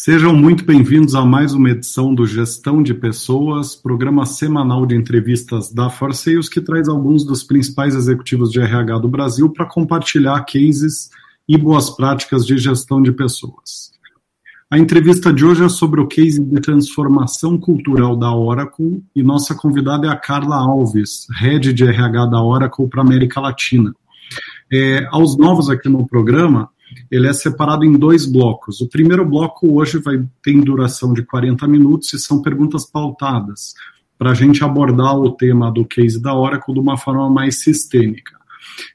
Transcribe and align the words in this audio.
Sejam 0.00 0.32
muito 0.32 0.64
bem-vindos 0.64 1.16
a 1.16 1.24
mais 1.24 1.52
uma 1.52 1.70
edição 1.70 2.14
do 2.14 2.24
Gestão 2.24 2.84
de 2.84 2.94
Pessoas, 2.94 3.74
programa 3.74 4.24
semanal 4.24 4.86
de 4.86 4.94
entrevistas 4.94 5.72
da 5.72 5.90
Forceios, 5.90 6.48
que 6.48 6.60
traz 6.60 6.88
alguns 6.88 7.24
dos 7.24 7.42
principais 7.42 7.96
executivos 7.96 8.52
de 8.52 8.60
RH 8.60 9.00
do 9.00 9.08
Brasil 9.08 9.50
para 9.50 9.66
compartilhar 9.66 10.40
cases 10.44 11.10
e 11.48 11.58
boas 11.58 11.90
práticas 11.90 12.46
de 12.46 12.56
gestão 12.58 13.02
de 13.02 13.10
pessoas. 13.10 13.90
A 14.70 14.78
entrevista 14.78 15.32
de 15.32 15.44
hoje 15.44 15.64
é 15.64 15.68
sobre 15.68 16.00
o 16.00 16.06
case 16.06 16.40
de 16.40 16.60
transformação 16.60 17.58
cultural 17.58 18.16
da 18.16 18.32
Oracle 18.32 19.02
e 19.16 19.20
nossa 19.20 19.52
convidada 19.52 20.06
é 20.06 20.10
a 20.10 20.16
Carla 20.16 20.58
Alves, 20.58 21.26
head 21.40 21.72
de 21.72 21.82
RH 21.82 22.26
da 22.26 22.40
Oracle 22.40 22.86
para 22.86 23.02
América 23.02 23.40
Latina. 23.40 23.92
É, 24.72 25.08
aos 25.10 25.36
novos 25.36 25.68
aqui 25.68 25.88
no 25.88 26.06
programa, 26.06 26.70
ele 27.10 27.28
é 27.28 27.32
separado 27.32 27.84
em 27.84 27.92
dois 27.92 28.26
blocos. 28.26 28.80
O 28.80 28.88
primeiro 28.88 29.24
bloco 29.24 29.78
hoje 29.78 29.98
vai 29.98 30.24
ter 30.42 30.60
duração 30.62 31.12
de 31.12 31.22
40 31.22 31.66
minutos 31.66 32.12
e 32.12 32.18
são 32.18 32.42
perguntas 32.42 32.84
pautadas 32.84 33.74
para 34.18 34.30
a 34.30 34.34
gente 34.34 34.64
abordar 34.64 35.16
o 35.16 35.30
tema 35.32 35.70
do 35.70 35.84
case 35.84 36.20
da 36.20 36.34
Oracle 36.34 36.74
de 36.74 36.80
uma 36.80 36.96
forma 36.96 37.30
mais 37.30 37.62
sistêmica. 37.62 38.36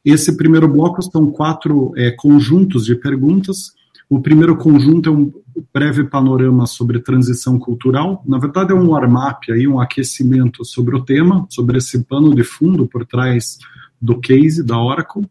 Esse 0.03 0.35
primeiro 0.35 0.67
bloco 0.67 1.01
são 1.01 1.31
quatro 1.31 1.93
é, 1.95 2.11
conjuntos 2.11 2.85
de 2.85 2.95
perguntas. 2.95 3.71
O 4.09 4.21
primeiro 4.21 4.55
conjunto 4.57 5.09
é 5.09 5.11
um 5.11 5.31
breve 5.73 6.03
panorama 6.03 6.65
sobre 6.65 6.99
transição 6.99 7.57
cultural. 7.57 8.23
Na 8.25 8.37
verdade, 8.37 8.71
é 8.71 8.75
um 8.75 8.89
warm-up, 8.89 9.51
aí, 9.51 9.67
um 9.67 9.79
aquecimento 9.79 10.65
sobre 10.65 10.95
o 10.95 11.03
tema, 11.03 11.45
sobre 11.49 11.77
esse 11.77 12.03
pano 12.03 12.35
de 12.35 12.43
fundo 12.43 12.87
por 12.87 13.05
trás 13.05 13.57
do 14.01 14.19
case 14.19 14.63
da 14.63 14.77
Oracle. 14.77 15.27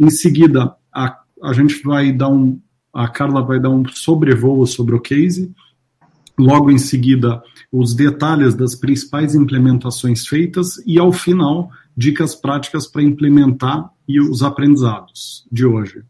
Em 0.00 0.10
seguida, 0.10 0.74
a 0.92 1.16
a 1.46 1.52
gente 1.52 1.82
vai 1.82 2.12
dar 2.12 2.28
um, 2.28 2.60
a 2.92 3.08
Carla 3.08 3.40
vai 3.40 3.60
dar 3.60 3.70
um 3.70 3.86
sobrevoo 3.88 4.66
sobre 4.66 4.94
o 4.94 5.00
case, 5.00 5.54
logo 6.38 6.70
em 6.70 6.78
seguida 6.78 7.42
os 7.70 7.94
detalhes 7.94 8.54
das 8.54 8.74
principais 8.74 9.34
implementações 9.34 10.26
feitas 10.26 10.76
e 10.86 10.98
ao 10.98 11.12
final 11.12 11.70
dicas 11.96 12.34
práticas 12.34 12.86
para 12.86 13.02
implementar 13.02 13.90
e 14.08 14.20
os 14.20 14.42
aprendizados 14.42 15.46
de 15.50 15.64
hoje. 15.64 16.02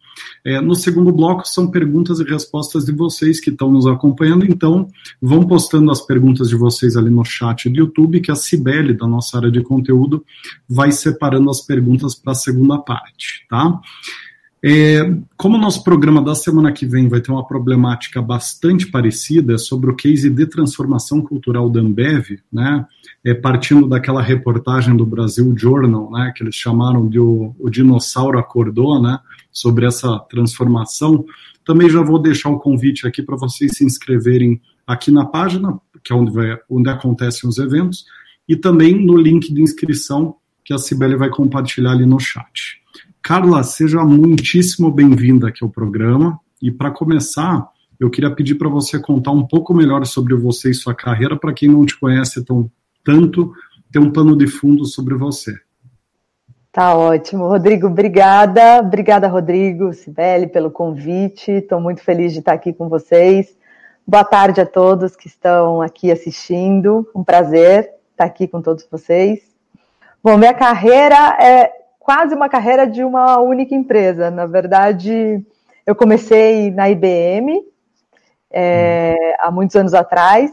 É, 0.44 0.60
no 0.60 0.74
segundo 0.74 1.12
bloco 1.12 1.46
são 1.46 1.70
perguntas 1.70 2.18
e 2.18 2.24
respostas 2.24 2.84
de 2.84 2.92
vocês 2.92 3.40
que 3.40 3.50
estão 3.50 3.70
nos 3.70 3.86
acompanhando, 3.86 4.44
então 4.44 4.88
vão 5.20 5.46
postando 5.46 5.90
as 5.90 6.00
perguntas 6.00 6.48
de 6.48 6.56
vocês 6.56 6.96
ali 6.96 7.10
no 7.10 7.24
chat 7.24 7.68
do 7.68 7.76
YouTube, 7.78 8.20
que 8.20 8.30
a 8.30 8.34
Cibele, 8.34 8.94
da 8.94 9.06
nossa 9.06 9.38
área 9.38 9.50
de 9.50 9.62
conteúdo, 9.62 10.24
vai 10.68 10.90
separando 10.90 11.50
as 11.50 11.60
perguntas 11.60 12.14
para 12.14 12.32
a 12.32 12.36
segunda 12.36 12.78
parte, 12.78 13.46
tá? 13.48 13.80
É, 14.68 15.16
como 15.36 15.56
o 15.56 15.60
nosso 15.60 15.84
programa 15.84 16.20
da 16.20 16.34
semana 16.34 16.72
que 16.72 16.84
vem 16.84 17.06
vai 17.06 17.20
ter 17.20 17.30
uma 17.30 17.46
problemática 17.46 18.20
bastante 18.20 18.88
parecida 18.88 19.54
é 19.54 19.58
sobre 19.58 19.88
o 19.88 19.94
case 19.94 20.28
de 20.28 20.44
transformação 20.44 21.22
cultural 21.22 21.70
da 21.70 21.78
Ambev, 21.78 22.40
né, 22.52 22.84
é, 23.24 23.32
partindo 23.32 23.86
daquela 23.86 24.20
reportagem 24.20 24.96
do 24.96 25.06
Brasil 25.06 25.56
Journal, 25.56 26.10
né, 26.10 26.32
que 26.34 26.42
eles 26.42 26.56
chamaram 26.56 27.08
de 27.08 27.20
o, 27.20 27.54
o 27.60 27.70
dinossauro 27.70 28.40
acordou, 28.40 29.00
né, 29.00 29.20
sobre 29.52 29.86
essa 29.86 30.18
transformação, 30.28 31.24
também 31.64 31.88
já 31.88 32.02
vou 32.02 32.18
deixar 32.18 32.48
o 32.48 32.58
convite 32.58 33.06
aqui 33.06 33.22
para 33.22 33.36
vocês 33.36 33.70
se 33.76 33.84
inscreverem 33.84 34.60
aqui 34.84 35.12
na 35.12 35.24
página, 35.24 35.78
que 36.02 36.12
é 36.12 36.16
onde, 36.16 36.32
vai, 36.32 36.58
onde 36.68 36.90
acontecem 36.90 37.48
os 37.48 37.58
eventos, 37.58 38.04
e 38.48 38.56
também 38.56 39.06
no 39.06 39.16
link 39.16 39.54
de 39.54 39.62
inscrição 39.62 40.34
que 40.64 40.74
a 40.74 40.78
Cibele 40.78 41.14
vai 41.14 41.28
compartilhar 41.28 41.92
ali 41.92 42.04
no 42.04 42.18
chat. 42.18 42.84
Carla, 43.26 43.64
seja 43.64 44.04
muitíssimo 44.04 44.88
bem-vinda 44.88 45.48
aqui 45.48 45.64
ao 45.64 45.68
programa. 45.68 46.38
E 46.62 46.70
para 46.70 46.92
começar, 46.92 47.68
eu 47.98 48.08
queria 48.08 48.32
pedir 48.32 48.54
para 48.54 48.68
você 48.68 49.00
contar 49.00 49.32
um 49.32 49.44
pouco 49.44 49.74
melhor 49.74 50.06
sobre 50.06 50.32
você 50.36 50.70
e 50.70 50.74
sua 50.74 50.94
carreira, 50.94 51.36
para 51.36 51.52
quem 51.52 51.68
não 51.68 51.84
te 51.84 51.98
conhece 51.98 52.44
tão, 52.44 52.70
tanto, 53.04 53.52
ter 53.90 53.98
um 53.98 54.12
pano 54.12 54.36
de 54.36 54.46
fundo 54.46 54.84
sobre 54.84 55.16
você. 55.16 55.52
Tá 56.70 56.94
ótimo, 56.94 57.48
Rodrigo, 57.48 57.88
obrigada. 57.88 58.78
Obrigada, 58.78 59.26
Rodrigo, 59.26 59.92
Sibeli, 59.92 60.46
pelo 60.46 60.70
convite. 60.70 61.50
Estou 61.50 61.80
muito 61.80 62.02
feliz 62.02 62.32
de 62.32 62.38
estar 62.38 62.52
aqui 62.52 62.72
com 62.72 62.88
vocês. 62.88 63.56
Boa 64.06 64.22
tarde 64.22 64.60
a 64.60 64.66
todos 64.66 65.16
que 65.16 65.26
estão 65.26 65.82
aqui 65.82 66.12
assistindo. 66.12 67.04
Um 67.12 67.24
prazer 67.24 67.90
estar 68.12 68.24
aqui 68.24 68.46
com 68.46 68.62
todos 68.62 68.86
vocês. 68.88 69.40
Bom, 70.22 70.38
minha 70.38 70.54
carreira 70.54 71.36
é 71.40 71.75
quase 72.06 72.36
uma 72.36 72.48
carreira 72.48 72.86
de 72.86 73.02
uma 73.02 73.40
única 73.40 73.74
empresa. 73.74 74.30
Na 74.30 74.46
verdade, 74.46 75.44
eu 75.84 75.92
comecei 75.92 76.70
na 76.70 76.88
IBM 76.88 77.66
é, 78.48 79.34
há 79.40 79.50
muitos 79.50 79.74
anos 79.74 79.92
atrás. 79.92 80.52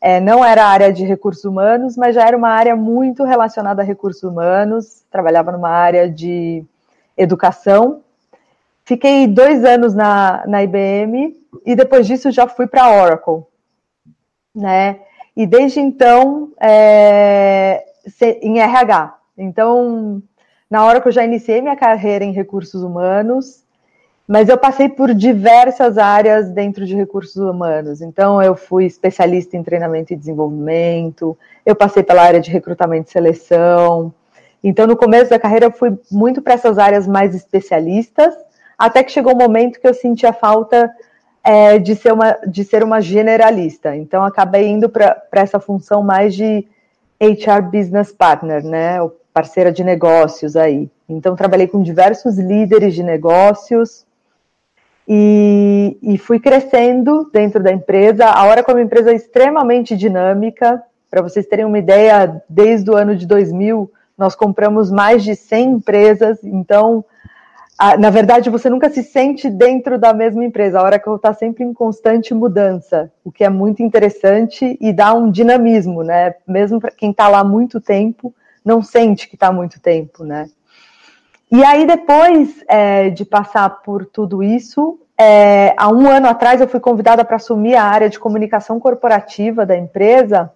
É, 0.00 0.20
não 0.20 0.42
era 0.42 0.64
área 0.64 0.90
de 0.90 1.04
recursos 1.04 1.44
humanos, 1.44 1.98
mas 1.98 2.14
já 2.14 2.26
era 2.26 2.34
uma 2.34 2.48
área 2.48 2.74
muito 2.74 3.24
relacionada 3.24 3.82
a 3.82 3.84
recursos 3.84 4.22
humanos. 4.22 5.04
Trabalhava 5.10 5.52
numa 5.52 5.68
área 5.68 6.10
de 6.10 6.64
educação. 7.14 8.00
Fiquei 8.82 9.26
dois 9.26 9.66
anos 9.66 9.94
na, 9.94 10.44
na 10.46 10.62
IBM 10.62 11.36
e 11.66 11.76
depois 11.76 12.06
disso 12.06 12.30
já 12.30 12.48
fui 12.48 12.66
para 12.66 12.84
a 12.84 13.02
Oracle, 13.02 13.42
né? 14.54 15.00
E 15.36 15.46
desde 15.46 15.78
então 15.78 16.52
é, 16.58 17.84
em 18.40 18.60
RH. 18.60 19.18
Então 19.36 20.22
na 20.70 20.84
hora 20.84 21.00
que 21.00 21.08
eu 21.08 21.12
já 21.12 21.24
iniciei 21.24 21.60
minha 21.60 21.76
carreira 21.76 22.24
em 22.24 22.32
recursos 22.32 22.82
humanos, 22.82 23.64
mas 24.26 24.48
eu 24.48 24.58
passei 24.58 24.88
por 24.88 25.14
diversas 25.14 25.96
áreas 25.96 26.50
dentro 26.50 26.84
de 26.84 26.96
recursos 26.96 27.36
humanos. 27.36 28.00
Então, 28.00 28.42
eu 28.42 28.56
fui 28.56 28.84
especialista 28.84 29.56
em 29.56 29.62
treinamento 29.62 30.12
e 30.12 30.16
desenvolvimento, 30.16 31.38
eu 31.64 31.76
passei 31.76 32.02
pela 32.02 32.22
área 32.22 32.40
de 32.40 32.50
recrutamento 32.50 33.08
e 33.08 33.12
seleção. 33.12 34.12
Então, 34.64 34.86
no 34.86 34.96
começo 34.96 35.30
da 35.30 35.38
carreira, 35.38 35.66
eu 35.66 35.70
fui 35.70 35.96
muito 36.10 36.42
para 36.42 36.54
essas 36.54 36.76
áreas 36.76 37.06
mais 37.06 37.34
especialistas, 37.34 38.34
até 38.76 39.04
que 39.04 39.12
chegou 39.12 39.32
um 39.32 39.38
momento 39.38 39.80
que 39.80 39.86
eu 39.86 39.94
senti 39.94 40.26
a 40.26 40.32
falta 40.32 40.90
é, 41.44 41.78
de, 41.78 41.94
ser 41.94 42.12
uma, 42.12 42.32
de 42.44 42.64
ser 42.64 42.82
uma 42.82 43.00
generalista. 43.00 43.94
Então, 43.94 44.24
acabei 44.24 44.66
indo 44.66 44.88
para 44.88 45.22
essa 45.32 45.60
função 45.60 46.02
mais 46.02 46.34
de 46.34 46.66
HR 47.20 47.62
Business 47.70 48.10
Partner, 48.10 48.64
né? 48.64 48.98
Parceira 49.36 49.70
de 49.70 49.84
negócios 49.84 50.56
aí. 50.56 50.90
Então, 51.06 51.36
trabalhei 51.36 51.66
com 51.66 51.82
diversos 51.82 52.38
líderes 52.38 52.94
de 52.94 53.02
negócios 53.02 54.06
e, 55.06 55.98
e 56.00 56.16
fui 56.16 56.40
crescendo 56.40 57.28
dentro 57.30 57.62
da 57.62 57.70
empresa. 57.70 58.24
A 58.24 58.48
Oracle 58.48 58.72
é 58.72 58.76
uma 58.76 58.82
empresa 58.82 59.12
extremamente 59.12 59.94
dinâmica. 59.94 60.82
Para 61.10 61.20
vocês 61.20 61.46
terem 61.46 61.66
uma 61.66 61.78
ideia, 61.78 62.42
desde 62.48 62.90
o 62.90 62.96
ano 62.96 63.14
de 63.14 63.26
2000, 63.26 63.92
nós 64.16 64.34
compramos 64.34 64.90
mais 64.90 65.22
de 65.22 65.36
100 65.36 65.70
empresas. 65.70 66.42
Então, 66.42 67.04
a, 67.76 67.94
na 67.98 68.08
verdade, 68.08 68.48
você 68.48 68.70
nunca 68.70 68.88
se 68.88 69.02
sente 69.02 69.50
dentro 69.50 69.98
da 69.98 70.14
mesma 70.14 70.46
empresa. 70.46 70.80
A 70.80 70.82
Oracle 70.82 71.14
está 71.14 71.34
sempre 71.34 71.62
em 71.62 71.74
constante 71.74 72.32
mudança, 72.32 73.12
o 73.22 73.30
que 73.30 73.44
é 73.44 73.50
muito 73.50 73.82
interessante 73.82 74.78
e 74.80 74.94
dá 74.94 75.12
um 75.12 75.30
dinamismo, 75.30 76.02
né? 76.02 76.36
Mesmo 76.48 76.80
para 76.80 76.90
quem 76.90 77.10
está 77.10 77.28
lá 77.28 77.40
há 77.40 77.44
muito 77.44 77.82
tempo, 77.82 78.34
não 78.66 78.82
sente 78.82 79.28
que 79.28 79.36
está 79.36 79.52
muito 79.52 79.80
tempo, 79.80 80.24
né? 80.24 80.50
E 81.50 81.64
aí, 81.64 81.86
depois 81.86 82.64
é, 82.66 83.08
de 83.10 83.24
passar 83.24 83.70
por 83.82 84.04
tudo 84.04 84.42
isso, 84.42 84.98
é, 85.16 85.72
há 85.76 85.88
um 85.88 86.10
ano 86.10 86.26
atrás 86.26 86.60
eu 86.60 86.66
fui 86.66 86.80
convidada 86.80 87.24
para 87.24 87.36
assumir 87.36 87.76
a 87.76 87.84
área 87.84 88.10
de 88.10 88.18
comunicação 88.18 88.80
corporativa 88.80 89.64
da 89.64 89.76
empresa 89.76 90.52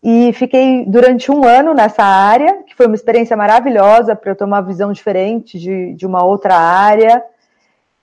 e 0.00 0.32
fiquei 0.34 0.84
durante 0.86 1.32
um 1.32 1.44
ano 1.44 1.74
nessa 1.74 2.04
área, 2.04 2.62
que 2.62 2.76
foi 2.76 2.86
uma 2.86 2.94
experiência 2.94 3.36
maravilhosa 3.36 4.14
para 4.14 4.30
eu 4.30 4.36
ter 4.36 4.44
uma 4.44 4.60
visão 4.60 4.92
diferente 4.92 5.58
de, 5.58 5.94
de 5.94 6.06
uma 6.06 6.24
outra 6.24 6.54
área. 6.56 7.24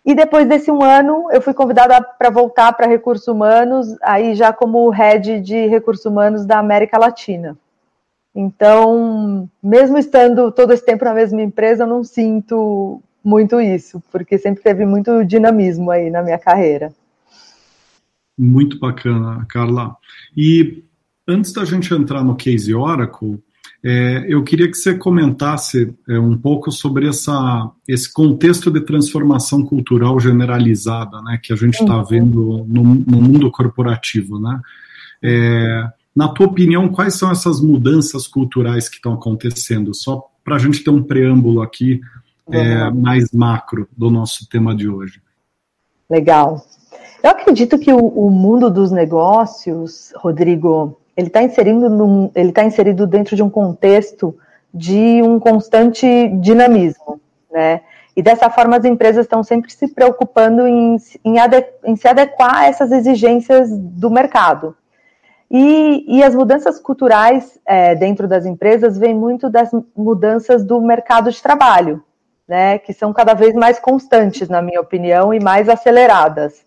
E 0.03 0.13
depois 0.13 0.47
desse 0.47 0.69
um 0.69 0.83
ano, 0.83 1.29
eu 1.31 1.41
fui 1.41 1.53
convidada 1.53 2.01
para 2.01 2.29
voltar 2.29 2.73
para 2.73 2.87
recursos 2.87 3.27
humanos, 3.27 3.95
aí 4.01 4.35
já 4.35 4.51
como 4.51 4.89
head 4.89 5.39
de 5.39 5.67
recursos 5.67 6.05
humanos 6.05 6.45
da 6.45 6.57
América 6.57 6.97
Latina. 6.97 7.55
Então, 8.33 9.49
mesmo 9.61 9.97
estando 9.97 10.51
todo 10.51 10.71
esse 10.71 10.85
tempo 10.85 11.03
na 11.03 11.13
mesma 11.13 11.41
empresa, 11.41 11.83
eu 11.83 11.87
não 11.87 12.03
sinto 12.03 13.01
muito 13.23 13.59
isso, 13.59 14.01
porque 14.11 14.37
sempre 14.37 14.63
teve 14.63 14.85
muito 14.85 15.23
dinamismo 15.25 15.91
aí 15.91 16.09
na 16.09 16.23
minha 16.23 16.39
carreira. 16.39 16.93
Muito 18.37 18.79
bacana, 18.79 19.45
Carla. 19.49 19.95
E 20.35 20.83
antes 21.27 21.51
da 21.51 21.65
gente 21.65 21.93
entrar 21.93 22.23
no 22.23 22.35
case 22.35 22.73
Oracle, 22.73 23.39
é, 23.83 24.25
eu 24.27 24.43
queria 24.43 24.69
que 24.69 24.77
você 24.77 24.95
comentasse 24.95 25.93
é, 26.07 26.19
um 26.19 26.37
pouco 26.37 26.71
sobre 26.71 27.07
essa, 27.07 27.71
esse 27.87 28.11
contexto 28.11 28.69
de 28.69 28.81
transformação 28.81 29.63
cultural 29.63 30.19
generalizada, 30.19 31.19
né, 31.23 31.39
que 31.41 31.51
a 31.51 31.55
gente 31.55 31.81
está 31.81 31.97
uhum. 31.97 32.05
vendo 32.05 32.65
no, 32.67 32.83
no, 32.83 33.21
mundo 33.21 33.49
corporativo, 33.49 34.39
né? 34.39 34.59
É, 35.23 35.89
na 36.15 36.27
tua 36.27 36.47
opinião, 36.47 36.89
quais 36.89 37.15
são 37.15 37.31
essas 37.31 37.61
mudanças 37.61 38.27
culturais 38.27 38.89
que 38.89 38.95
estão 38.95 39.13
acontecendo? 39.13 39.93
Só 39.93 40.29
para 40.43 40.55
a 40.55 40.59
gente 40.59 40.83
ter 40.83 40.89
um 40.89 41.03
preâmbulo 41.03 41.61
aqui 41.61 42.01
é, 42.51 42.89
mais 42.89 43.31
macro 43.31 43.87
do 43.95 44.09
nosso 44.09 44.47
tema 44.49 44.75
de 44.75 44.89
hoje. 44.89 45.21
Legal. 46.09 46.61
Eu 47.23 47.29
acredito 47.29 47.79
que 47.79 47.93
o, 47.93 47.99
o 47.99 48.29
mundo 48.29 48.69
dos 48.69 48.91
negócios, 48.91 50.11
Rodrigo, 50.17 50.97
ele 51.15 51.27
está 51.27 51.41
está 51.43 52.63
inserido 52.63 53.07
dentro 53.07 53.35
de 53.35 53.43
um 53.43 53.49
contexto 53.49 54.35
de 54.73 55.21
um 55.21 55.39
constante 55.39 56.05
dinamismo, 56.39 57.21
né? 57.51 57.81
E 58.15 58.21
dessa 58.21 58.49
forma 58.49 58.75
as 58.75 58.83
empresas 58.83 59.25
estão 59.25 59.43
sempre 59.43 59.71
se 59.71 59.87
preocupando 59.87 60.67
em, 60.67 60.97
em, 61.23 61.35
em 61.85 61.95
se 61.95 62.07
adequar 62.07 62.55
a 62.55 62.65
essas 62.65 62.91
exigências 62.91 63.69
do 63.71 64.09
mercado. 64.09 64.75
E, 65.53 66.05
e 66.07 66.23
as 66.23 66.33
mudanças 66.33 66.79
culturais 66.79 67.59
é, 67.65 67.93
dentro 67.93 68.25
das 68.25 68.45
empresas 68.45 68.97
vêm 68.97 69.13
muito 69.13 69.49
das 69.49 69.69
mudanças 69.93 70.63
do 70.63 70.79
mercado 70.79 71.29
de 71.29 71.43
trabalho, 71.43 72.01
né? 72.47 72.77
Que 72.77 72.93
são 72.93 73.11
cada 73.11 73.33
vez 73.33 73.53
mais 73.53 73.77
constantes, 73.77 74.47
na 74.47 74.61
minha 74.61 74.79
opinião, 74.79 75.33
e 75.33 75.41
mais 75.41 75.67
aceleradas. 75.67 76.63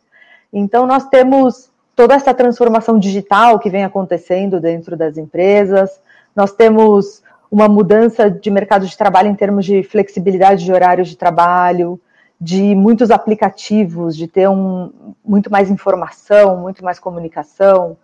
Então 0.52 0.86
nós 0.86 1.08
temos 1.08 1.70
toda 1.96 2.14
essa 2.14 2.34
transformação 2.34 2.98
digital 2.98 3.58
que 3.58 3.70
vem 3.70 3.84
acontecendo 3.84 4.60
dentro 4.60 4.98
das 4.98 5.16
empresas, 5.16 5.98
nós 6.36 6.52
temos 6.52 7.22
uma 7.50 7.69
mudança 7.69 8.31
de 8.31 8.50
mercado 8.50 8.84
de 8.84 8.98
trabalho 8.98 9.28
em 9.28 9.34
termos 9.34 9.64
de 9.64 9.82
flexibilidade 9.82 10.62
de 10.62 10.72
horários 10.72 11.08
de 11.08 11.16
trabalho, 11.16 11.98
de 12.38 12.75
muitos 12.75 13.10
aplicativos, 13.10 14.14
de 14.14 14.28
ter 14.28 14.46
um, 14.48 14.92
muito 15.25 15.50
mais 15.50 15.70
informação, 15.70 16.58
muito 16.58 16.84
mais 16.84 16.98
comunicação, 16.98 17.96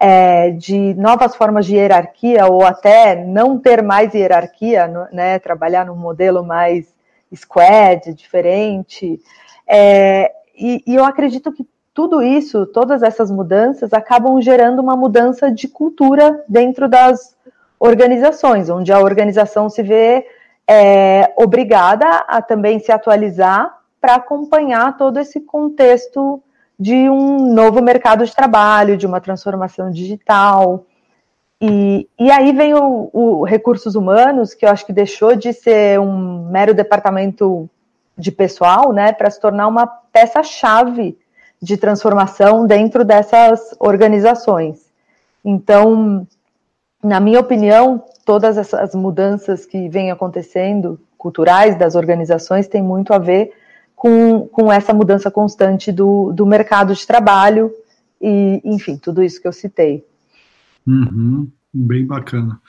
é, 0.00 0.50
de 0.50 0.94
novas 0.94 1.34
formas 1.34 1.66
de 1.66 1.74
hierarquia 1.74 2.46
ou 2.46 2.64
até 2.64 3.24
não 3.24 3.58
ter 3.58 3.82
mais 3.82 4.14
hierarquia, 4.14 4.86
né, 5.12 5.38
trabalhar 5.38 5.86
num 5.86 5.96
modelo 5.96 6.44
mais 6.44 6.94
squad, 7.34 8.14
diferente. 8.14 9.20
É, 9.66 10.32
e, 10.56 10.82
e 10.86 10.94
eu 10.94 11.04
acredito 11.04 11.52
que 11.52 11.66
tudo 11.92 12.22
isso, 12.22 12.64
todas 12.66 13.02
essas 13.02 13.28
mudanças, 13.28 13.92
acabam 13.92 14.40
gerando 14.40 14.80
uma 14.80 14.96
mudança 14.96 15.50
de 15.50 15.66
cultura 15.66 16.44
dentro 16.48 16.88
das 16.88 17.36
organizações, 17.78 18.70
onde 18.70 18.92
a 18.92 19.00
organização 19.00 19.68
se 19.68 19.82
vê 19.82 20.24
é, 20.66 21.32
obrigada 21.36 22.06
a 22.28 22.40
também 22.40 22.78
se 22.78 22.92
atualizar 22.92 23.78
para 24.00 24.14
acompanhar 24.14 24.96
todo 24.96 25.18
esse 25.18 25.40
contexto 25.40 26.42
de 26.78 27.10
um 27.10 27.52
novo 27.52 27.82
mercado 27.82 28.24
de 28.24 28.34
trabalho, 28.34 28.96
de 28.96 29.06
uma 29.06 29.20
transformação 29.20 29.90
digital. 29.90 30.86
E, 31.60 32.08
e 32.18 32.30
aí 32.30 32.52
vem 32.52 32.74
o, 32.74 33.10
o 33.12 33.44
recursos 33.44 33.96
humanos, 33.96 34.54
que 34.54 34.64
eu 34.64 34.70
acho 34.70 34.86
que 34.86 34.92
deixou 34.92 35.34
de 35.34 35.52
ser 35.52 35.98
um 35.98 36.48
mero 36.50 36.72
departamento 36.72 37.68
de 38.16 38.30
pessoal, 38.30 38.92
né, 38.92 39.12
para 39.12 39.30
se 39.30 39.40
tornar 39.40 39.66
uma 39.66 39.86
peça-chave 39.86 41.18
de 41.60 41.76
transformação 41.76 42.66
dentro 42.66 43.04
dessas 43.04 43.74
organizações. 43.80 44.88
Então, 45.44 46.26
na 47.02 47.18
minha 47.18 47.40
opinião, 47.40 48.04
todas 48.24 48.56
essas 48.56 48.94
mudanças 48.94 49.66
que 49.66 49.88
vêm 49.88 50.10
acontecendo, 50.10 51.00
culturais 51.16 51.76
das 51.76 51.94
organizações, 51.94 52.68
têm 52.68 52.82
muito 52.82 53.12
a 53.12 53.18
ver 53.18 53.52
com, 53.98 54.48
com 54.48 54.72
essa 54.72 54.94
mudança 54.94 55.30
constante 55.30 55.90
do, 55.90 56.32
do 56.32 56.46
mercado 56.46 56.94
de 56.94 57.06
trabalho 57.06 57.70
e, 58.20 58.60
enfim, 58.64 58.96
tudo 58.96 59.22
isso 59.22 59.40
que 59.40 59.48
eu 59.48 59.52
citei. 59.52 60.04
Uhum, 60.86 61.48
bem 61.74 62.06
bacana. 62.06 62.60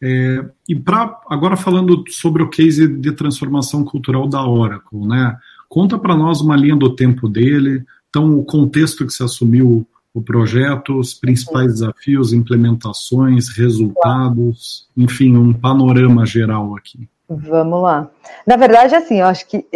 É, 0.00 0.44
e 0.68 0.74
para 0.74 1.20
agora 1.28 1.56
falando 1.56 2.04
sobre 2.08 2.42
o 2.42 2.48
case 2.48 2.86
de 2.86 3.12
transformação 3.12 3.84
cultural 3.84 4.28
da 4.28 4.46
Oracle, 4.46 5.06
né? 5.06 5.36
Conta 5.68 5.98
para 5.98 6.16
nós 6.16 6.40
uma 6.40 6.56
linha 6.56 6.76
do 6.76 6.94
tempo 6.94 7.28
dele, 7.28 7.84
então, 8.08 8.38
o 8.38 8.44
contexto 8.44 9.04
que 9.04 9.12
se 9.12 9.22
assumiu 9.22 9.86
o 10.14 10.22
projeto, 10.22 10.98
os 10.98 11.12
principais 11.12 11.74
desafios, 11.74 12.32
implementações, 12.32 13.48
resultados, 13.48 14.88
enfim, 14.96 15.36
um 15.36 15.52
panorama 15.52 16.24
geral 16.24 16.74
aqui. 16.74 17.06
Vamos 17.28 17.82
lá. 17.82 18.08
Na 18.46 18.56
verdade, 18.56 18.94
assim, 18.94 19.20
eu 19.20 19.26
acho 19.26 19.46
que 19.46 19.66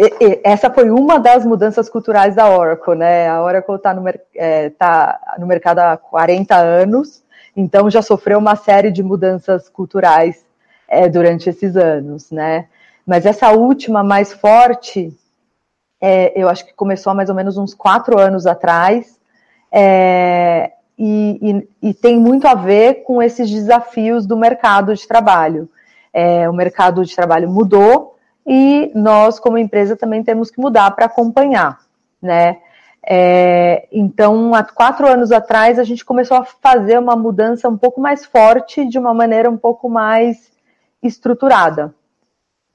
essa 0.43 0.71
foi 0.71 0.89
uma 0.89 1.19
das 1.19 1.45
mudanças 1.45 1.89
culturais 1.89 2.33
da 2.35 2.49
Oracle, 2.49 2.95
né? 2.95 3.27
A 3.27 3.43
Oracle 3.43 3.75
está 3.75 3.93
no, 3.93 4.03
é, 4.33 4.69
tá 4.69 5.19
no 5.37 5.45
mercado 5.45 5.79
há 5.79 5.97
40 5.97 6.55
anos, 6.55 7.21
então 7.55 7.89
já 7.89 8.01
sofreu 8.01 8.39
uma 8.39 8.55
série 8.55 8.89
de 8.89 9.03
mudanças 9.03 9.67
culturais 9.67 10.45
é, 10.87 11.09
durante 11.09 11.49
esses 11.49 11.75
anos, 11.75 12.31
né? 12.31 12.67
Mas 13.05 13.25
essa 13.25 13.51
última 13.51 14.01
mais 14.01 14.31
forte 14.31 15.13
é, 16.01 16.33
eu 16.35 16.49
acho 16.49 16.65
que 16.65 16.73
começou 16.73 17.11
há 17.11 17.13
mais 17.13 17.29
ou 17.29 17.35
menos 17.35 17.57
uns 17.57 17.75
quatro 17.75 18.19
anos 18.19 18.47
atrás, 18.47 19.19
é, 19.71 20.71
e, 20.97 21.65
e, 21.81 21.89
e, 21.89 21.93
tem 21.93 22.19
muito 22.19 22.47
a 22.47 22.55
ver 22.55 23.03
com 23.03 23.21
esses 23.21 23.49
desafios 23.49 24.25
do 24.25 24.35
mercado 24.35 24.93
de 24.93 25.07
trabalho. 25.07 25.69
É, 26.13 26.49
o 26.49 26.53
mercado 26.53 27.05
de 27.05 27.15
trabalho 27.15 27.49
mudou 27.49 28.17
e 28.45 28.91
nós, 28.95 29.39
como 29.39 29.57
empresa, 29.57 29.95
também 29.95 30.23
temos 30.23 30.51
que 30.51 30.59
mudar 30.59 30.91
para 30.91 31.05
acompanhar, 31.05 31.79
né? 32.21 32.57
É, 33.03 33.87
então, 33.91 34.53
há 34.53 34.63
quatro 34.63 35.07
anos 35.07 35.31
atrás, 35.31 35.79
a 35.79 35.83
gente 35.83 36.05
começou 36.05 36.37
a 36.37 36.43
fazer 36.45 36.99
uma 36.99 37.15
mudança 37.15 37.67
um 37.67 37.77
pouco 37.77 37.99
mais 37.99 38.25
forte, 38.25 38.87
de 38.87 38.99
uma 38.99 39.13
maneira 39.13 39.49
um 39.49 39.57
pouco 39.57 39.89
mais 39.89 40.51
estruturada 41.01 41.93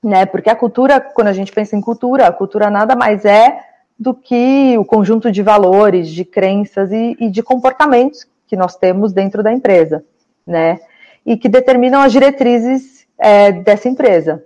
né? 0.06 0.24
Porque 0.24 0.48
a 0.48 0.54
cultura, 0.54 1.00
quando 1.00 1.26
a 1.26 1.32
gente 1.32 1.50
pensa 1.50 1.74
em 1.74 1.80
cultura, 1.80 2.28
a 2.28 2.32
cultura 2.32 2.70
nada 2.70 2.94
mais 2.94 3.24
é 3.24 3.58
do 3.98 4.14
que 4.14 4.78
o 4.78 4.84
conjunto 4.84 5.32
de 5.32 5.42
valores, 5.42 6.08
de 6.08 6.24
crenças 6.24 6.92
e, 6.92 7.16
e 7.18 7.28
de 7.28 7.42
comportamentos 7.42 8.24
que 8.46 8.54
nós 8.54 8.76
temos 8.76 9.12
dentro 9.12 9.42
da 9.42 9.52
empresa, 9.52 10.04
né? 10.46 10.78
E 11.24 11.36
que 11.36 11.48
determinam 11.48 12.00
as 12.00 12.12
diretrizes 12.12 12.95
é, 13.18 13.52
dessa 13.52 13.88
empresa. 13.88 14.44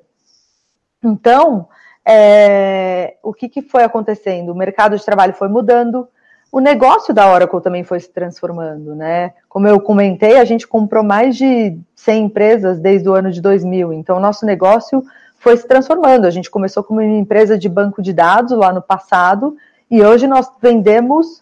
Então, 1.02 1.68
é, 2.06 3.16
o 3.22 3.32
que, 3.32 3.48
que 3.48 3.62
foi 3.62 3.82
acontecendo? 3.82 4.52
O 4.52 4.56
mercado 4.56 4.96
de 4.96 5.04
trabalho 5.04 5.34
foi 5.34 5.48
mudando, 5.48 6.08
o 6.52 6.58
negócio 6.58 7.14
da 7.14 7.32
Oracle 7.32 7.60
também 7.60 7.84
foi 7.84 8.00
se 8.00 8.10
transformando, 8.10 8.94
né? 8.94 9.32
Como 9.48 9.68
eu 9.68 9.80
comentei, 9.80 10.36
a 10.36 10.44
gente 10.44 10.66
comprou 10.66 11.04
mais 11.04 11.36
de 11.36 11.78
100 11.94 12.24
empresas 12.24 12.80
desde 12.80 13.08
o 13.08 13.14
ano 13.14 13.30
de 13.30 13.40
2000, 13.40 13.92
então 13.92 14.16
o 14.16 14.20
nosso 14.20 14.44
negócio 14.44 15.04
foi 15.38 15.56
se 15.56 15.66
transformando. 15.66 16.26
A 16.26 16.30
gente 16.30 16.50
começou 16.50 16.82
como 16.82 17.00
uma 17.00 17.18
empresa 17.18 17.56
de 17.56 17.68
banco 17.68 18.02
de 18.02 18.12
dados 18.12 18.56
lá 18.58 18.72
no 18.72 18.82
passado 18.82 19.56
e 19.88 20.02
hoje 20.02 20.26
nós 20.26 20.50
vendemos 20.60 21.40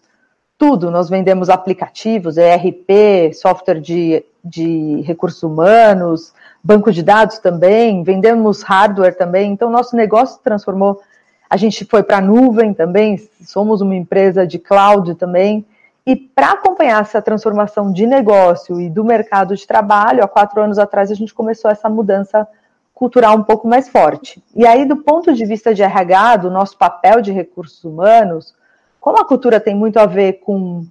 tudo. 0.59 0.91
Nós 0.91 1.09
vendemos 1.09 1.49
aplicativos, 1.49 2.37
ERP, 2.37 3.33
software 3.33 3.79
de, 3.79 4.23
de 4.43 5.01
recursos 5.01 5.41
humanos, 5.41 6.33
banco 6.63 6.91
de 6.91 7.01
dados 7.01 7.39
também, 7.39 8.03
vendemos 8.03 8.61
hardware 8.61 9.15
também. 9.15 9.51
Então, 9.51 9.69
nosso 9.69 9.95
negócio 9.95 10.37
se 10.37 10.43
transformou. 10.43 11.01
A 11.49 11.57
gente 11.57 11.85
foi 11.85 12.03
para 12.03 12.17
a 12.17 12.21
nuvem 12.21 12.73
também, 12.73 13.17
somos 13.41 13.81
uma 13.81 13.95
empresa 13.95 14.45
de 14.45 14.59
cloud 14.59 15.15
também. 15.15 15.65
E 16.05 16.15
para 16.15 16.51
acompanhar 16.51 17.01
essa 17.01 17.21
transformação 17.21 17.91
de 17.91 18.05
negócio 18.05 18.79
e 18.79 18.89
do 18.89 19.03
mercado 19.03 19.55
de 19.55 19.65
trabalho, 19.65 20.23
há 20.23 20.27
quatro 20.27 20.61
anos 20.61 20.79
atrás 20.79 21.11
a 21.11 21.15
gente 21.15 21.33
começou 21.33 21.69
essa 21.69 21.89
mudança 21.89 22.47
cultural 22.93 23.37
um 23.37 23.43
pouco 23.43 23.67
mais 23.67 23.87
forte. 23.87 24.43
E 24.55 24.67
aí, 24.67 24.85
do 24.85 24.97
ponto 24.97 25.33
de 25.33 25.45
vista 25.45 25.73
de 25.73 25.81
RH, 25.81 26.37
do 26.37 26.51
nosso 26.51 26.77
papel 26.77 27.21
de 27.21 27.31
recursos 27.31 27.83
humanos, 27.83 28.53
como 28.99 29.17
a 29.17 29.25
cultura 29.25 29.59
tem 29.59 29.73
muito 29.73 29.97
a 29.97 30.05
ver 30.05 30.33
com 30.41 30.85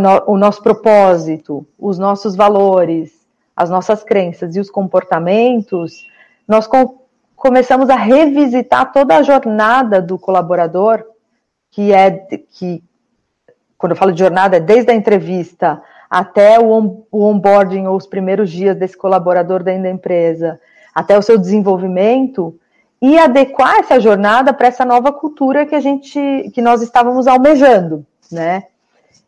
no, 0.00 0.22
o 0.26 0.36
nosso 0.36 0.62
propósito, 0.62 1.66
os 1.78 1.98
nossos 1.98 2.34
valores, 2.34 3.15
as 3.56 3.70
nossas 3.70 4.04
crenças 4.04 4.54
e 4.54 4.60
os 4.60 4.70
comportamentos, 4.70 6.06
nós 6.46 6.66
com, 6.66 7.00
começamos 7.34 7.88
a 7.88 7.96
revisitar 7.96 8.92
toda 8.92 9.16
a 9.16 9.22
jornada 9.22 10.02
do 10.02 10.18
colaborador, 10.18 11.02
que 11.70 11.92
é 11.92 12.10
que 12.50 12.82
quando 13.78 13.92
eu 13.92 13.96
falo 13.96 14.12
de 14.12 14.18
jornada, 14.18 14.56
é 14.56 14.60
desde 14.60 14.90
a 14.90 14.94
entrevista 14.94 15.82
até 16.08 16.58
o, 16.58 16.70
on, 16.70 17.02
o 17.10 17.24
onboarding 17.24 17.86
ou 17.86 17.96
os 17.96 18.06
primeiros 18.06 18.50
dias 18.50 18.76
desse 18.76 18.96
colaborador 18.96 19.62
dentro 19.62 19.82
da 19.84 19.90
empresa, 19.90 20.60
até 20.94 21.18
o 21.18 21.22
seu 21.22 21.36
desenvolvimento 21.36 22.58
e 23.00 23.18
adequar 23.18 23.78
essa 23.78 24.00
jornada 24.00 24.52
para 24.52 24.68
essa 24.68 24.84
nova 24.84 25.12
cultura 25.12 25.66
que 25.66 25.74
a 25.74 25.80
gente 25.80 26.50
que 26.54 26.62
nós 26.62 26.80
estávamos 26.80 27.26
almejando, 27.26 28.06
né? 28.30 28.64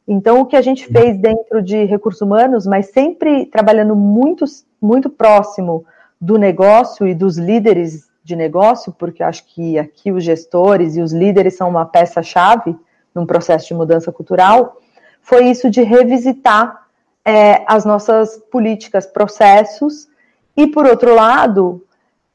Então 0.08 0.40
o 0.40 0.46
que 0.46 0.56
a 0.56 0.62
gente 0.62 0.86
fez 0.86 1.18
dentro 1.18 1.62
de 1.62 1.84
recursos 1.84 2.22
humanos, 2.22 2.66
mas 2.66 2.86
sempre 2.86 3.44
trabalhando 3.44 3.94
muito 3.94 4.46
muito 4.80 5.10
próximo 5.10 5.84
do 6.18 6.38
negócio 6.38 7.06
e 7.06 7.14
dos 7.14 7.36
líderes 7.36 8.08
de 8.24 8.34
negócio, 8.34 8.92
porque 8.92 9.22
acho 9.22 9.44
que 9.46 9.78
aqui 9.78 10.10
os 10.10 10.24
gestores 10.24 10.96
e 10.96 11.02
os 11.02 11.12
líderes 11.12 11.56
são 11.56 11.68
uma 11.68 11.84
peça 11.84 12.22
chave 12.22 12.74
num 13.14 13.26
processo 13.26 13.68
de 13.68 13.74
mudança 13.74 14.10
cultural, 14.10 14.78
foi 15.20 15.46
isso 15.46 15.68
de 15.70 15.82
revisitar 15.82 16.86
é, 17.24 17.62
as 17.66 17.84
nossas 17.84 18.38
políticas, 18.50 19.06
processos 19.06 20.08
e, 20.56 20.66
por 20.66 20.86
outro 20.86 21.14
lado, 21.14 21.84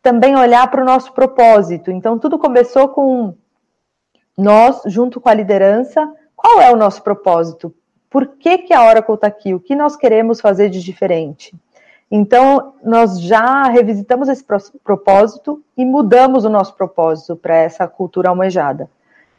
também 0.01 0.35
olhar 0.35 0.69
para 0.69 0.81
o 0.81 0.85
nosso 0.85 1.13
propósito. 1.13 1.89
Então, 1.89 2.19
tudo 2.19 2.37
começou 2.37 2.89
com 2.89 3.33
nós, 4.37 4.81
junto 4.85 5.19
com 5.19 5.29
a 5.29 5.33
liderança, 5.33 6.11
qual 6.43 6.61
é 6.61 6.69
o 6.69 6.75
nosso 6.75 7.01
propósito? 7.01 7.73
Por 8.09 8.27
que, 8.37 8.57
que 8.57 8.73
a 8.73 8.85
Oracle 8.85 9.15
está 9.15 9.27
aqui? 9.27 9.53
O 9.53 9.61
que 9.61 9.73
nós 9.73 9.95
queremos 9.95 10.41
fazer 10.41 10.69
de 10.69 10.83
diferente? 10.83 11.55
Então, 12.11 12.73
nós 12.83 13.19
já 13.21 13.63
revisitamos 13.63 14.27
esse 14.27 14.45
propósito 14.83 15.63
e 15.75 15.85
mudamos 15.85 16.43
o 16.43 16.49
nosso 16.49 16.75
propósito 16.75 17.37
para 17.37 17.55
essa 17.55 17.87
cultura 17.87 18.27
almejada. 18.27 18.89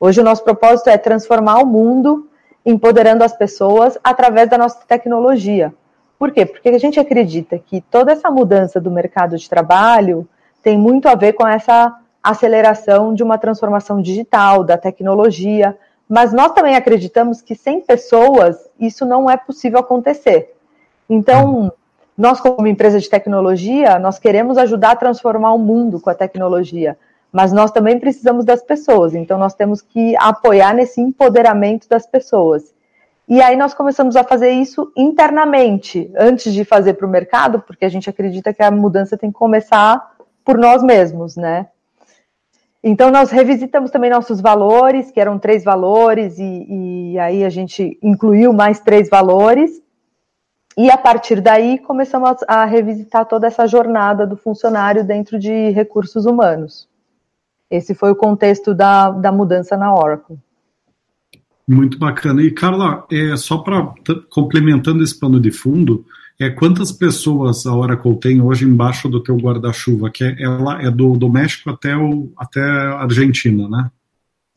Hoje, 0.01 0.21
o 0.21 0.25
nosso 0.25 0.43
propósito 0.43 0.89
é 0.89 0.97
transformar 0.97 1.59
o 1.59 1.67
mundo 1.67 2.29
empoderando 2.65 3.23
as 3.23 3.37
pessoas 3.37 3.99
através 4.03 4.49
da 4.49 4.57
nossa 4.57 4.81
tecnologia. 4.89 5.75
Por 6.19 6.33
quê? 6.33 6.47
Porque 6.47 6.71
a 6.71 6.79
gente 6.79 6.99
acredita 6.99 7.59
que 7.59 7.83
toda 7.83 8.13
essa 8.13 8.31
mudança 8.31 8.81
do 8.81 8.91
mercado 8.91 9.37
de 9.37 9.49
trabalho 9.49 10.27
tem 10.63 10.79
muito 10.79 11.07
a 11.07 11.15
ver 11.15 11.35
com 11.35 11.47
essa 11.47 11.95
aceleração 12.23 13.15
de 13.15 13.23
uma 13.23 13.37
transformação 13.37 14.01
digital, 14.01 14.65
da 14.65 14.79
tecnologia, 14.79 15.77
mas 16.15 16.33
nós 16.33 16.53
também 16.53 16.77
acreditamos 16.77 17.43
que 17.43 17.57
sem 17.57 17.81
pessoas 17.81 18.71
isso 18.79 19.05
não 19.05 19.29
é 19.29 19.37
possível 19.37 19.81
acontecer. 19.81 20.55
Então, 21.11 21.73
nós 22.17 22.39
como 22.39 22.69
empresa 22.69 23.01
de 23.01 23.11
tecnologia, 23.11 23.99
nós 23.99 24.17
queremos 24.17 24.57
ajudar 24.57 24.93
a 24.93 24.97
transformar 24.97 25.53
o 25.55 25.59
mundo 25.59 25.99
com 25.99 26.09
a 26.09 26.15
tecnologia, 26.15 26.97
mas 27.33 27.53
nós 27.53 27.73
também 27.73 27.99
precisamos 27.99 28.45
das 28.45 28.63
pessoas, 28.63 29.13
então 29.13 29.37
nós 29.37 29.55
temos 29.55 29.83
que 29.83 30.15
apoiar 30.17 30.73
nesse 30.73 31.01
empoderamento 31.01 31.89
das 31.89 32.07
pessoas. 32.07 32.73
E 33.29 33.43
aí 33.43 33.57
nós 33.57 33.75
começamos 33.75 34.15
a 34.15 34.23
fazer 34.23 34.51
isso 34.51 34.93
internamente, 34.97 36.09
antes 36.17 36.55
de 36.55 36.65
fazer 36.65 36.95
para 36.95 37.09
o 37.09 37.11
mercado, 37.11 37.59
porque 37.59 37.85
a 37.85 37.89
gente 37.89 38.09
acredita 38.09 38.55
que 38.55 38.63
a 38.63 38.71
mudança 38.71 39.19
tem 39.19 39.33
que 39.33 39.37
começar 39.37 40.15
por 40.45 40.57
nós 40.59 40.81
mesmos, 40.81 41.35
né? 41.35 41.67
Então, 42.87 43.11
nós 43.11 43.31
revisitamos 43.31 43.91
também 43.91 44.11
nossos 44.11 44.43
valores, 44.43 45.11
que 45.11 45.19
eram 45.19 45.39
três 45.39 45.65
valores, 45.65 46.39
e, 46.39 46.67
e, 47.15 47.19
aí 47.19 47.43
a 47.43 47.49
gente 47.49 47.99
incluiu 48.03 48.53
mais 48.53 48.79
três 48.79 49.09
valores, 49.09 49.83
e 50.77 50.91
a 50.91 50.99
partir 50.99 51.41
daí 51.41 51.79
começamos 51.79 52.45
a 52.47 52.67
revisitar 52.67 53.25
toda 53.25 53.47
essa 53.47 53.67
jornada 53.67 54.27
do 54.27 54.37
funcionário 54.37 55.03
dentro 55.03 55.39
de 55.39 55.71
recursos 55.71 56.27
humanos. 56.27 56.87
Esse 57.71 57.95
foi 57.95 58.11
o 58.11 58.17
contexto 58.17 58.75
da, 58.75 59.11
da 59.11 59.33
mudança 59.33 59.79
na 59.79 59.95
Oracle. 59.95 60.37
Muito 61.67 61.99
bacana. 61.99 62.43
E, 62.43 62.51
Carla, 62.51 63.07
é, 63.11 63.35
só 63.39 63.59
para 63.59 63.95
complementando 64.29 65.03
esse 65.03 65.19
pano 65.19 65.41
de 65.41 65.51
fundo, 65.51 66.05
é 66.41 66.51
quantas 66.51 66.91
pessoas 66.91 67.65
a 67.65 67.75
Oracle 67.75 68.17
tem 68.17 68.41
hoje 68.41 68.65
embaixo 68.65 69.09
do 69.09 69.23
teu 69.23 69.37
guarda-chuva? 69.37 70.11
Que 70.11 70.25
é, 70.25 70.43
ela 70.43 70.83
é 70.83 70.91
do, 70.91 71.17
do 71.17 71.31
México 71.31 71.71
até, 71.71 71.97
o, 71.97 72.33
até 72.37 72.61
a 72.61 73.03
Argentina, 73.03 73.69
né? 73.69 73.91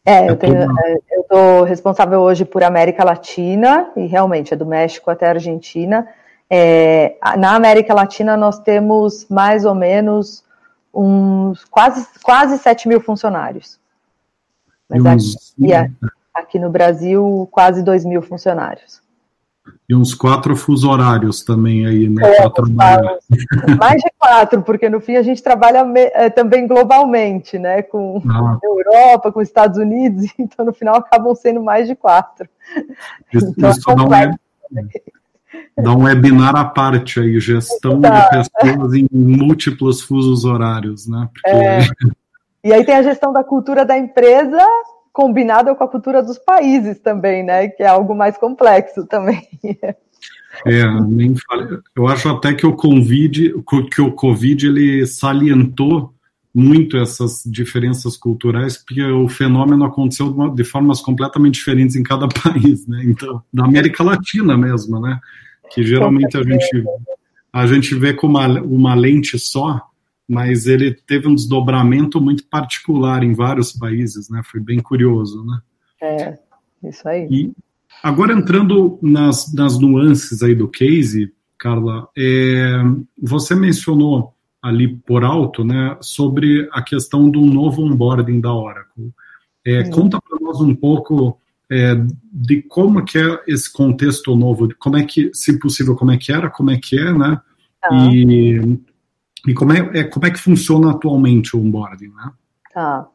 É, 0.05 0.29
eu, 0.29 0.33
estou 0.33 1.65
é, 1.65 1.69
responsável 1.69 2.21
hoje 2.21 2.45
por 2.45 2.63
América 2.63 3.03
Latina, 3.03 3.91
e 3.97 4.05
realmente 4.05 4.53
é 4.53 4.57
do 4.57 4.65
México 4.65 5.11
até 5.11 5.27
a 5.27 5.31
Argentina. 5.31 6.07
É, 6.49 7.17
na 7.37 7.55
América 7.55 7.93
Latina 7.93 8.37
nós 8.37 8.57
temos 8.59 9.27
mais 9.29 9.65
ou 9.65 9.75
menos 9.75 10.45
uns 10.93 11.65
quase, 11.65 12.07
quase 12.23 12.57
7 12.57 12.87
mil 12.87 13.01
funcionários. 13.01 13.77
Mas 14.89 15.35
aqui, 15.35 15.73
é, 15.73 15.91
aqui 16.33 16.57
no 16.57 16.69
Brasil, 16.69 17.47
quase 17.51 17.83
2 17.83 18.05
mil 18.05 18.21
funcionários. 18.21 19.01
E 19.89 19.95
uns 19.95 20.13
quatro 20.13 20.55
fuso 20.55 20.89
horários 20.89 21.43
também 21.43 21.85
aí, 21.85 22.09
né? 22.09 22.21
É, 22.25 23.75
mais 23.75 24.01
de 24.01 24.11
quatro, 24.17 24.61
porque 24.61 24.89
no 24.89 24.99
fim 24.99 25.15
a 25.15 25.21
gente 25.21 25.41
trabalha 25.41 25.85
é, 26.13 26.29
também 26.29 26.67
globalmente, 26.67 27.57
né? 27.57 27.81
Com 27.81 28.21
ah. 28.29 28.57
Europa, 28.61 29.31
com 29.31 29.41
Estados 29.41 29.77
Unidos, 29.77 30.25
então 30.37 30.65
no 30.65 30.73
final 30.73 30.95
acabam 30.95 31.33
sendo 31.35 31.63
mais 31.63 31.87
de 31.87 31.95
quatro. 31.95 32.49
Isso, 33.33 33.53
então, 33.57 33.69
isso 33.69 33.89
é 33.89 33.95
dá, 33.95 34.03
um, 34.03 35.83
dá 35.83 35.91
um 35.95 36.03
webinar 36.03 36.55
à 36.55 36.65
parte 36.65 37.19
aí, 37.19 37.39
gestão 37.39 38.01
de 38.01 38.09
pessoas 38.29 38.93
em 38.93 39.07
múltiplos 39.11 40.01
fusos 40.01 40.43
horários, 40.43 41.07
né? 41.07 41.29
Porque... 41.33 41.49
É. 41.49 41.79
E 42.63 42.73
aí 42.73 42.83
tem 42.83 42.95
a 42.95 43.03
gestão 43.03 43.31
da 43.31 43.45
cultura 43.45 43.85
da 43.85 43.97
empresa 43.97 44.61
combinado 45.17 45.75
com 45.75 45.83
a 45.83 45.87
cultura 45.87 46.21
dos 46.21 46.37
países 46.37 46.99
também, 46.99 47.41
né? 47.41 47.69
Que 47.69 47.81
é 47.81 47.87
algo 47.87 48.13
mais 48.13 48.37
complexo 48.37 49.03
também. 49.07 49.41
É, 50.63 50.85
nem 51.07 51.35
fale. 51.35 51.79
Eu 51.95 52.07
acho 52.07 52.29
até 52.29 52.53
que 52.53 52.67
o 52.67 52.75
Covid, 52.75 53.55
que 53.91 53.99
o 53.99 54.11
Covid 54.11 54.67
ele 54.67 55.07
salientou 55.07 56.13
muito 56.53 56.97
essas 56.97 57.41
diferenças 57.45 58.15
culturais, 58.15 58.77
porque 58.77 59.03
o 59.03 59.27
fenômeno 59.27 59.85
aconteceu 59.85 60.31
de 60.49 60.63
formas 60.63 61.01
completamente 61.01 61.55
diferentes 61.55 61.95
em 61.95 62.03
cada 62.03 62.27
país, 62.43 62.87
né? 62.87 63.01
Então, 63.05 63.41
da 63.51 63.65
América 63.65 64.03
Latina 64.03 64.55
mesmo, 64.55 64.99
né? 64.99 65.19
Que 65.71 65.83
geralmente 65.83 66.37
a 66.37 66.43
gente 66.43 66.83
a 67.51 67.65
gente 67.65 67.95
vê 67.95 68.13
com 68.13 68.27
uma, 68.27 68.47
uma 68.61 68.93
lente 68.93 69.39
só, 69.39 69.81
mas 70.27 70.67
ele 70.67 70.93
teve 70.93 71.27
um 71.27 71.35
desdobramento 71.35 72.19
muito 72.19 72.45
particular 72.47 73.23
em 73.23 73.33
vários 73.33 73.71
países, 73.71 74.29
né? 74.29 74.41
Foi 74.43 74.59
bem 74.59 74.79
curioso, 74.79 75.45
né? 75.45 75.59
É, 76.01 76.37
isso 76.83 77.07
aí. 77.07 77.27
E 77.31 77.51
agora 78.03 78.33
entrando 78.33 78.99
nas, 79.01 79.53
nas 79.53 79.79
nuances 79.79 80.43
aí 80.43 80.53
do 80.53 80.67
case, 80.67 81.31
Carla, 81.57 82.07
é, 82.15 82.81
você 83.21 83.55
mencionou 83.55 84.33
ali 84.61 84.87
por 84.87 85.23
alto, 85.23 85.63
né, 85.63 85.97
sobre 86.01 86.67
a 86.71 86.81
questão 86.81 87.29
do 87.29 87.41
novo 87.41 87.83
onboarding 87.83 88.41
da 88.41 88.53
Oracle. 88.53 89.13
É, 89.65 89.89
conta 89.89 90.19
para 90.21 90.39
nós 90.41 90.59
um 90.59 90.75
pouco 90.75 91.39
é, 91.69 91.95
de 92.31 92.61
como 92.63 93.03
que 93.03 93.17
é 93.17 93.43
esse 93.47 93.71
contexto 93.71 94.35
novo, 94.35 94.69
como 94.77 94.97
é 94.97 95.03
que, 95.03 95.31
se 95.33 95.59
possível, 95.59 95.95
como 95.95 96.11
é 96.11 96.17
que 96.17 96.31
era, 96.31 96.49
como 96.49 96.71
é 96.71 96.77
que 96.77 96.97
é, 96.97 97.13
né? 97.13 97.39
Ah. 97.83 98.09
E 98.11 98.79
e 99.45 99.53
como 99.53 99.73
é, 99.73 99.99
é, 99.99 100.03
como 100.03 100.25
é 100.25 100.31
que 100.31 100.39
funciona 100.39 100.91
atualmente 100.91 101.55
o 101.55 101.59
onboarding, 101.59 102.13
né? 102.15 102.31
Tá. 102.73 103.07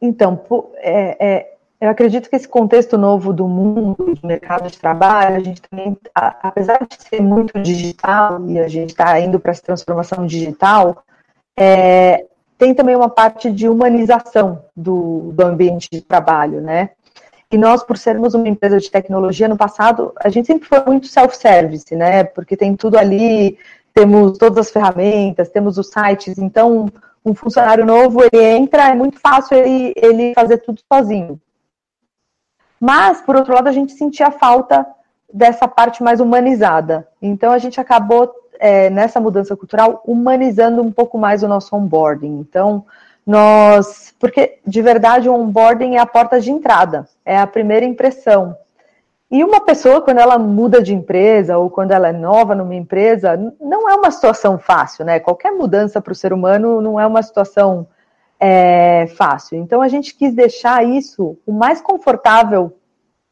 Então, 0.00 0.40
é, 0.76 1.26
é, 1.26 1.54
eu 1.80 1.90
acredito 1.90 2.28
que 2.28 2.36
esse 2.36 2.48
contexto 2.48 2.96
novo 2.96 3.32
do 3.32 3.46
mundo, 3.46 4.14
do 4.20 4.26
mercado 4.26 4.70
de 4.70 4.78
trabalho, 4.78 5.36
a 5.36 5.40
gente 5.40 5.62
também, 5.62 5.96
apesar 6.14 6.86
de 6.86 7.02
ser 7.02 7.20
muito 7.20 7.60
digital 7.60 8.44
e 8.48 8.58
a 8.58 8.68
gente 8.68 8.90
está 8.90 9.18
indo 9.20 9.38
para 9.38 9.52
essa 9.52 9.62
transformação 9.62 10.26
digital, 10.26 11.04
é, 11.56 12.26
tem 12.56 12.74
também 12.74 12.96
uma 12.96 13.08
parte 13.08 13.50
de 13.50 13.68
humanização 13.68 14.64
do, 14.76 15.32
do 15.32 15.44
ambiente 15.44 15.88
de 15.90 16.00
trabalho, 16.00 16.60
né? 16.60 16.90
E 17.50 17.56
nós, 17.56 17.82
por 17.82 17.96
sermos 17.96 18.34
uma 18.34 18.48
empresa 18.48 18.78
de 18.78 18.90
tecnologia, 18.90 19.48
no 19.48 19.56
passado, 19.56 20.12
a 20.20 20.28
gente 20.28 20.46
sempre 20.46 20.68
foi 20.68 20.84
muito 20.84 21.06
self-service, 21.06 21.94
né? 21.96 22.24
Porque 22.24 22.56
tem 22.56 22.76
tudo 22.76 22.98
ali 22.98 23.56
temos 23.98 24.38
todas 24.38 24.58
as 24.58 24.70
ferramentas, 24.70 25.48
temos 25.48 25.76
os 25.76 25.88
sites, 25.88 26.38
então 26.38 26.88
um 27.24 27.34
funcionário 27.34 27.84
novo 27.84 28.22
ele 28.22 28.44
entra, 28.44 28.90
é 28.90 28.94
muito 28.94 29.18
fácil 29.18 29.56
ele, 29.56 29.92
ele 29.96 30.34
fazer 30.34 30.58
tudo 30.58 30.80
sozinho. 30.90 31.40
Mas, 32.80 33.20
por 33.20 33.34
outro 33.34 33.52
lado, 33.52 33.68
a 33.68 33.72
gente 33.72 33.92
sentia 33.92 34.30
falta 34.30 34.86
dessa 35.32 35.66
parte 35.66 36.00
mais 36.00 36.20
humanizada. 36.20 37.08
Então, 37.20 37.50
a 37.50 37.58
gente 37.58 37.80
acabou, 37.80 38.32
é, 38.60 38.88
nessa 38.88 39.18
mudança 39.20 39.56
cultural, 39.56 40.00
humanizando 40.06 40.80
um 40.80 40.92
pouco 40.92 41.18
mais 41.18 41.42
o 41.42 41.48
nosso 41.48 41.74
onboarding. 41.74 42.38
Então, 42.38 42.86
nós. 43.26 44.14
Porque, 44.16 44.58
de 44.64 44.80
verdade, 44.80 45.28
o 45.28 45.34
onboarding 45.34 45.96
é 45.96 45.98
a 45.98 46.06
porta 46.06 46.40
de 46.40 46.52
entrada, 46.52 47.08
é 47.24 47.36
a 47.36 47.48
primeira 47.48 47.84
impressão. 47.84 48.56
E 49.30 49.44
uma 49.44 49.60
pessoa, 49.60 50.00
quando 50.00 50.18
ela 50.18 50.38
muda 50.38 50.82
de 50.82 50.94
empresa 50.94 51.58
ou 51.58 51.68
quando 51.68 51.90
ela 51.90 52.08
é 52.08 52.12
nova 52.12 52.54
numa 52.54 52.74
empresa, 52.74 53.36
não 53.60 53.88
é 53.88 53.94
uma 53.94 54.10
situação 54.10 54.58
fácil, 54.58 55.04
né? 55.04 55.20
Qualquer 55.20 55.52
mudança 55.52 56.00
para 56.00 56.12
o 56.12 56.16
ser 56.16 56.32
humano 56.32 56.80
não 56.80 56.98
é 56.98 57.06
uma 57.06 57.22
situação 57.22 57.86
é, 58.40 59.06
fácil. 59.16 59.58
Então 59.58 59.82
a 59.82 59.88
gente 59.88 60.14
quis 60.14 60.32
deixar 60.34 60.82
isso 60.82 61.36
o 61.46 61.52
mais 61.52 61.80
confortável 61.80 62.72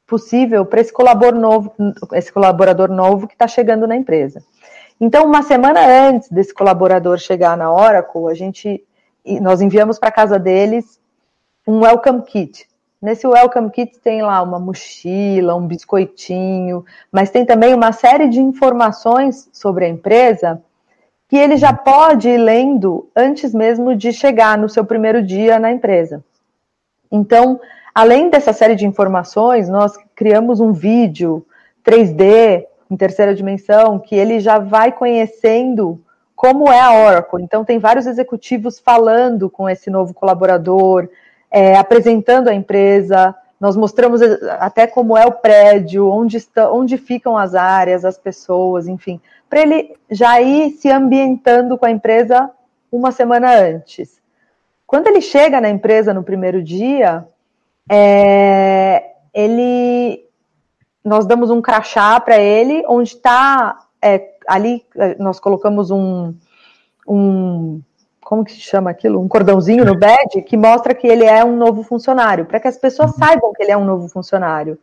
possível 0.07 0.65
para 0.65 0.81
esse 0.81 0.93
colaborador 0.93 1.41
novo, 1.41 1.75
esse 2.13 2.33
colaborador 2.33 2.89
novo 2.91 3.27
que 3.27 3.35
está 3.35 3.49
chegando 3.49 3.87
na 3.87 3.97
empresa. 3.97 4.43
Então, 5.01 5.27
uma 5.27 5.43
semana 5.43 5.81
antes 6.09 6.31
desse 6.31 6.55
colaborador 6.55 7.19
chegar 7.19 7.57
na 7.57 7.73
Oracle, 7.73 8.29
a 8.31 8.35
gente 8.35 8.83
nós 9.41 9.61
enviamos 9.61 9.99
para 9.99 10.13
casa 10.13 10.39
deles 10.39 11.01
um 11.67 11.81
welcome 11.81 12.23
kit, 12.23 12.67
Nesse 13.01 13.27
Welcome 13.27 13.71
Kit 13.71 13.99
tem 13.99 14.23
lá 14.23 14.41
uma 14.41 14.59
mochila, 14.59 15.55
um 15.55 15.67
biscoitinho, 15.67 16.85
mas 17.13 17.31
tem 17.31 17.45
também 17.45 17.75
uma 17.75 17.93
série 17.93 18.27
de 18.29 18.41
informações 18.41 19.49
sobre 19.53 19.85
a 19.85 19.89
empresa 19.89 20.63
que 21.29 21.37
ele 21.37 21.57
já 21.57 21.73
pode 21.75 22.29
ir 22.29 22.39
lendo 22.39 23.09
antes 23.15 23.53
mesmo 23.53 23.95
de 23.95 24.13
chegar 24.13 24.57
no 24.57 24.69
seu 24.69 24.85
primeiro 24.85 25.23
dia 25.23 25.59
na 25.59 25.71
empresa. 25.71 26.25
Então, 27.13 27.61
além 27.95 28.31
dessa 28.31 28.53
série 28.53 28.75
de 28.75 28.87
informações, 28.87 29.69
nós 29.69 29.97
criamos 30.15 30.59
um 30.61 30.73
vídeo 30.73 31.45
3D 31.85 32.65
em 32.91 32.97
terceira 32.97 33.35
dimensão 33.35 33.99
que 33.99 34.15
ele 34.15 34.41
já 34.41 34.59
vai 34.59 34.91
conhecendo 34.91 36.01
como 36.35 36.71
é 36.71 36.81
a 36.81 37.07
Oracle. 37.07 37.43
Então, 37.43 37.65
tem 37.65 37.79
vários 37.79 38.07
executivos 38.07 38.79
falando 38.79 39.51
com 39.51 39.69
esse 39.69 39.91
novo 39.91 40.15
colaborador, 40.15 41.09
é, 41.57 41.75
apresentando 41.75 42.49
a 42.49 42.55
empresa, 42.55 43.35
Nós 43.59 43.75
mostramos 43.75 44.21
até 44.61 44.87
como 44.87 45.17
é 45.17 45.25
o 45.25 45.33
prédio, 45.33 46.07
onde, 46.11 46.37
está, 46.37 46.71
onde 46.71 46.99
ficam 46.99 47.39
as 47.39 47.55
áreas, 47.55 48.05
as 48.05 48.19
pessoas, 48.19 48.87
enfim, 48.87 49.19
para 49.49 49.63
ele 49.63 49.97
já 50.11 50.39
ir 50.43 50.73
se 50.73 50.91
ambientando 50.91 51.79
com 51.79 51.87
a 51.87 51.91
empresa 51.91 52.51
uma 52.93 53.11
semana 53.11 53.55
antes. 53.55 54.21
Quando 54.87 55.07
ele 55.07 55.23
chega 55.23 55.59
na 55.59 55.71
empresa 55.71 56.13
no 56.13 56.23
primeiro 56.23 56.63
dia, 56.63 57.27
é, 57.91 59.13
ele, 59.33 60.29
nós 61.03 61.25
damos 61.25 61.51
um 61.51 61.63
crachá 61.63 62.21
para 62.21 62.39
ele, 62.39 62.85
onde 62.87 63.15
está 63.15 63.79
é, 64.03 64.35
ali 64.47 64.85
nós 65.19 65.41
colocamos 65.41 65.91
um, 65.91 66.35
um 67.09 67.81
como 68.27 68.45
que 68.45 68.51
se 68.51 68.59
chama 68.59 68.91
aquilo? 68.91 69.21
Um 69.21 69.29
cordãozinho 69.29 69.85
no 69.85 69.97
badge 69.97 70.43
que 70.45 70.57
mostra 70.57 70.93
que 70.93 71.07
ele 71.07 71.25
é 71.25 71.45
um 71.45 71.57
novo 71.57 71.85
funcionário, 71.85 72.45
para 72.45 72.59
que 72.59 72.67
as 72.67 72.77
pessoas 72.77 73.13
uhum. 73.13 73.19
saibam 73.19 73.53
que 73.53 73.63
ele 73.63 73.71
é 73.71 73.77
um 73.77 73.85
novo 73.85 74.09
funcionário. 74.09 74.77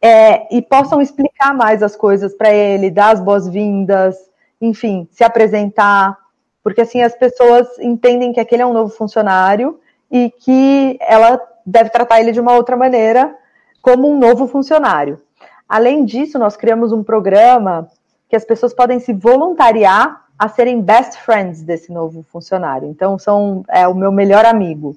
É, 0.00 0.56
e 0.56 0.62
possam 0.62 0.98
explicar 0.98 1.54
mais 1.54 1.82
as 1.82 1.94
coisas 1.94 2.34
para 2.34 2.50
ele, 2.50 2.90
dar 2.90 3.10
as 3.10 3.20
boas-vindas, 3.20 4.16
enfim, 4.58 5.06
se 5.10 5.22
apresentar, 5.22 6.16
porque 6.64 6.80
assim 6.80 7.02
as 7.02 7.14
pessoas 7.14 7.78
entendem 7.78 8.32
que 8.32 8.40
aquele 8.40 8.62
é 8.62 8.66
um 8.66 8.72
novo 8.72 8.90
funcionário 8.90 9.78
e 10.10 10.30
que 10.30 10.98
ela 11.02 11.38
deve 11.66 11.90
tratar 11.90 12.20
ele 12.20 12.32
de 12.32 12.40
uma 12.40 12.54
outra 12.54 12.74
maneira, 12.74 13.36
como 13.82 14.10
um 14.10 14.18
novo 14.18 14.46
funcionário. 14.46 15.20
Além 15.68 16.06
disso, 16.06 16.38
nós 16.38 16.56
criamos 16.56 16.90
um 16.90 17.04
programa 17.04 17.86
que 18.30 18.36
as 18.36 18.46
pessoas 18.46 18.72
podem 18.72 18.98
se 18.98 19.12
voluntariar 19.12 20.27
a 20.38 20.48
serem 20.48 20.80
best 20.80 21.18
friends 21.18 21.62
desse 21.62 21.92
novo 21.92 22.24
funcionário. 22.30 22.88
Então, 22.88 23.18
são 23.18 23.64
é 23.68 23.88
o 23.88 23.94
meu 23.94 24.12
melhor 24.12 24.44
amigo. 24.44 24.96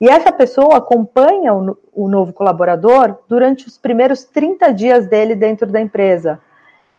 E 0.00 0.08
essa 0.08 0.32
pessoa 0.32 0.76
acompanha 0.76 1.52
o, 1.52 1.76
o 1.92 2.08
novo 2.08 2.32
colaborador 2.32 3.18
durante 3.28 3.66
os 3.66 3.76
primeiros 3.76 4.24
30 4.24 4.72
dias 4.72 5.06
dele 5.06 5.34
dentro 5.34 5.66
da 5.66 5.80
empresa, 5.80 6.40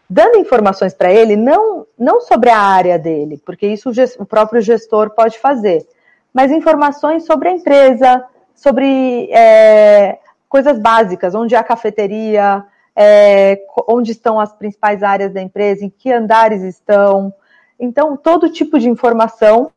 dando 0.10 0.38
informações 0.38 0.94
para 0.94 1.12
ele, 1.12 1.36
não, 1.36 1.88
não 1.98 2.20
sobre 2.20 2.50
a 2.50 2.58
área 2.58 3.00
dele, 3.00 3.42
porque 3.46 3.68
isso 3.68 3.90
o, 3.90 3.94
o 4.22 4.26
próprio 4.26 4.62
gestor 4.62 5.12
pode 5.12 5.40
fazer, 5.40 5.88
mas 6.34 6.52
informações 6.52 7.26
sobre 7.26 7.48
a 7.48 7.54
empresa, 7.54 8.26
sobre 8.54 9.30
é, 9.32 10.20
coisas 10.50 10.78
básicas, 10.78 11.34
onde 11.34 11.56
há 11.56 11.64
cafeteria, 11.64 12.66
é, 12.94 13.62
onde 13.88 14.12
estão 14.12 14.40
as 14.40 14.52
principais 14.52 15.04
áreas 15.04 15.32
da 15.32 15.42
empresa, 15.42 15.86
em 15.86 15.90
que 15.90 16.12
andares 16.12 16.64
estão, 16.64 17.34
então, 17.80 18.18
todo 18.18 18.50
tipo 18.50 18.78
de 18.78 18.90
informação, 18.90 19.72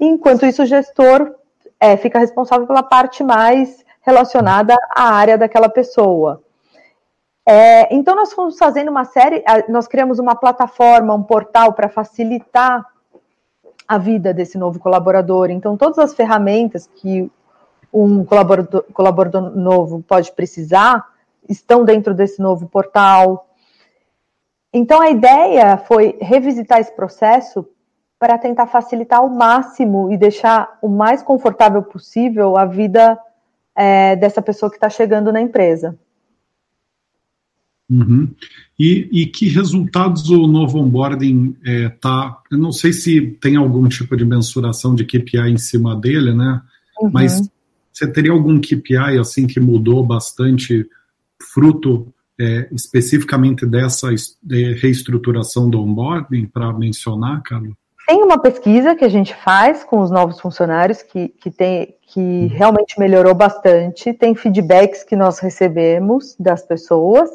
enquanto 0.00 0.46
isso 0.46 0.62
o 0.62 0.66
gestor 0.66 1.34
é, 1.78 1.96
fica 1.96 2.18
responsável 2.18 2.66
pela 2.66 2.82
parte 2.82 3.22
mais 3.22 3.84
relacionada 4.00 4.76
à 4.94 5.10
área 5.10 5.36
daquela 5.36 5.68
pessoa. 5.68 6.42
É, 7.44 7.94
então, 7.94 8.16
nós 8.16 8.32
fomos 8.32 8.58
fazendo 8.58 8.90
uma 8.90 9.04
série, 9.04 9.44
nós 9.68 9.86
criamos 9.86 10.18
uma 10.18 10.34
plataforma, 10.34 11.14
um 11.14 11.22
portal 11.22 11.72
para 11.72 11.88
facilitar 11.88 12.84
a 13.86 13.98
vida 13.98 14.34
desse 14.34 14.58
novo 14.58 14.80
colaborador. 14.80 15.50
Então, 15.50 15.76
todas 15.76 15.98
as 15.98 16.14
ferramentas 16.14 16.88
que 16.96 17.30
um 17.92 18.24
colaborador, 18.24 18.84
colaborador 18.92 19.56
novo 19.56 20.02
pode 20.02 20.32
precisar 20.32 21.06
estão 21.48 21.84
dentro 21.84 22.12
desse 22.12 22.42
novo 22.42 22.66
portal. 22.66 23.45
Então, 24.72 25.00
a 25.00 25.10
ideia 25.10 25.76
foi 25.78 26.16
revisitar 26.20 26.80
esse 26.80 26.94
processo 26.94 27.66
para 28.18 28.38
tentar 28.38 28.66
facilitar 28.66 29.20
ao 29.20 29.28
máximo 29.28 30.10
e 30.10 30.16
deixar 30.16 30.78
o 30.82 30.88
mais 30.88 31.22
confortável 31.22 31.82
possível 31.82 32.56
a 32.56 32.64
vida 32.64 33.18
é, 33.74 34.16
dessa 34.16 34.40
pessoa 34.40 34.70
que 34.70 34.76
está 34.76 34.88
chegando 34.88 35.32
na 35.32 35.40
empresa. 35.40 35.98
Uhum. 37.88 38.34
E, 38.78 39.08
e, 39.12 39.26
que 39.26 39.48
resultados 39.48 40.28
o 40.28 40.46
novo 40.46 40.78
onboarding 40.80 41.56
está? 41.62 42.42
É, 42.50 42.54
eu 42.54 42.58
não 42.58 42.72
sei 42.72 42.92
se 42.92 43.20
tem 43.40 43.54
algum 43.54 43.88
tipo 43.88 44.16
de 44.16 44.24
mensuração 44.24 44.94
de 44.94 45.04
KPI 45.04 45.50
em 45.52 45.58
cima 45.58 45.94
dele, 45.94 46.34
né? 46.34 46.62
Uhum. 47.00 47.10
Mas 47.12 47.48
você 47.92 48.10
teria 48.10 48.32
algum 48.32 48.60
KPI 48.60 49.18
assim 49.20 49.46
que 49.46 49.60
mudou 49.60 50.04
bastante, 50.04 50.88
fruto 51.40 52.12
é, 52.40 52.68
especificamente 52.72 53.64
dessa 53.66 54.08
é, 54.12 54.56
reestruturação 54.80 55.68
do 55.68 55.80
onboarding 55.80 56.46
para 56.46 56.72
mencionar, 56.72 57.42
Carlos? 57.42 57.74
Tem 58.06 58.22
uma 58.22 58.38
pesquisa 58.38 58.94
que 58.94 59.04
a 59.04 59.08
gente 59.08 59.34
faz 59.34 59.82
com 59.82 60.00
os 60.00 60.10
novos 60.10 60.40
funcionários 60.40 61.02
que, 61.02 61.28
que, 61.28 61.50
tem, 61.50 61.96
que 62.02 62.20
uhum. 62.20 62.48
realmente 62.52 63.00
melhorou 63.00 63.34
bastante. 63.34 64.12
Tem 64.12 64.34
feedbacks 64.34 65.02
que 65.02 65.16
nós 65.16 65.40
recebemos 65.40 66.36
das 66.38 66.62
pessoas. 66.62 67.28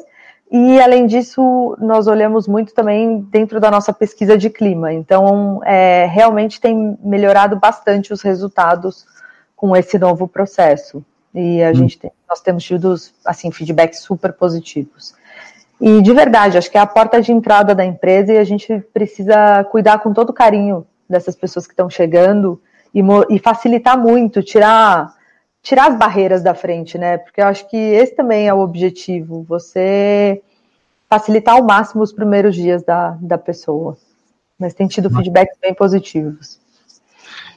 E, 0.50 0.80
além 0.80 1.06
disso, 1.06 1.76
nós 1.78 2.06
olhamos 2.06 2.48
muito 2.48 2.72
também 2.72 3.20
dentro 3.30 3.60
da 3.60 3.70
nossa 3.70 3.92
pesquisa 3.92 4.36
de 4.36 4.48
clima. 4.48 4.92
Então, 4.92 5.60
é, 5.64 6.06
realmente 6.06 6.60
tem 6.60 6.96
melhorado 7.02 7.56
bastante 7.56 8.12
os 8.12 8.22
resultados 8.22 9.04
com 9.54 9.76
esse 9.76 9.98
novo 9.98 10.26
processo. 10.26 11.04
E 11.34 11.62
a 11.62 11.70
hum. 11.70 11.74
gente 11.74 11.98
tem, 11.98 12.10
nós 12.28 12.40
temos 12.40 12.64
tido 12.64 12.94
assim 13.24 13.50
feedbacks 13.50 14.00
super 14.00 14.32
positivos. 14.32 15.14
E 15.80 16.00
de 16.00 16.12
verdade, 16.12 16.58
acho 16.58 16.70
que 16.70 16.78
é 16.78 16.80
a 16.80 16.86
porta 16.86 17.20
de 17.20 17.32
entrada 17.32 17.74
da 17.74 17.84
empresa 17.84 18.32
e 18.32 18.38
a 18.38 18.44
gente 18.44 18.78
precisa 18.92 19.64
cuidar 19.64 19.98
com 19.98 20.12
todo 20.12 20.32
carinho 20.32 20.86
dessas 21.08 21.34
pessoas 21.34 21.66
que 21.66 21.72
estão 21.72 21.90
chegando 21.90 22.60
e, 22.94 23.02
e 23.30 23.38
facilitar 23.38 23.98
muito, 23.98 24.42
tirar 24.42 25.14
tirar 25.62 25.90
as 25.90 25.96
barreiras 25.96 26.42
da 26.42 26.54
frente, 26.54 26.98
né? 26.98 27.18
Porque 27.18 27.40
eu 27.40 27.46
acho 27.46 27.68
que 27.68 27.76
esse 27.76 28.14
também 28.14 28.48
é 28.48 28.54
o 28.54 28.60
objetivo, 28.60 29.44
você 29.48 30.42
facilitar 31.08 31.54
ao 31.54 31.62
máximo 31.62 32.02
os 32.02 32.12
primeiros 32.12 32.54
dias 32.54 32.82
da, 32.82 33.16
da 33.20 33.38
pessoa. 33.38 33.96
Mas 34.58 34.74
tem 34.74 34.86
tido 34.86 35.10
feedbacks 35.10 35.56
bem 35.60 35.74
positivos. 35.74 36.58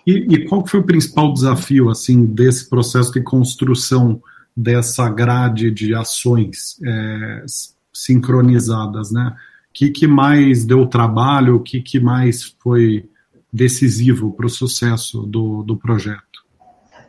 E, 0.05 0.35
e, 0.35 0.47
qual 0.47 0.65
foi 0.65 0.79
o 0.79 0.85
principal 0.85 1.33
desafio 1.33 1.89
assim 1.89 2.25
desse 2.25 2.69
processo 2.69 3.11
de 3.11 3.21
construção 3.21 4.21
dessa 4.55 5.09
grade 5.09 5.71
de 5.71 5.95
ações 5.95 6.79
é, 6.85 7.45
sincronizadas, 7.91 9.11
né? 9.11 9.35
O 9.69 9.73
que, 9.73 9.89
que 9.89 10.07
mais 10.07 10.63
deu 10.63 10.85
trabalho? 10.85 11.55
O 11.55 11.59
que, 11.59 11.81
que 11.81 11.99
mais 11.99 12.55
foi 12.59 13.09
decisivo 13.51 14.31
para 14.31 14.45
o 14.45 14.49
sucesso 14.49 15.23
do, 15.23 15.63
do 15.63 15.75
projeto? 15.75 16.21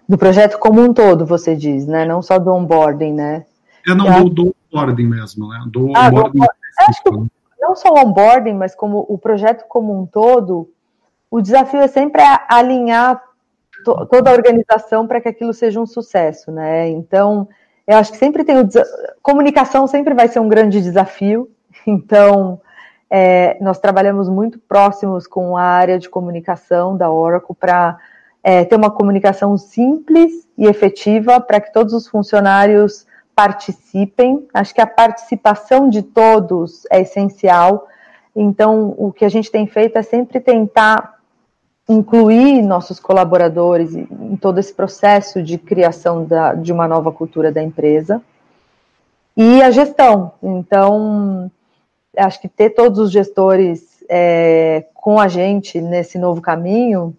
Do 0.09 0.17
projeto 0.17 0.59
como 0.59 0.81
um 0.81 0.93
todo, 0.93 1.27
você 1.27 1.55
diz, 1.55 1.87
né? 1.87 2.05
Não 2.05 2.23
só 2.23 2.39
do 2.39 2.51
onboarding, 2.51 3.13
né? 3.13 3.45
É, 3.87 3.95
não, 3.95 4.25
do, 4.25 4.31
do 4.31 4.57
onboarding 4.73 5.07
mesmo, 5.07 5.49
né? 5.49 5.65
Do 5.67 5.93
ah, 5.97 6.09
onboarding. 6.09 6.41
Do, 7.05 7.21
né? 7.21 7.27
não 7.61 7.77
só 7.77 7.93
o 7.93 7.99
onboarding, 7.99 8.55
mas 8.55 8.75
como 8.75 9.05
o 9.09 9.19
projeto 9.19 9.65
como 9.69 10.01
um 10.01 10.07
todo, 10.07 10.71
o 11.37 11.43
desafio 11.43 11.81
é 11.81 11.87
sempre 11.87 12.23
alinhar 12.49 13.23
to, 13.85 14.07
toda 14.07 14.31
a 14.31 14.33
organização 14.33 15.07
para 15.07 15.21
que 15.21 15.29
aquilo 15.29 15.53
seja 15.53 15.79
um 15.79 15.85
sucesso, 15.85 16.51
né? 16.51 16.89
Então, 16.89 17.47
eu 17.87 17.99
acho 17.99 18.11
que 18.11 18.17
sempre 18.17 18.43
tem 18.43 18.59
o 18.59 18.67
comunicação 19.23 19.87
sempre 19.87 20.15
vai 20.15 20.29
ser 20.29 20.41
um 20.41 20.49
grande 20.49 20.81
desafio. 20.81 21.51
Então, 21.87 22.59
é, 23.09 23.59
nós 23.61 23.79
trabalhamos 23.79 24.31
muito 24.31 24.59
próximos 24.59 25.27
com 25.27 25.59
a 25.59 25.63
área 25.63 25.99
de 25.99 26.09
comunicação 26.09 26.97
da 26.97 27.11
Oracle 27.11 27.55
para 27.55 27.99
é, 28.43 28.65
ter 28.65 28.75
uma 28.75 28.91
comunicação 28.91 29.59
simples 29.59 30.49
e 30.57 30.67
efetiva 30.67 31.39
para 31.39 31.61
que 31.61 31.71
todos 31.71 31.93
os 31.93 32.09
funcionários 32.09 33.07
participem. 33.37 34.49
Acho 34.55 34.75
que 34.75 34.81
a 34.81 34.87
participação 34.87 35.89
de 35.89 36.03
todos 36.03 36.87
é 36.91 37.03
essencial. 37.03 37.87
Então, 38.35 38.95
o 38.97 39.13
que 39.13 39.25
a 39.25 39.29
gente 39.29 39.51
tem 39.51 39.67
feito 39.67 39.99
é 39.99 40.03
sempre 40.03 40.41
tentar 40.41 41.16
incluir 41.89 42.63
nossos 42.63 42.99
colaboradores 42.99 43.95
em 43.95 44.37
todo 44.37 44.59
esse 44.59 44.75
processo 44.75 45.43
de 45.43 45.57
criação 45.57 46.25
da, 46.25 46.53
de 46.55 46.73
uma 46.73 46.89
nova 46.89 47.13
cultura 47.13 47.53
da 47.53 47.63
empresa. 47.63 48.21
E 49.37 49.63
a 49.63 49.71
gestão. 49.71 50.33
Então, 50.43 51.51
acho 52.17 52.41
que 52.41 52.49
ter 52.49 52.71
todos 52.71 52.99
os 52.99 53.13
gestores 53.13 54.05
é, 54.09 54.87
com 54.95 55.21
a 55.21 55.29
gente 55.29 55.81
nesse 55.81 56.19
novo 56.19 56.41
caminho 56.41 57.17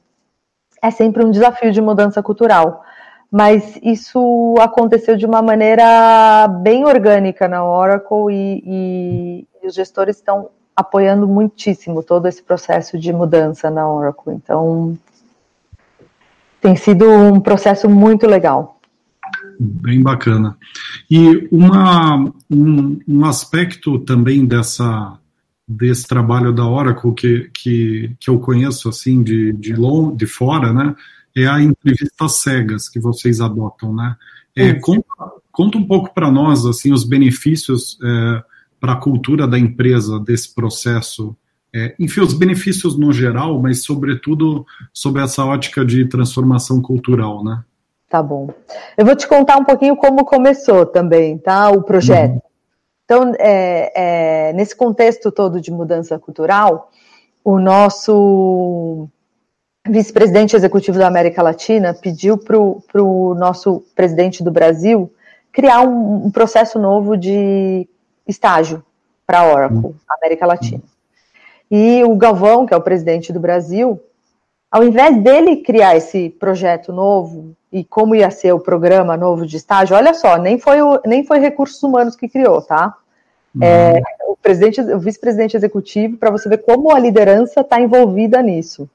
é 0.81 0.91
sempre 0.91 1.23
um 1.23 1.31
desafio 1.31 1.71
de 1.71 1.81
mudança 1.81 2.21
cultural. 2.21 2.83
Mas 3.31 3.77
isso 3.83 4.55
aconteceu 4.59 5.17
de 5.17 5.25
uma 5.25 5.41
maneira 5.41 6.47
bem 6.47 6.85
orgânica 6.85 7.47
na 7.47 7.63
Oracle 7.65 8.33
e, 8.33 8.63
e, 8.65 9.47
e 9.61 9.67
os 9.67 9.75
gestores 9.75 10.17
estão 10.17 10.49
apoiando 10.77 11.27
muitíssimo 11.27 12.03
todo 12.03 12.27
esse 12.27 12.43
processo 12.43 12.99
de 12.99 13.11
mudança 13.11 13.71
na 13.71 13.91
Oracle. 13.91 14.35
Então, 14.35 14.95
tem 16.61 16.75
sido 16.75 17.09
um 17.09 17.39
processo 17.39 17.89
muito 17.89 18.27
legal. 18.27 18.79
Bem 19.59 20.03
bacana. 20.03 20.55
E 21.09 21.47
uma, 21.51 22.31
um, 22.47 22.99
um 23.07 23.25
aspecto 23.25 23.97
também 23.97 24.45
dessa, 24.45 25.17
desse 25.67 26.07
trabalho 26.07 26.53
da 26.53 26.67
Oracle 26.67 27.11
que, 27.15 27.49
que, 27.51 28.15
que 28.19 28.29
eu 28.29 28.39
conheço 28.39 28.87
assim 28.87 29.23
de, 29.23 29.53
de, 29.53 29.73
long, 29.73 30.15
de 30.15 30.27
fora, 30.27 30.71
né, 30.71 30.95
é 31.35 31.47
a 31.47 31.59
entrevista 31.59 32.29
cegas 32.29 32.87
que 32.87 32.99
vocês 32.99 33.41
adotam, 33.41 33.93
né? 33.95 34.15
É, 34.55 34.73
conta, 34.73 35.07
conta 35.51 35.77
um 35.77 35.85
pouco 35.85 36.11
para 36.11 36.31
nós 36.31 36.65
assim 36.65 36.91
os 36.91 37.03
benefícios 37.03 37.97
é, 38.03 38.43
para 38.79 38.93
a 38.93 38.99
cultura 38.99 39.47
da 39.47 39.57
empresa 39.57 40.19
desse 40.19 40.53
processo. 40.53 41.35
É, 41.73 41.95
enfim, 41.99 42.21
os 42.21 42.33
benefícios 42.33 42.97
no 42.97 43.11
geral, 43.11 43.61
mas 43.61 43.83
sobretudo 43.83 44.65
sobre 44.93 45.21
essa 45.21 45.43
ótica 45.45 45.85
de 45.85 46.05
transformação 46.05 46.81
cultural, 46.81 47.43
né? 47.43 47.63
Tá 48.09 48.23
bom. 48.23 48.49
Eu 48.97 49.05
vou 49.05 49.15
te 49.15 49.27
contar 49.27 49.57
um 49.57 49.65
pouquinho 49.65 49.95
como 49.97 50.23
começou 50.23 50.85
também, 50.85 51.37
tá? 51.37 51.69
O 51.69 51.83
projeto. 51.83 52.33
Uhum. 52.33 52.41
Então, 53.03 53.33
é, 53.37 54.49
é, 54.49 54.53
nesse 54.53 54.75
contexto 54.75 55.31
todo 55.31 55.59
de 55.59 55.71
mudança 55.71 56.17
cultural, 56.17 56.89
o 57.43 57.59
nosso 57.59 59.07
vice-presidente 59.87 60.55
executivo 60.55 60.97
da 60.97 61.07
América 61.07 61.41
Latina 61.41 61.93
pediu 61.93 62.37
para 62.37 62.57
o 62.57 63.33
nosso 63.35 63.83
presidente 63.95 64.43
do 64.43 64.51
Brasil 64.51 65.11
criar 65.51 65.81
um, 65.81 66.27
um 66.27 66.31
processo 66.31 66.77
novo 66.77 67.17
de 67.17 67.87
estágio 68.27 68.83
para 69.25 69.39
a 69.39 69.51
Oracle, 69.51 69.77
uhum. 69.77 69.95
América 70.09 70.45
Latina. 70.45 70.83
E 71.69 72.03
o 72.03 72.15
Galvão, 72.15 72.65
que 72.65 72.73
é 72.73 72.77
o 72.77 72.81
presidente 72.81 73.33
do 73.33 73.39
Brasil, 73.39 73.99
ao 74.71 74.83
invés 74.83 75.21
dele 75.21 75.57
criar 75.57 75.95
esse 75.95 76.29
projeto 76.29 76.93
novo 76.93 77.55
e 77.71 77.83
como 77.83 78.15
ia 78.15 78.31
ser 78.31 78.53
o 78.53 78.59
programa 78.59 79.17
novo 79.17 79.45
de 79.45 79.57
estágio, 79.57 79.95
olha 79.95 80.13
só, 80.13 80.37
nem 80.37 80.57
foi 80.57 80.81
o, 80.81 81.01
nem 81.05 81.25
foi 81.25 81.39
recursos 81.39 81.81
humanos 81.83 82.15
que 82.15 82.29
criou, 82.29 82.61
tá? 82.61 82.95
Uhum. 83.53 83.63
É, 83.63 84.01
o 84.27 84.37
presidente, 84.37 84.79
o 84.79 84.99
vice-presidente 84.99 85.57
executivo, 85.57 86.17
para 86.17 86.31
você 86.31 86.47
ver 86.47 86.59
como 86.59 86.93
a 86.93 86.99
liderança 86.99 87.61
está 87.61 87.79
envolvida 87.81 88.41
nisso. 88.41 88.89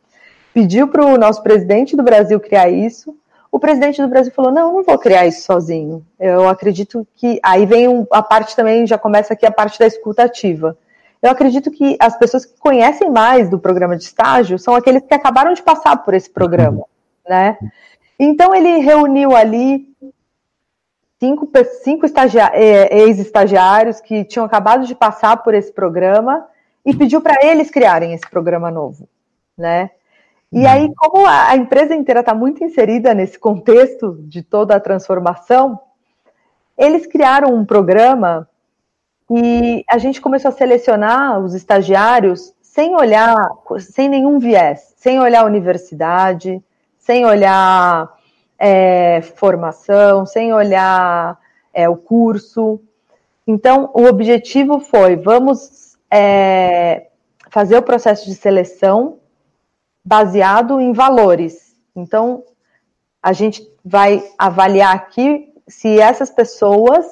Pediu 0.54 0.88
para 0.88 1.04
o 1.04 1.18
nosso 1.18 1.42
presidente 1.42 1.96
do 1.96 2.02
Brasil 2.02 2.38
criar 2.38 2.68
isso. 2.68 3.14
O 3.52 3.60
presidente 3.60 4.00
do 4.00 4.08
Brasil 4.08 4.32
falou: 4.32 4.50
não, 4.50 4.72
não 4.72 4.82
vou 4.82 4.98
criar 4.98 5.26
isso 5.26 5.42
sozinho. 5.42 6.02
Eu 6.18 6.48
acredito 6.48 7.06
que. 7.14 7.38
Aí 7.42 7.66
vem 7.66 8.06
a 8.10 8.22
parte 8.22 8.56
também, 8.56 8.86
já 8.86 8.96
começa 8.96 9.34
aqui 9.34 9.44
a 9.44 9.52
parte 9.52 9.78
da 9.78 9.86
escutativa. 9.86 10.76
Eu 11.20 11.30
acredito 11.30 11.70
que 11.70 11.96
as 12.00 12.16
pessoas 12.16 12.46
que 12.46 12.58
conhecem 12.58 13.10
mais 13.10 13.50
do 13.50 13.58
programa 13.58 13.94
de 13.94 14.04
estágio 14.04 14.58
são 14.58 14.74
aqueles 14.74 15.02
que 15.02 15.14
acabaram 15.14 15.52
de 15.52 15.62
passar 15.62 15.98
por 15.98 16.14
esse 16.14 16.30
programa, 16.30 16.86
né? 17.28 17.58
Então 18.18 18.54
ele 18.54 18.78
reuniu 18.78 19.36
ali 19.36 19.86
cinco, 21.20 21.48
cinco 21.84 22.06
é, 22.54 22.98
ex-estagiários 23.02 24.00
que 24.00 24.24
tinham 24.24 24.46
acabado 24.46 24.86
de 24.86 24.94
passar 24.94 25.36
por 25.36 25.54
esse 25.54 25.70
programa 25.70 26.46
e 26.84 26.96
pediu 26.96 27.20
para 27.20 27.36
eles 27.46 27.70
criarem 27.70 28.14
esse 28.14 28.28
programa 28.28 28.70
novo, 28.70 29.06
né? 29.56 29.90
E 30.52 30.66
aí, 30.66 30.92
como 30.94 31.26
a 31.26 31.56
empresa 31.56 31.94
inteira 31.94 32.20
está 32.20 32.34
muito 32.34 32.62
inserida 32.62 33.14
nesse 33.14 33.38
contexto 33.38 34.18
de 34.20 34.42
toda 34.42 34.76
a 34.76 34.80
transformação, 34.80 35.80
eles 36.76 37.06
criaram 37.06 37.54
um 37.54 37.64
programa 37.64 38.46
e 39.30 39.82
a 39.88 39.96
gente 39.96 40.20
começou 40.20 40.50
a 40.50 40.52
selecionar 40.52 41.40
os 41.40 41.54
estagiários 41.54 42.52
sem 42.60 42.94
olhar, 42.94 43.34
sem 43.78 44.10
nenhum 44.10 44.38
viés, 44.38 44.92
sem 44.98 45.18
olhar 45.18 45.46
universidade, 45.46 46.62
sem 46.98 47.24
olhar 47.24 48.12
é, 48.58 49.22
formação, 49.22 50.26
sem 50.26 50.52
olhar 50.52 51.38
é, 51.72 51.88
o 51.88 51.96
curso. 51.96 52.78
Então, 53.46 53.90
o 53.94 54.04
objetivo 54.04 54.80
foi: 54.80 55.16
vamos 55.16 55.96
é, 56.10 57.06
fazer 57.50 57.78
o 57.78 57.82
processo 57.82 58.26
de 58.26 58.34
seleção 58.34 59.21
baseado 60.04 60.80
em 60.80 60.92
valores. 60.92 61.76
Então, 61.94 62.44
a 63.22 63.32
gente 63.32 63.66
vai 63.84 64.22
avaliar 64.38 64.94
aqui 64.94 65.52
se 65.68 66.00
essas 66.00 66.30
pessoas 66.30 67.06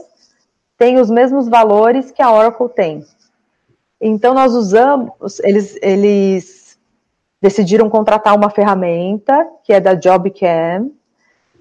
tem 0.76 0.98
os 0.98 1.10
mesmos 1.10 1.48
valores 1.48 2.10
que 2.10 2.22
a 2.22 2.32
Oracle 2.32 2.68
tem. 2.70 3.04
Então, 4.00 4.32
nós 4.32 4.54
usamos, 4.54 5.38
eles, 5.40 5.78
eles 5.82 6.78
decidiram 7.40 7.88
contratar 7.90 8.34
uma 8.34 8.50
ferramenta 8.50 9.46
que 9.62 9.72
é 9.72 9.80
da 9.80 9.94
JobCam, 9.94 10.90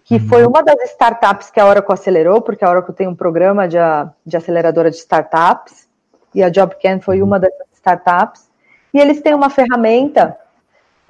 que 0.06 0.16
uhum. 0.16 0.28
foi 0.28 0.46
uma 0.46 0.64
das 0.64 0.82
startups 0.92 1.52
que 1.52 1.60
a 1.60 1.68
Oracle 1.68 1.94
acelerou, 1.94 2.42
porque 2.42 2.64
a 2.64 2.70
Oracle 2.70 2.96
tem 2.96 3.08
um 3.08 3.16
programa 3.16 3.68
de, 3.68 3.78
de 4.26 4.38
aceleradora 4.38 4.90
de 4.90 4.98
startups, 4.98 5.88
e 6.34 6.42
a 6.42 6.50
JobCam 6.50 7.00
foi 7.02 7.20
uhum. 7.20 7.28
uma 7.28 7.40
dessas 7.40 7.68
startups. 7.74 8.50
E 8.94 9.00
eles 9.00 9.22
têm 9.22 9.36
uma 9.36 9.50
ferramenta 9.50 10.36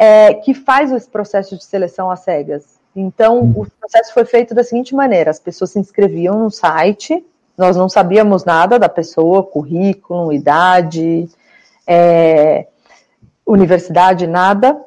é, 0.02 0.34
que 0.36 0.54
faz 0.54 0.94
esse 0.94 1.10
processo 1.10 1.58
de 1.58 1.66
seleção 1.66 2.10
às 2.10 2.22
cegas. 2.22 2.80
Então, 2.96 3.40
uhum. 3.40 3.64
o 3.64 3.70
processo 3.70 4.14
foi 4.14 4.24
feito 4.24 4.56
da 4.56 4.64
seguinte 4.64 4.96
maneira: 4.96 5.30
as 5.30 5.42
pessoas 5.42 5.72
se 5.72 5.80
inscreviam 5.80 6.40
no 6.40 6.50
site, 6.50 7.26
nós 7.58 7.76
não 7.76 7.90
sabíamos 7.90 8.46
nada 8.46 8.80
da 8.80 8.88
pessoa, 8.88 9.44
currículo, 9.44 10.32
idade, 10.32 11.28
é, 11.86 12.68
universidade, 13.46 14.26
nada. 14.26 14.82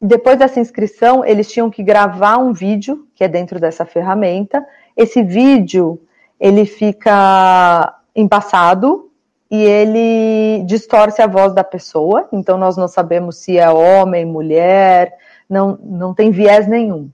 Depois 0.00 0.38
dessa 0.38 0.60
inscrição, 0.60 1.24
eles 1.24 1.50
tinham 1.50 1.68
que 1.68 1.82
gravar 1.82 2.38
um 2.38 2.52
vídeo, 2.52 3.08
que 3.16 3.24
é 3.24 3.28
dentro 3.28 3.58
dessa 3.58 3.84
ferramenta. 3.84 4.64
Esse 4.96 5.24
vídeo, 5.24 6.00
ele 6.38 6.66
fica 6.66 7.98
embaçado 8.14 9.11
e 9.52 9.62
ele 9.62 10.64
distorce 10.64 11.20
a 11.20 11.26
voz 11.26 11.52
da 11.52 11.62
pessoa, 11.62 12.26
então 12.32 12.56
nós 12.56 12.74
não 12.74 12.88
sabemos 12.88 13.36
se 13.36 13.58
é 13.58 13.68
homem, 13.68 14.24
mulher, 14.24 15.14
não, 15.46 15.78
não 15.82 16.14
tem 16.14 16.30
viés 16.30 16.66
nenhum. 16.66 17.10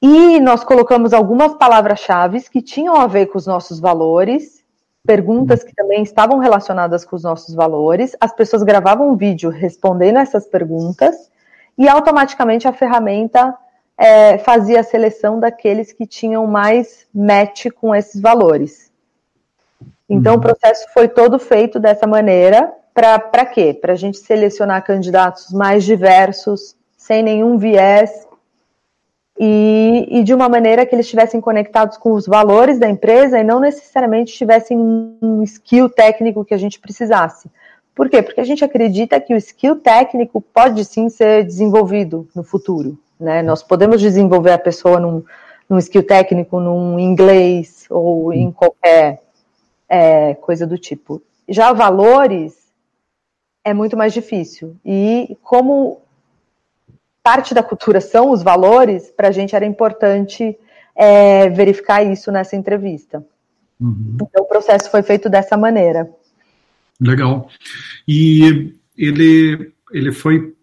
E 0.00 0.38
nós 0.38 0.62
colocamos 0.62 1.12
algumas 1.12 1.52
palavras-chave 1.54 2.40
que 2.48 2.62
tinham 2.62 2.94
a 2.94 3.08
ver 3.08 3.26
com 3.26 3.36
os 3.36 3.44
nossos 3.44 3.80
valores, 3.80 4.62
perguntas 5.04 5.64
que 5.64 5.74
também 5.74 6.04
estavam 6.04 6.38
relacionadas 6.38 7.04
com 7.04 7.16
os 7.16 7.24
nossos 7.24 7.56
valores. 7.56 8.14
As 8.20 8.32
pessoas 8.32 8.62
gravavam 8.62 9.10
um 9.10 9.16
vídeo 9.16 9.50
respondendo 9.50 10.20
essas 10.20 10.46
perguntas 10.46 11.28
e 11.76 11.88
automaticamente 11.88 12.68
a 12.68 12.72
ferramenta 12.72 13.52
é, 13.98 14.38
fazia 14.38 14.78
a 14.78 14.84
seleção 14.84 15.40
daqueles 15.40 15.92
que 15.92 16.06
tinham 16.06 16.46
mais 16.46 17.08
match 17.12 17.66
com 17.80 17.92
esses 17.92 18.20
valores. 18.20 18.93
Então, 20.08 20.34
uhum. 20.34 20.38
o 20.38 20.42
processo 20.42 20.86
foi 20.92 21.08
todo 21.08 21.38
feito 21.38 21.78
dessa 21.78 22.06
maneira. 22.06 22.72
Para 22.92 23.46
quê? 23.46 23.74
Para 23.74 23.94
a 23.94 23.96
gente 23.96 24.18
selecionar 24.18 24.84
candidatos 24.84 25.52
mais 25.52 25.84
diversos, 25.84 26.76
sem 26.96 27.22
nenhum 27.22 27.58
viés, 27.58 28.24
e, 29.38 30.06
e, 30.10 30.22
de 30.22 30.32
uma 30.32 30.48
maneira 30.48 30.86
que 30.86 30.94
eles 30.94 31.06
estivessem 31.06 31.40
conectados 31.40 31.96
com 31.96 32.12
os 32.12 32.24
valores 32.24 32.78
da 32.78 32.88
empresa 32.88 33.38
e 33.38 33.42
não 33.42 33.58
necessariamente 33.58 34.32
tivessem 34.32 34.78
um 34.78 35.42
skill 35.42 35.88
técnico 35.88 36.44
que 36.44 36.54
a 36.54 36.58
gente 36.58 36.78
precisasse. 36.78 37.50
Por 37.96 38.08
quê? 38.08 38.22
Porque 38.22 38.40
a 38.40 38.44
gente 38.44 38.64
acredita 38.64 39.20
que 39.20 39.34
o 39.34 39.36
skill 39.36 39.76
técnico 39.76 40.40
pode 40.40 40.84
sim 40.84 41.08
ser 41.08 41.44
desenvolvido 41.44 42.28
no 42.34 42.44
futuro. 42.44 42.96
Né? 43.18 43.42
Nós 43.42 43.62
podemos 43.62 44.00
desenvolver 44.00 44.52
a 44.52 44.58
pessoa 44.58 45.00
num, 45.00 45.24
num 45.68 45.78
skill 45.78 46.04
técnico, 46.04 46.60
num 46.60 46.98
inglês 46.98 47.86
ou 47.90 48.32
em 48.32 48.52
qualquer 48.52 49.23
é, 49.88 50.34
coisa 50.34 50.66
do 50.66 50.78
tipo. 50.78 51.22
Já 51.48 51.72
valores 51.72 52.54
é 53.64 53.72
muito 53.72 53.96
mais 53.96 54.12
difícil. 54.12 54.76
E 54.84 55.36
como 55.42 56.02
parte 57.22 57.54
da 57.54 57.62
cultura 57.62 58.00
são 58.00 58.30
os 58.30 58.42
valores, 58.42 59.10
para 59.16 59.28
a 59.28 59.32
gente 59.32 59.56
era 59.56 59.64
importante 59.64 60.56
é, 60.94 61.48
verificar 61.48 62.02
isso 62.04 62.30
nessa 62.30 62.54
entrevista. 62.54 63.24
Uhum. 63.80 64.16
Então, 64.20 64.44
o 64.44 64.48
processo 64.48 64.90
foi 64.90 65.02
feito 65.02 65.28
dessa 65.28 65.56
maneira. 65.56 66.08
Legal. 67.00 67.48
E 68.06 68.74
ele, 68.96 69.72
ele 69.92 70.12
foi. 70.12 70.54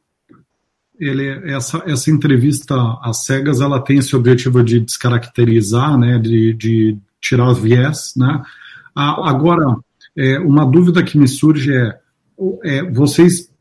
Ele, 1.00 1.52
essa, 1.52 1.84
essa 1.88 2.12
entrevista 2.12 2.76
às 3.02 3.26
cegas, 3.26 3.60
ela 3.60 3.84
tem 3.84 3.98
esse 3.98 4.16
objetivo 4.16 4.64
de 4.64 4.80
descaracterizar, 4.80 5.98
né, 5.98 6.20
de, 6.20 6.54
de 6.54 6.98
tirar 7.20 7.50
os 7.50 7.58
viés, 7.58 8.14
né? 8.16 8.44
Agora, 8.96 9.78
é, 10.18 10.40
uma 10.40 10.66
dúvida 10.66 11.04
que 11.04 11.18
me 11.18 11.28
surge 11.28 11.74
é, 11.74 12.00
é 12.64 12.84
vocês 12.92 13.52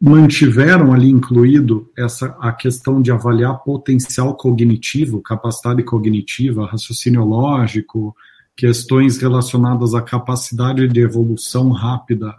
mantiveram 0.00 0.92
ali 0.92 1.10
incluído 1.10 1.90
essa 1.96 2.36
a 2.40 2.52
questão 2.52 3.02
de 3.02 3.10
avaliar 3.10 3.62
potencial 3.64 4.36
cognitivo, 4.36 5.20
capacidade 5.20 5.82
cognitiva, 5.82 6.66
raciocínio 6.66 7.24
lógico, 7.24 8.14
questões 8.56 9.18
relacionadas 9.18 9.94
à 9.94 10.02
capacidade 10.02 10.86
de 10.88 11.00
evolução 11.00 11.70
rápida 11.70 12.34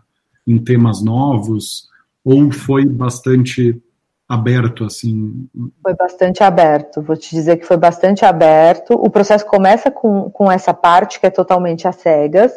em 0.47 0.57
temas 0.57 1.01
novos, 1.01 1.87
ou 2.23 2.51
foi 2.51 2.85
bastante 2.85 3.81
aberto 4.29 4.85
assim? 4.85 5.49
Foi 5.81 5.95
bastante 5.95 6.43
aberto, 6.43 7.01
vou 7.01 7.17
te 7.17 7.31
dizer 7.31 7.57
que 7.57 7.65
foi 7.65 7.77
bastante 7.77 8.23
aberto. 8.23 8.93
O 8.93 9.09
processo 9.09 9.43
começa 9.47 9.89
com, 9.89 10.29
com 10.29 10.51
essa 10.51 10.71
parte 10.71 11.19
que 11.19 11.25
é 11.25 11.31
totalmente 11.31 11.87
às 11.87 11.95
cegas. 11.95 12.53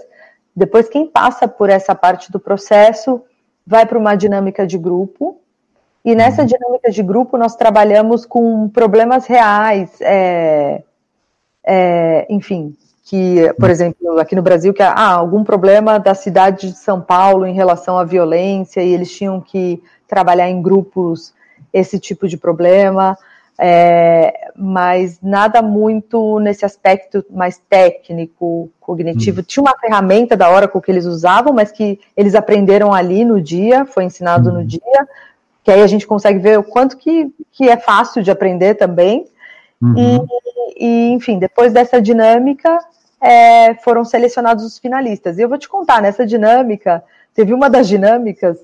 Depois, 0.55 0.91
quem 0.91 1.07
passa 1.07 1.49
por 1.49 1.71
essa 1.71 1.95
parte 1.95 2.31
do 2.31 2.39
processo 2.39 3.23
vai 3.67 3.87
para 3.87 3.99
uma 3.99 4.15
dinâmica 4.15 4.67
de 4.67 4.77
grupo, 4.77 5.41
e 6.05 6.15
nessa 6.15 6.43
uhum. 6.43 6.49
dinâmica 6.49 6.91
de 6.91 7.03
grupo 7.03 7.39
nós 7.39 7.55
trabalhamos 7.55 8.27
com 8.27 8.69
problemas 8.69 9.25
reais, 9.27 10.01
é, 10.01 10.83
é, 11.65 12.27
enfim, 12.29 12.77
que, 13.05 13.53
por 13.59 13.71
exemplo, 13.71 14.19
aqui 14.19 14.35
no 14.35 14.43
Brasil, 14.43 14.75
que 14.75 14.83
ah, 14.83 15.13
algum 15.13 15.45
problema 15.45 15.99
da 15.99 16.15
cidade 16.15 16.71
de 16.71 16.77
São 16.77 17.01
Paulo 17.01 17.47
em 17.47 17.55
relação 17.55 17.97
à 17.97 18.05
violência 18.05 18.83
e 18.83 18.93
eles 18.93 19.15
tinham 19.15 19.41
que 19.41 19.83
trabalhar 20.09 20.51
em 20.51 20.61
grupos 20.61 21.33
esse 21.73 21.99
tipo 21.99 22.29
de 22.29 22.37
problema, 22.37 23.17
é, 23.59 24.51
mas 24.57 25.19
nada 25.23 25.63
muito 25.63 26.39
nesse 26.41 26.65
aspecto 26.65 27.25
mais 27.31 27.61
técnico, 27.69 28.71
cognitivo. 28.81 29.41
Hum. 29.41 29.45
Tinha 29.47 29.63
uma 29.63 29.79
ferramenta 29.79 30.37
da 30.37 30.51
Oracle 30.51 30.81
que 30.81 30.91
eles 30.91 31.05
usavam, 31.05 31.53
mas 31.53 31.71
que 31.71 32.01
eles 32.17 32.35
aprenderam 32.35 32.93
ali 32.93 33.25
no 33.25 33.41
dia, 33.41 33.85
foi 33.85 34.05
ensinado 34.05 34.51
hum. 34.51 34.55
no 34.55 34.65
dia, 34.65 35.09
que 35.63 35.71
aí 35.71 35.83
a 35.83 35.87
gente 35.87 36.07
consegue 36.07 36.39
ver 36.39 36.59
o 36.59 36.65
quanto 36.65 36.97
que, 36.97 37.33
que 37.53 37.69
é 37.69 37.77
fácil 37.77 38.23
de 38.23 38.31
aprender 38.31 38.75
também. 38.75 39.27
Uhum. 39.81 40.27
E, 40.77 40.85
e, 40.85 41.13
enfim, 41.13 41.39
depois 41.39 41.73
dessa 41.73 42.01
dinâmica, 42.01 42.79
é, 43.21 43.75
foram 43.75 44.05
selecionados 44.05 44.65
os 44.65 44.79
finalistas. 44.79 45.39
E 45.39 45.43
eu 45.43 45.49
vou 45.49 45.59
te 45.59 45.69
contar, 45.69 46.03
nessa 46.03 46.27
dinâmica, 46.27 47.03
teve 47.33 47.55
uma 47.55 47.71
das 47.71 47.87
dinâmicas, 47.87 48.59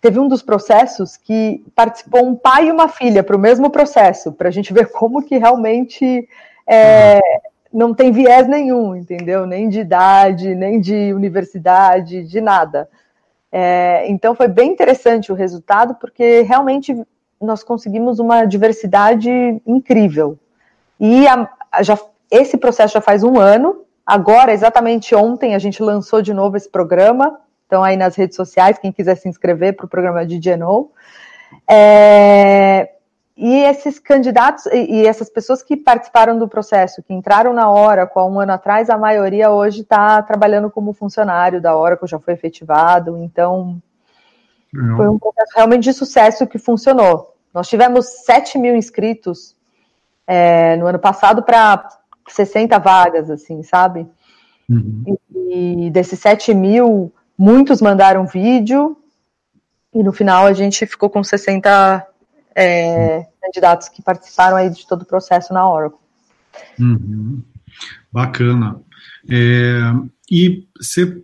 teve 0.00 0.18
um 0.18 0.28
dos 0.28 0.42
processos 0.42 1.16
que 1.16 1.64
participou 1.74 2.26
um 2.26 2.34
pai 2.34 2.68
e 2.68 2.72
uma 2.72 2.88
filha 2.88 3.22
para 3.22 3.36
o 3.36 3.38
mesmo 3.38 3.70
processo, 3.70 4.32
para 4.32 4.48
a 4.48 4.50
gente 4.50 4.72
ver 4.72 4.90
como 4.90 5.22
que 5.22 5.36
realmente 5.36 6.28
é, 6.66 7.20
não 7.72 7.92
tem 7.92 8.10
viés 8.10 8.48
nenhum, 8.48 8.96
entendeu? 8.96 9.46
Nem 9.46 9.68
de 9.68 9.80
idade, 9.80 10.54
nem 10.54 10.80
de 10.80 11.12
universidade, 11.12 12.24
de 12.24 12.40
nada. 12.40 12.88
É, 13.52 14.04
então 14.08 14.34
foi 14.34 14.48
bem 14.48 14.70
interessante 14.70 15.30
o 15.30 15.34
resultado, 15.34 15.94
porque 15.94 16.42
realmente 16.42 16.96
nós 17.40 17.62
conseguimos 17.62 18.18
uma 18.18 18.44
diversidade 18.44 19.30
incrível. 19.66 20.38
E 20.98 21.26
a, 21.26 21.48
já, 21.82 21.98
esse 22.30 22.56
processo 22.56 22.94
já 22.94 23.00
faz 23.00 23.22
um 23.22 23.38
ano. 23.38 23.84
Agora, 24.04 24.52
exatamente 24.52 25.14
ontem, 25.14 25.54
a 25.54 25.58
gente 25.58 25.82
lançou 25.82 26.20
de 26.22 26.34
novo 26.34 26.56
esse 26.56 26.68
programa. 26.68 27.40
Então, 27.70 27.84
aí 27.84 27.96
nas 27.96 28.16
redes 28.16 28.34
sociais, 28.34 28.80
quem 28.80 28.90
quiser 28.90 29.14
se 29.14 29.28
inscrever 29.28 29.76
para 29.76 29.86
o 29.86 29.88
programa 29.88 30.26
de 30.26 30.42
Geno. 30.42 30.90
É, 31.68 32.90
e 33.36 33.62
esses 33.62 34.00
candidatos 34.00 34.66
e, 34.66 35.02
e, 35.02 35.06
essas 35.06 35.30
pessoas 35.30 35.62
que 35.62 35.76
participaram 35.76 36.36
do 36.36 36.48
processo, 36.48 37.00
que 37.00 37.14
entraram 37.14 37.52
na 37.52 37.70
Oracle 37.70 38.20
há 38.20 38.24
um 38.24 38.40
ano 38.40 38.50
atrás, 38.50 38.90
a 38.90 38.98
maioria 38.98 39.52
hoje 39.52 39.82
está 39.82 40.20
trabalhando 40.20 40.68
como 40.68 40.92
funcionário 40.92 41.60
da 41.60 41.76
Oracle, 41.76 42.08
já 42.08 42.18
foi 42.18 42.34
efetivado. 42.34 43.16
Então, 43.18 43.80
Não. 44.74 44.96
foi 44.96 45.08
um 45.08 45.16
processo 45.16 45.52
realmente 45.54 45.84
de 45.84 45.92
sucesso 45.92 46.48
que 46.48 46.58
funcionou. 46.58 47.36
Nós 47.54 47.68
tivemos 47.68 48.24
7 48.24 48.58
mil 48.58 48.74
inscritos 48.74 49.54
é, 50.26 50.74
no 50.74 50.88
ano 50.88 50.98
passado 50.98 51.44
para 51.44 51.88
60 52.26 52.76
vagas, 52.80 53.30
assim, 53.30 53.62
sabe? 53.62 54.08
Uhum. 54.68 55.04
E, 55.32 55.86
e 55.86 55.90
desses 55.90 56.18
7 56.18 56.52
mil, 56.52 57.12
muitos 57.40 57.80
mandaram 57.80 58.26
vídeo, 58.26 58.94
e 59.94 60.02
no 60.02 60.12
final 60.12 60.44
a 60.44 60.52
gente 60.52 60.84
ficou 60.84 61.08
com 61.08 61.24
60 61.24 62.06
é, 62.54 63.26
candidatos 63.40 63.88
que 63.88 64.02
participaram 64.02 64.58
aí 64.58 64.68
de 64.68 64.86
todo 64.86 65.02
o 65.02 65.06
processo 65.06 65.54
na 65.54 65.66
Oracle. 65.66 65.98
Uhum. 66.78 67.42
Bacana. 68.12 68.78
É, 69.26 69.80
e 70.30 70.66
você 70.78 71.22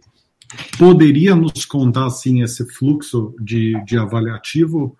poderia 0.78 1.36
nos 1.36 1.66
contar 1.66 2.06
assim 2.06 2.42
esse 2.42 2.64
fluxo 2.64 3.34
de, 3.38 3.78
de 3.84 3.98
avaliativo 3.98 4.96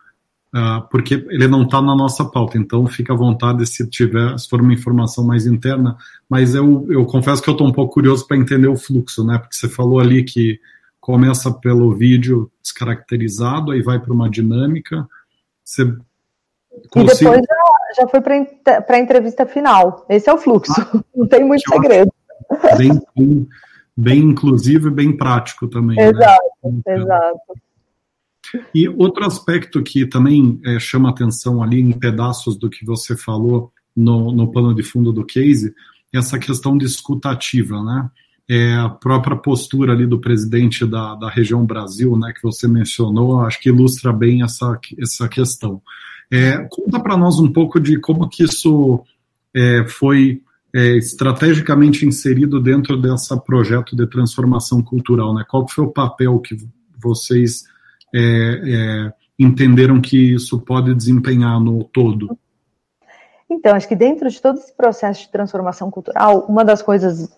uh, 0.55 0.87
porque 0.90 1.14
ele 1.31 1.48
não 1.48 1.62
está 1.62 1.81
na 1.81 1.96
nossa 1.96 2.26
pauta, 2.26 2.59
então 2.59 2.87
fica 2.87 3.14
à 3.14 3.16
vontade 3.16 3.64
se 3.66 3.88
tiver, 3.88 4.38
se 4.38 4.48
for 4.48 4.61
uma 4.61 4.74
informação 4.74 5.24
mais 5.24 5.46
interna, 5.46 5.96
mas 6.29 6.55
eu, 6.55 6.87
eu 6.90 7.07
confesso 7.07 7.42
que 7.42 7.48
eu 7.48 7.52
estou 7.52 7.66
um 7.66 7.72
pouco 7.72 7.94
curioso 7.94 8.26
para 8.26 8.37
entender 8.37 8.68
o 8.68 8.76
fluxo, 8.76 9.24
né? 9.24 9.38
Porque 9.38 9.57
você 9.57 9.68
falou 9.68 9.98
ali 9.98 10.22
que 10.24 10.61
começa 11.07 11.53
pelo 11.53 11.95
vídeo 11.95 12.51
descaracterizado, 12.61 13.71
aí 13.71 13.81
vai 13.81 13.97
para 13.97 14.12
uma 14.12 14.29
dinâmica, 14.29 15.07
você 15.62 15.85
e 15.85 17.05
depois 17.05 17.16
já, 17.21 17.42
já 17.97 18.09
foi 18.09 18.21
para 18.21 18.85
a 18.88 18.99
entrevista 18.99 19.47
final. 19.47 20.05
Esse 20.09 20.29
é 20.29 20.33
o 20.33 20.37
fluxo. 20.37 20.73
Ah, 20.77 21.01
não 21.14 21.29
tem 21.29 21.45
muito 21.45 21.62
segredo. 21.71 22.12
Bem, 22.77 23.01
bem, 23.16 23.49
bem, 23.97 24.19
inclusivo 24.19 24.88
e 24.88 24.90
bem 24.90 25.16
prático 25.16 25.69
também. 25.69 25.97
Né? 25.97 26.09
Exato, 26.09 26.42
né? 26.64 26.97
exato. 26.97 27.38
E 28.75 28.88
outro 28.88 29.25
aspecto 29.25 29.85
que 29.85 30.07
também 30.07 30.61
é, 30.66 30.81
chama 30.81 31.11
atenção 31.11 31.62
ali 31.62 31.81
em 31.81 31.92
pedaços 31.92 32.59
do 32.59 32.69
que 32.69 32.85
você 32.85 33.16
falou 33.16 33.73
no, 33.95 34.33
no 34.33 34.51
plano 34.51 34.75
de 34.75 34.83
fundo 34.83 35.12
do 35.12 35.25
case, 35.25 35.73
é 36.12 36.19
essa 36.19 36.37
questão 36.37 36.77
de 36.77 36.85
escutativa, 36.85 37.81
né? 37.81 38.11
É 38.48 38.74
a 38.74 38.88
própria 38.88 39.37
postura 39.37 39.92
ali 39.92 40.06
do 40.06 40.20
presidente 40.20 40.87
da, 40.87 41.14
da 41.16 41.28
região 41.28 41.66
Brasil, 41.66 42.16
né, 42.16 42.32
que 42.32 42.42
você 42.42 42.68
mencionou, 42.68 43.40
acho 43.40 43.61
que 43.61 43.68
ilustra 43.68 44.12
bem 44.12 44.42
essa, 44.42 44.78
essa 44.98 45.28
questão. 45.28 45.82
É, 46.30 46.59
conta 46.70 47.00
para 47.00 47.16
nós 47.16 47.38
um 47.38 47.52
pouco 47.52 47.80
de 47.80 47.98
como 47.98 48.28
que 48.28 48.44
isso 48.44 49.04
é, 49.54 49.85
foi 49.87 50.42
é, 50.74 50.96
estrategicamente 50.96 52.04
inserido 52.04 52.61
dentro 52.61 53.00
desse 53.00 53.35
projeto 53.44 53.96
de 53.96 54.06
transformação 54.06 54.82
cultural, 54.82 55.35
né? 55.35 55.44
Qual 55.48 55.66
foi 55.66 55.85
o 55.85 55.90
papel 55.90 56.38
que 56.40 56.56
vocês 56.98 57.64
é, 58.14 58.20
é, 58.20 59.12
entenderam 59.38 60.00
que 60.00 60.35
isso 60.35 60.61
pode 60.61 60.94
desempenhar 60.94 61.59
no 61.61 61.82
todo? 61.85 62.38
Então, 63.48 63.74
acho 63.74 63.88
que 63.88 63.96
dentro 63.96 64.28
de 64.28 64.42
todo 64.42 64.59
esse 64.59 64.76
processo 64.76 65.22
de 65.22 65.30
transformação 65.30 65.90
cultural, 65.90 66.44
uma 66.48 66.64
das 66.64 66.82
coisas, 66.82 67.30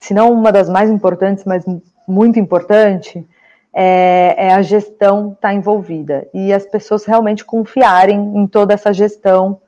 se 0.00 0.14
não 0.14 0.32
uma 0.32 0.52
das 0.52 0.68
mais 0.68 0.90
importantes, 0.90 1.44
mas 1.44 1.64
muito 2.06 2.38
importante, 2.38 3.26
é, 3.72 4.34
é 4.38 4.52
a 4.54 4.62
gestão 4.62 5.32
estar 5.32 5.48
tá 5.48 5.54
envolvida 5.54 6.26
e 6.32 6.52
as 6.52 6.64
pessoas 6.64 7.04
realmente 7.04 7.44
confiarem 7.44 8.18
em 8.36 8.46
toda 8.46 8.72
essa 8.72 8.92
gestão 8.92 9.60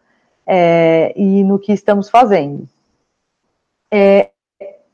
é, 0.46 1.12
e 1.14 1.44
no 1.44 1.58
que 1.58 1.72
estamos 1.72 2.08
fazendo. 2.08 2.66
É, 3.92 4.30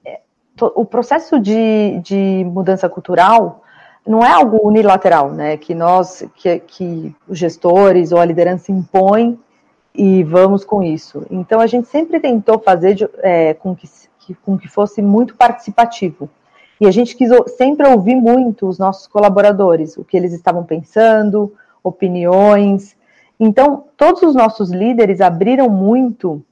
é 0.04 0.20
o 0.60 0.84
processo 0.84 1.38
de, 1.38 2.00
de 2.00 2.44
mudança 2.44 2.88
cultural 2.88 3.62
não 4.06 4.22
é 4.24 4.30
algo 4.30 4.60
unilateral, 4.66 5.30
né? 5.30 5.56
Que 5.56 5.74
nós, 5.74 6.24
que, 6.34 6.58
que 6.60 7.16
os 7.26 7.38
gestores 7.38 8.12
ou 8.12 8.18
a 8.18 8.24
liderança 8.24 8.70
impõem 8.70 9.38
e 9.94 10.22
vamos 10.24 10.64
com 10.64 10.82
isso. 10.82 11.24
Então 11.30 11.60
a 11.60 11.66
gente 11.66 11.88
sempre 11.88 12.20
tentou 12.20 12.58
fazer 12.58 12.94
de, 12.94 13.08
é, 13.18 13.54
com, 13.54 13.74
que, 13.74 13.88
que, 14.24 14.34
com 14.34 14.58
que 14.58 14.68
fosse 14.68 15.02
muito 15.02 15.36
participativo. 15.36 16.28
E 16.80 16.86
a 16.86 16.90
gente 16.90 17.16
quis 17.16 17.30
sempre 17.56 17.86
ouvir 17.86 18.16
muito 18.16 18.66
os 18.66 18.78
nossos 18.78 19.06
colaboradores, 19.06 19.96
o 19.96 20.04
que 20.04 20.16
eles 20.16 20.32
estavam 20.32 20.64
pensando, 20.64 21.54
opiniões. 21.82 22.96
Então, 23.38 23.84
todos 23.96 24.22
os 24.22 24.34
nossos 24.34 24.70
líderes 24.70 25.20
abriram 25.20 25.68
muito 25.68 26.44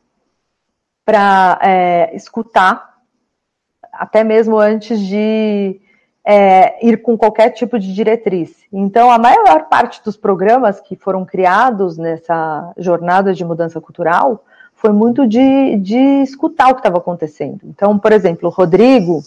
para 1.05 1.59
é, 1.63 2.15
escutar, 2.15 2.99
até 3.93 4.23
mesmo 4.23 4.59
antes 4.59 5.01
de 5.01 5.81
é, 6.25 6.87
ir 6.87 7.03
com 7.03 7.19
qualquer 7.19 7.51
tipo 7.51 7.79
de 7.79 7.93
diretriz. 7.93 8.65
Então, 8.73 9.11
a 9.11 9.19
maior 9.19 9.69
parte 9.69 10.03
dos 10.05 10.17
programas 10.17 10.81
que 10.81 10.95
foram 10.95 11.25
criados 11.25 11.99
nessa 11.99 12.73
jornada 12.77 13.35
de 13.35 13.45
mudança 13.45 13.81
cultural 13.81 14.45
foi 14.83 14.91
muito 14.91 15.29
de, 15.29 15.77
de 15.77 16.23
escutar 16.25 16.71
o 16.71 16.75
que 16.75 16.81
estava 16.81 16.99
acontecendo. 16.99 17.61
Então, 17.63 17.97
por 17.97 18.11
exemplo, 18.11 18.49
o 18.49 18.53
Rodrigo, 18.53 19.23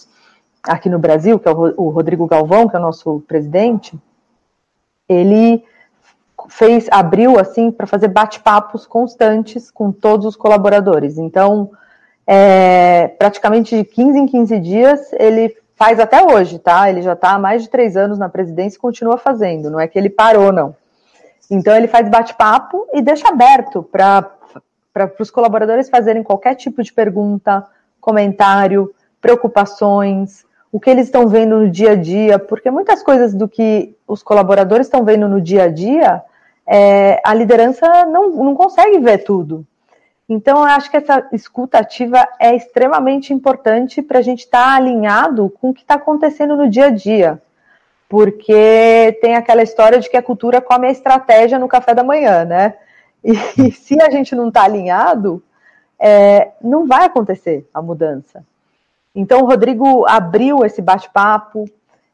aqui 0.62 0.90
no 0.90 1.00
Brasil, 1.00 1.40
que 1.40 1.48
é 1.48 1.52
o 1.52 1.90
Rodrigo 1.90 2.28
Galvão, 2.28 2.68
que 2.68 2.76
é 2.76 2.80
o 2.80 2.82
nosso 2.82 3.24
presidente, 3.26 3.98
ele 5.08 5.64
fez, 6.50 6.90
abriu 6.92 7.40
assim 7.40 7.72
para 7.72 7.88
fazer 7.88 8.10
bate-papos 8.10 8.86
constantes 8.86 9.72
com 9.72 9.94
todos 9.94 10.26
os 10.26 10.36
colaboradores. 10.36 11.18
Então, 11.18 11.72
é, 12.28 13.08
praticamente 13.18 13.78
de 13.78 13.86
15 13.86 14.20
em 14.20 14.26
15 14.26 14.60
dias, 14.60 15.14
ele 15.14 15.56
faz 15.78 16.02
até 16.02 16.22
hoje, 16.22 16.60
tá? 16.60 16.90
Ele 16.90 17.02
já 17.02 17.14
está 17.14 17.32
há 17.32 17.40
mais 17.40 17.64
de 17.64 17.70
três 17.70 17.96
anos 17.96 18.20
na 18.20 18.28
presidência 18.28 18.76
e 18.76 18.82
continua 18.82 19.18
fazendo, 19.18 19.72
não 19.72 19.80
é 19.80 19.88
que 19.88 19.98
ele 19.98 20.10
parou, 20.10 20.52
não. 20.52 20.76
Então 21.50 21.74
ele 21.74 21.88
faz 21.88 22.10
bate-papo 22.10 22.88
e 22.94 23.02
deixa 23.02 23.30
aberto 23.30 23.84
para 23.84 24.36
os 25.20 25.32
colaboradores 25.32 25.90
fazerem 25.90 26.24
qualquer 26.24 26.56
tipo 26.56 26.82
de 26.82 26.94
pergunta, 26.94 27.66
comentário, 28.00 28.94
preocupações, 29.20 30.46
o 30.72 30.80
que 30.80 30.90
eles 30.90 31.06
estão 31.06 31.28
vendo 31.28 31.58
no 31.58 31.70
dia 31.70 31.92
a 31.92 31.96
dia, 31.96 32.38
porque 32.38 32.70
muitas 32.70 33.02
coisas 33.02 33.34
do 33.34 33.48
que 33.48 33.96
os 34.08 34.22
colaboradores 34.22 34.88
estão 34.88 35.04
vendo 35.04 35.28
no 35.28 35.42
dia 35.42 35.64
a 35.64 35.68
dia, 35.70 36.22
é, 36.68 37.22
a 37.24 37.34
liderança 37.34 38.06
não, 38.06 38.30
não 38.30 38.56
consegue 38.56 39.00
ver 39.00 39.20
tudo. 39.20 39.66
Então, 40.28 40.58
eu 40.60 40.66
acho 40.66 40.90
que 40.90 40.98
essa 40.98 41.28
escuta 41.32 41.78
ativa 41.78 42.28
é 42.40 42.56
extremamente 42.56 43.32
importante 43.32 44.02
para 44.02 44.20
a 44.20 44.22
gente 44.22 44.40
estar 44.40 44.66
tá 44.66 44.76
alinhado 44.76 45.50
com 45.62 45.70
o 45.70 45.74
que 45.74 45.82
está 45.82 45.96
acontecendo 45.96 46.56
no 46.56 46.70
dia 46.70 46.88
a 46.88 46.90
dia. 46.90 47.42
Porque 48.10 49.18
tem 49.22 49.36
aquela 49.36 49.62
história 49.62 50.00
de 50.00 50.10
que 50.10 50.18
a 50.18 50.24
cultura 50.24 50.62
come 50.62 50.88
a 50.88 50.92
estratégia 50.92 51.60
no 51.60 51.68
café 51.68 51.94
da 51.94 52.04
manhã, 52.04 52.44
né? 52.44 52.74
E, 53.26 53.72
se 53.74 54.00
a 54.00 54.12
gente 54.12 54.36
não 54.36 54.50
está 54.50 54.64
alinhado, 54.64 55.42
é, 56.00 56.52
não 56.62 56.86
vai 56.86 57.06
acontecer 57.06 57.68
a 57.74 57.82
mudança. 57.82 58.46
Então, 59.16 59.42
o 59.42 59.46
Rodrigo 59.46 60.06
abriu 60.08 60.64
esse 60.64 60.82
bate-papo 60.82 61.66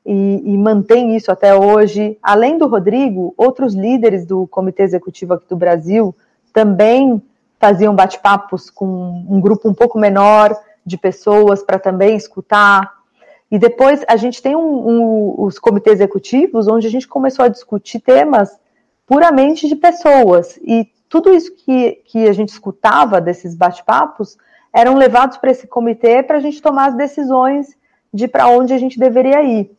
e, 0.06 0.41
e, 0.45 0.58
mantém 0.58 1.15
isso 1.15 1.32
até 1.32 1.54
hoje. 1.54 2.17
Além 2.24 2.58
do 2.58 2.67
Rodrigo, 2.67 3.34
outros 3.36 3.74
líderes 3.74 4.26
do 4.26 4.47
Comitê 4.47 4.84
Executivo 4.84 5.34
aqui 5.34 5.45
do 5.50 5.56
Brasil 5.56 6.15
também 6.54 7.21
faziam 7.60 7.93
bate-papos 7.93 8.69
com 8.69 9.26
um 9.30 9.39
grupo 9.41 9.69
um 9.69 9.74
pouco 9.74 10.00
menor 10.00 10.56
de 10.86 10.97
pessoas 10.97 11.63
para 11.63 11.78
também 11.78 12.15
escutar. 12.15 12.91
E 13.52 13.60
depois 13.60 14.04
a 14.08 14.15
gente 14.15 14.41
tem 14.41 14.56
um, 14.56 14.60
um, 14.62 15.36
os 15.43 15.60
comitês 15.60 16.00
executivos, 16.00 16.67
onde 16.67 16.88
a 16.88 16.89
gente 16.89 17.08
começou 17.08 17.45
a 17.45 17.50
discutir 17.50 18.00
temas 18.00 18.58
puramente 19.06 19.67
de 19.67 19.76
pessoas. 19.76 20.58
E 20.63 20.88
tudo 21.12 21.34
isso 21.34 21.54
que, 21.54 22.02
que 22.06 22.26
a 22.30 22.32
gente 22.32 22.50
escutava 22.50 23.19
desses 23.19 23.54
bate-papos 23.54 24.38
eram 24.74 24.95
levados 24.95 25.38
para 25.38 25.52
esse 25.52 25.67
comitê 25.67 26.24
para 26.24 26.38
a 26.38 26.39
gente 26.39 26.62
tomar 26.62 26.88
as 26.88 26.95
decisões 26.95 27.76
de 28.13 28.30
para 28.30 28.47
onde 28.47 28.74
a 28.74 28.78
gente 28.78 28.97
deveria 28.97 29.43
ir. 29.43 29.76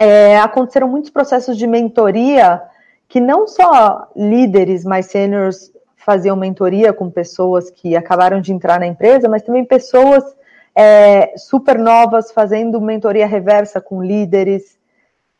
É, 0.00 0.38
aconteceram 0.38 0.88
muitos 0.88 1.10
processos 1.10 1.54
de 1.58 1.66
mentoria 1.66 2.62
que 3.06 3.20
não 3.20 3.46
só 3.46 4.08
líderes 4.16 4.86
mais 4.86 5.04
seniors 5.04 5.70
faziam 5.96 6.34
mentoria 6.34 6.94
com 6.94 7.10
pessoas 7.10 7.70
que 7.70 7.94
acabaram 7.94 8.40
de 8.40 8.54
entrar 8.54 8.80
na 8.80 8.86
empresa, 8.86 9.28
mas 9.28 9.42
também 9.42 9.66
pessoas 9.66 10.24
é, 10.74 11.36
super 11.36 11.78
novas 11.78 12.32
fazendo 12.32 12.80
mentoria 12.80 13.26
reversa 13.26 13.82
com 13.82 14.02
líderes. 14.02 14.78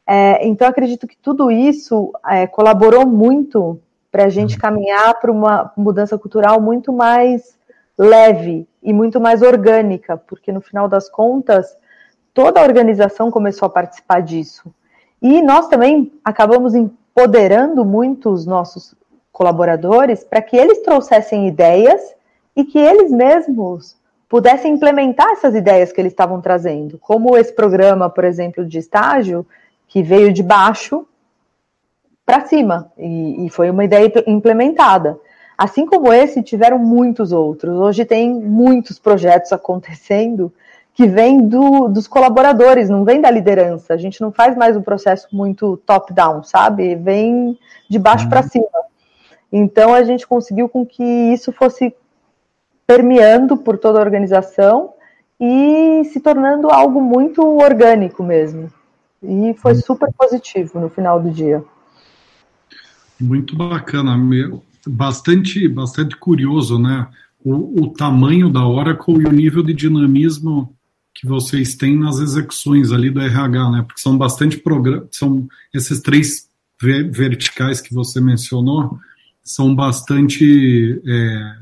É, 0.06 0.46
então, 0.46 0.68
acredito 0.68 1.06
que 1.06 1.16
tudo 1.16 1.50
isso 1.50 2.12
é, 2.28 2.46
colaborou 2.46 3.06
muito 3.06 3.80
para 4.16 4.24
a 4.24 4.30
gente 4.30 4.56
caminhar 4.56 5.20
para 5.20 5.30
uma 5.30 5.70
mudança 5.76 6.16
cultural 6.16 6.58
muito 6.58 6.90
mais 6.90 7.54
leve 7.98 8.66
e 8.82 8.90
muito 8.90 9.20
mais 9.20 9.42
orgânica, 9.42 10.16
porque 10.16 10.50
no 10.50 10.62
final 10.62 10.88
das 10.88 11.06
contas, 11.06 11.76
toda 12.32 12.58
a 12.58 12.62
organização 12.62 13.30
começou 13.30 13.66
a 13.66 13.68
participar 13.68 14.22
disso. 14.22 14.74
E 15.20 15.42
nós 15.42 15.68
também 15.68 16.10
acabamos 16.24 16.74
empoderando 16.74 17.84
muito 17.84 18.30
os 18.30 18.46
nossos 18.46 18.94
colaboradores 19.30 20.24
para 20.24 20.40
que 20.40 20.56
eles 20.56 20.80
trouxessem 20.80 21.46
ideias 21.46 22.00
e 22.56 22.64
que 22.64 22.78
eles 22.78 23.10
mesmos 23.10 23.98
pudessem 24.30 24.72
implementar 24.72 25.28
essas 25.32 25.54
ideias 25.54 25.92
que 25.92 26.00
eles 26.00 26.14
estavam 26.14 26.40
trazendo, 26.40 26.96
como 26.96 27.36
esse 27.36 27.52
programa, 27.52 28.08
por 28.08 28.24
exemplo, 28.24 28.64
de 28.64 28.78
estágio, 28.78 29.46
que 29.86 30.02
veio 30.02 30.32
de 30.32 30.42
baixo 30.42 31.06
para 32.26 32.44
cima 32.44 32.90
e, 32.98 33.46
e, 33.46 33.50
foi 33.50 33.70
uma 33.70 33.84
ideia 33.84 34.12
implementada. 34.26 35.18
Assim 35.56 35.86
como 35.86 36.12
esse, 36.12 36.42
tiveram 36.42 36.78
muitos 36.78 37.32
outros. 37.32 37.78
Hoje 37.78 38.04
tem 38.04 38.34
muitos 38.34 38.98
projetos 38.98 39.52
acontecendo 39.52 40.52
que 40.92 41.06
vêm 41.06 41.46
do, 41.46 41.88
dos 41.88 42.08
colaboradores, 42.08 42.90
não 42.90 43.04
vem 43.04 43.20
da 43.20 43.30
liderança. 43.30 43.94
A 43.94 43.96
gente 43.96 44.20
não 44.20 44.32
faz 44.32 44.56
mais 44.56 44.76
um 44.76 44.82
processo 44.82 45.28
muito 45.30 45.76
top-down, 45.86 46.42
sabe? 46.42 46.96
Vem 46.96 47.56
de 47.88 47.98
baixo 47.98 48.24
uhum. 48.24 48.30
para 48.30 48.42
cima. 48.42 48.66
Então 49.52 49.94
a 49.94 50.02
gente 50.02 50.26
conseguiu 50.26 50.68
com 50.68 50.84
que 50.84 51.04
isso 51.04 51.52
fosse 51.52 51.94
permeando 52.86 53.56
por 53.56 53.78
toda 53.78 53.98
a 53.98 54.02
organização 54.02 54.94
e 55.40 56.02
se 56.12 56.20
tornando 56.20 56.70
algo 56.70 57.00
muito 57.00 57.42
orgânico 57.58 58.22
mesmo. 58.22 58.70
E 59.22 59.54
foi 59.54 59.72
uhum. 59.72 59.80
super 59.80 60.12
positivo 60.12 60.80
no 60.80 60.88
final 60.88 61.20
do 61.20 61.30
dia. 61.30 61.62
Muito 63.20 63.56
bacana, 63.56 64.16
meu. 64.16 64.62
Bastante, 64.86 65.66
bastante 65.68 66.16
curioso, 66.16 66.78
né? 66.78 67.08
O, 67.42 67.84
o 67.84 67.92
tamanho 67.92 68.48
da 68.50 68.66
Oracle 68.66 69.22
e 69.22 69.26
o 69.26 69.32
nível 69.32 69.62
de 69.62 69.72
dinamismo 69.72 70.76
que 71.14 71.26
vocês 71.26 71.74
têm 71.74 71.98
nas 71.98 72.18
execuções 72.18 72.92
ali 72.92 73.10
do 73.10 73.20
RH, 73.20 73.70
né? 73.70 73.82
Porque 73.82 74.00
são 74.00 74.18
bastante 74.18 74.58
programas, 74.58 75.08
são 75.12 75.48
esses 75.72 76.00
três 76.00 76.46
verticais 76.78 77.80
que 77.80 77.94
você 77.94 78.20
mencionou, 78.20 78.98
são 79.42 79.74
bastante 79.74 81.00
é, 81.06 81.52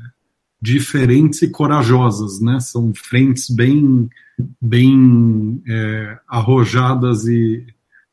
diferentes 0.61 1.41
e 1.41 1.49
corajosas, 1.49 2.41
né? 2.41 2.59
São 2.59 2.91
frentes 2.93 3.49
bem, 3.49 4.09
bem 4.61 5.61
é, 5.67 6.17
arrojadas 6.27 7.25
e, 7.27 7.65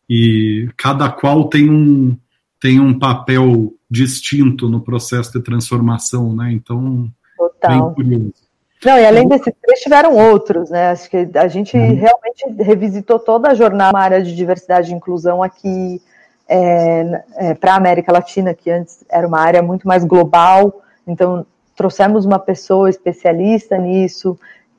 e 0.09 0.69
cada 0.77 1.11
qual 1.11 1.49
tem 1.49 1.69
um, 1.69 2.17
tem 2.63 2.79
um 2.79 2.97
papel 2.97 3.75
distinto 3.91 4.69
no 4.69 4.81
processo 4.81 5.33
de 5.33 5.43
transformação, 5.43 6.35
né? 6.35 6.53
Então, 6.53 7.11
Total. 7.37 7.71
bem 7.71 7.95
curioso. 7.95 8.35
Não, 8.85 8.99
e 8.99 9.05
além 9.05 9.27
desses 9.27 9.53
três, 9.61 9.81
tiveram 9.81 10.17
outros, 10.17 10.71
né? 10.71 10.91
Acho 10.91 11.11
que 11.11 11.29
a 11.35 11.49
gente 11.49 11.77
uhum. 11.77 11.95
realmente 11.95 12.63
revisitou 12.63 13.19
toda 13.19 13.51
a 13.51 13.55
jornada 13.55 13.93
na 13.93 13.99
área 13.99 14.23
de 14.23 14.35
diversidade 14.35 14.93
e 14.93 14.95
inclusão 14.95 15.43
aqui 15.43 16.01
é, 16.49 17.25
é, 17.37 17.55
para 17.55 17.75
a 17.75 17.77
América 17.77 18.13
Latina, 18.13 18.55
que 18.55 18.71
antes 18.71 19.05
era 19.11 19.27
uma 19.27 19.41
área 19.41 19.63
muito 19.63 19.87
mais 19.87 20.05
global. 20.05 20.83
Então, 21.07 21.45
trouxemos 21.77 22.25
uma 22.25 22.39
pessoa 22.39 22.89
especialista 22.89 23.77
nisso. 23.77 24.39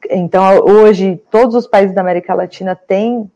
Então, 0.09 0.43
hoje, 0.65 1.21
todos 1.29 1.53
os 1.53 1.67
países 1.67 1.93
da 1.93 2.01
América 2.01 2.33
Latina 2.33 2.75
têm 2.75 3.29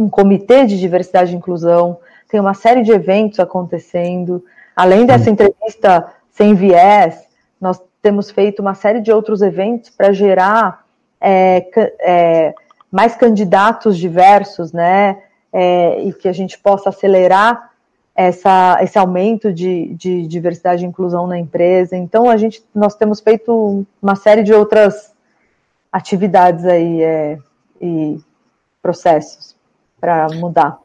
um 0.00 0.08
comitê 0.08 0.64
de 0.64 0.78
diversidade 0.78 1.32
e 1.32 1.36
inclusão, 1.36 1.98
tem 2.32 2.40
uma 2.40 2.54
série 2.54 2.80
de 2.82 2.90
eventos 2.90 3.38
acontecendo. 3.38 4.42
Além 4.74 5.04
dessa 5.04 5.28
entrevista 5.28 6.10
sem 6.30 6.54
viés, 6.54 7.28
nós 7.60 7.78
temos 8.00 8.30
feito 8.30 8.60
uma 8.60 8.74
série 8.74 9.02
de 9.02 9.12
outros 9.12 9.42
eventos 9.42 9.90
para 9.90 10.14
gerar 10.14 10.86
é, 11.20 11.68
é, 12.00 12.54
mais 12.90 13.14
candidatos 13.14 13.98
diversos, 13.98 14.72
né? 14.72 15.22
É, 15.52 16.00
e 16.04 16.14
que 16.14 16.26
a 16.26 16.32
gente 16.32 16.58
possa 16.58 16.88
acelerar 16.88 17.70
essa, 18.16 18.78
esse 18.80 18.98
aumento 18.98 19.52
de, 19.52 19.94
de, 19.94 20.26
diversidade 20.26 20.82
e 20.82 20.88
inclusão 20.88 21.26
na 21.26 21.38
empresa. 21.38 21.94
Então, 21.94 22.30
a 22.30 22.38
gente, 22.38 22.64
nós 22.74 22.94
temos 22.94 23.20
feito 23.20 23.84
uma 24.02 24.16
série 24.16 24.42
de 24.42 24.54
outras 24.54 25.12
atividades 25.92 26.64
aí 26.64 27.02
é, 27.02 27.38
e 27.78 28.18
processos 28.80 29.54
para 30.00 30.28
mudar. 30.30 30.81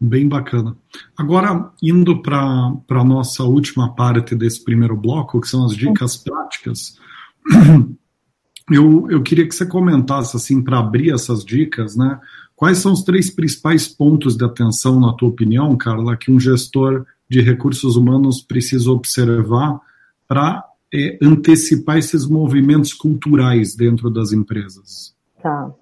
Bem 0.00 0.28
bacana. 0.28 0.76
Agora, 1.16 1.72
indo 1.82 2.22
para 2.22 2.72
a 2.88 3.04
nossa 3.04 3.42
última 3.42 3.94
parte 3.94 4.34
desse 4.34 4.62
primeiro 4.62 4.96
bloco, 4.96 5.40
que 5.40 5.48
são 5.48 5.64
as 5.64 5.74
dicas 5.76 6.16
práticas, 6.16 6.96
eu, 8.70 9.10
eu 9.10 9.22
queria 9.22 9.46
que 9.46 9.54
você 9.54 9.66
comentasse, 9.66 10.36
assim, 10.36 10.62
para 10.62 10.78
abrir 10.78 11.12
essas 11.12 11.44
dicas, 11.44 11.96
né? 11.96 12.20
Quais 12.54 12.78
são 12.78 12.92
os 12.92 13.02
três 13.02 13.28
principais 13.30 13.88
pontos 13.88 14.36
de 14.36 14.44
atenção, 14.44 15.00
na 15.00 15.12
tua 15.12 15.28
opinião, 15.28 15.76
Carla, 15.76 16.16
que 16.16 16.30
um 16.30 16.38
gestor 16.38 17.04
de 17.28 17.40
recursos 17.40 17.96
humanos 17.96 18.40
precisa 18.40 18.90
observar 18.90 19.80
para 20.28 20.64
é, 20.94 21.18
antecipar 21.20 21.98
esses 21.98 22.26
movimentos 22.26 22.92
culturais 22.92 23.74
dentro 23.74 24.10
das 24.10 24.32
empresas? 24.32 25.14
Tá 25.42 25.72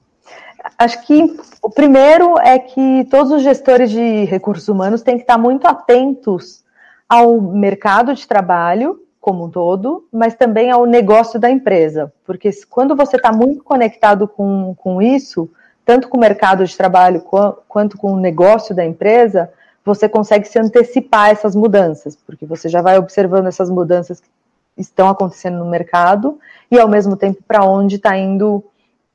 acho 0.78 1.02
que 1.06 1.36
o 1.62 1.70
primeiro 1.70 2.38
é 2.38 2.58
que 2.58 3.06
todos 3.10 3.32
os 3.32 3.42
gestores 3.42 3.90
de 3.90 4.24
recursos 4.24 4.68
humanos 4.68 5.02
têm 5.02 5.16
que 5.16 5.22
estar 5.22 5.38
muito 5.38 5.66
atentos 5.66 6.64
ao 7.08 7.40
mercado 7.40 8.14
de 8.14 8.26
trabalho 8.26 9.00
como 9.20 9.46
um 9.46 9.50
todo, 9.50 10.06
mas 10.12 10.34
também 10.34 10.70
ao 10.70 10.86
negócio 10.86 11.40
da 11.40 11.50
empresa, 11.50 12.12
porque 12.24 12.48
quando 12.70 12.94
você 12.94 13.16
está 13.16 13.32
muito 13.32 13.64
conectado 13.64 14.28
com, 14.28 14.74
com 14.76 15.02
isso, 15.02 15.50
tanto 15.84 16.08
com 16.08 16.16
o 16.16 16.20
mercado 16.20 16.64
de 16.64 16.76
trabalho 16.76 17.24
quanto 17.68 17.96
com 17.96 18.12
o 18.12 18.20
negócio 18.20 18.74
da 18.74 18.84
empresa, 18.84 19.50
você 19.84 20.08
consegue 20.08 20.46
se 20.46 20.58
antecipar 20.58 21.30
essas 21.30 21.56
mudanças, 21.56 22.16
porque 22.26 22.46
você 22.46 22.68
já 22.68 22.82
vai 22.82 22.98
observando 22.98 23.46
essas 23.46 23.70
mudanças 23.70 24.20
que 24.20 24.28
estão 24.76 25.08
acontecendo 25.08 25.58
no 25.58 25.66
mercado 25.66 26.38
e, 26.70 26.78
ao 26.78 26.88
mesmo 26.88 27.16
tempo, 27.16 27.42
para 27.46 27.64
onde 27.64 27.96
está 27.96 28.16
indo 28.16 28.64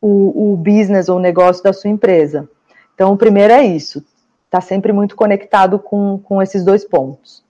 o, 0.01 0.53
o 0.53 0.57
business 0.57 1.07
ou 1.07 1.17
o 1.17 1.21
negócio 1.21 1.63
da 1.63 1.71
sua 1.71 1.89
empresa. 1.89 2.49
Então, 2.95 3.13
o 3.13 3.17
primeiro 3.17 3.53
é 3.53 3.63
isso, 3.63 4.03
está 4.45 4.59
sempre 4.59 4.91
muito 4.91 5.15
conectado 5.15 5.79
com, 5.79 6.19
com 6.19 6.41
esses 6.41 6.65
dois 6.65 6.83
pontos. 6.83 7.43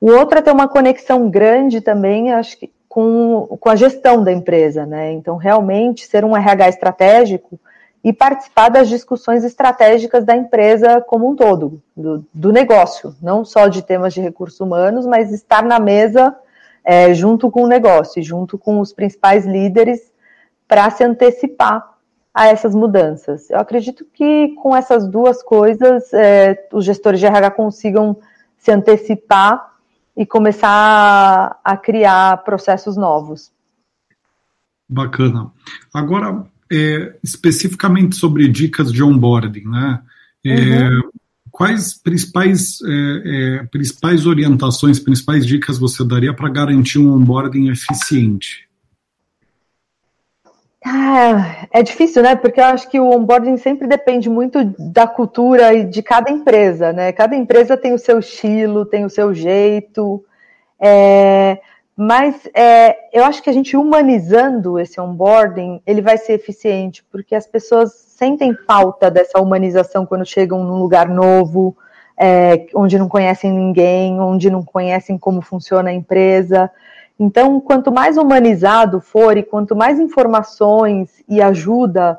O 0.00 0.10
outro 0.10 0.38
é 0.38 0.42
ter 0.42 0.52
uma 0.52 0.68
conexão 0.68 1.28
grande 1.28 1.80
também, 1.80 2.32
acho 2.32 2.56
que, 2.58 2.72
com, 2.88 3.46
com 3.60 3.68
a 3.68 3.76
gestão 3.76 4.24
da 4.24 4.32
empresa, 4.32 4.86
né? 4.86 5.12
Então, 5.12 5.36
realmente, 5.36 6.06
ser 6.06 6.24
um 6.24 6.36
RH 6.36 6.68
estratégico 6.70 7.60
e 8.02 8.12
participar 8.12 8.70
das 8.70 8.88
discussões 8.88 9.44
estratégicas 9.44 10.24
da 10.24 10.34
empresa 10.34 11.02
como 11.02 11.28
um 11.28 11.36
todo, 11.36 11.82
do, 11.94 12.24
do 12.32 12.50
negócio, 12.50 13.14
não 13.20 13.44
só 13.44 13.68
de 13.68 13.82
temas 13.82 14.14
de 14.14 14.22
recursos 14.22 14.58
humanos, 14.58 15.06
mas 15.06 15.30
estar 15.32 15.62
na 15.62 15.78
mesa 15.78 16.34
é, 16.82 17.12
junto 17.12 17.50
com 17.50 17.62
o 17.62 17.68
negócio, 17.68 18.22
junto 18.22 18.56
com 18.56 18.80
os 18.80 18.92
principais 18.92 19.44
líderes 19.44 20.09
para 20.70 20.88
se 20.88 21.02
antecipar 21.02 21.84
a 22.32 22.46
essas 22.46 22.76
mudanças. 22.76 23.50
Eu 23.50 23.58
acredito 23.58 24.06
que 24.14 24.54
com 24.62 24.76
essas 24.76 25.10
duas 25.10 25.42
coisas, 25.42 26.14
é, 26.14 26.68
os 26.72 26.84
gestores 26.84 27.18
de 27.18 27.26
RH 27.26 27.50
consigam 27.50 28.16
se 28.56 28.70
antecipar 28.70 29.68
e 30.16 30.24
começar 30.24 31.58
a, 31.64 31.76
criar 31.76 32.44
processos 32.44 32.96
novos. 32.96 33.50
Bacana. 34.88 35.50
Agora, 35.92 36.46
é, 36.70 37.16
especificamente 37.20 38.14
sobre 38.14 38.46
dicas 38.46 38.92
de 38.92 39.02
onboarding, 39.02 39.68
né? 39.68 40.00
É, 40.46 40.88
uhum. 40.88 41.10
Quais 41.50 42.00
principais, 42.00 42.78
é, 42.86 43.58
é 43.58 43.64
principais 43.64 44.24
orientações, 44.24 45.00
principais 45.00 45.44
dicas 45.44 45.78
você 45.78 46.04
daria 46.04 46.32
para 46.32 46.48
garantir 46.48 47.00
um 47.00 47.12
onboarding 47.12 47.70
eficiente? 47.70 48.69
Ah, 50.84 51.66
é 51.70 51.82
difícil, 51.82 52.22
né? 52.22 52.34
Porque 52.34 52.58
eu 52.60 52.64
acho 52.64 52.88
que 52.88 52.98
o 52.98 53.10
onboarding 53.10 53.58
sempre 53.58 53.86
depende 53.86 54.30
muito 54.30 54.64
da 54.78 55.06
cultura 55.06 55.74
e 55.74 55.84
de 55.84 56.02
cada 56.02 56.30
empresa, 56.30 56.92
né? 56.92 57.12
Cada 57.12 57.36
empresa 57.36 57.76
tem 57.76 57.92
o 57.92 57.98
seu 57.98 58.18
estilo, 58.18 58.86
tem 58.86 59.04
o 59.04 59.10
seu 59.10 59.34
jeito. 59.34 60.24
É, 60.80 61.58
mas 61.94 62.48
é, 62.54 62.96
eu 63.12 63.24
acho 63.24 63.42
que 63.42 63.50
a 63.50 63.52
gente 63.52 63.76
humanizando 63.76 64.78
esse 64.78 64.98
onboarding, 64.98 65.82
ele 65.86 66.00
vai 66.00 66.16
ser 66.16 66.32
eficiente, 66.32 67.04
porque 67.12 67.34
as 67.34 67.46
pessoas 67.46 67.92
sentem 67.92 68.54
falta 68.54 69.10
dessa 69.10 69.38
humanização 69.38 70.06
quando 70.06 70.24
chegam 70.24 70.64
num 70.64 70.78
lugar 70.78 71.10
novo, 71.10 71.76
é, 72.18 72.66
onde 72.74 72.98
não 72.98 73.08
conhecem 73.08 73.52
ninguém, 73.52 74.18
onde 74.18 74.48
não 74.48 74.62
conhecem 74.62 75.18
como 75.18 75.42
funciona 75.42 75.90
a 75.90 75.92
empresa. 75.92 76.70
Então, 77.22 77.60
quanto 77.60 77.92
mais 77.92 78.16
humanizado 78.16 78.98
for 78.98 79.36
e 79.36 79.42
quanto 79.42 79.76
mais 79.76 80.00
informações 80.00 81.22
e 81.28 81.42
ajuda 81.42 82.18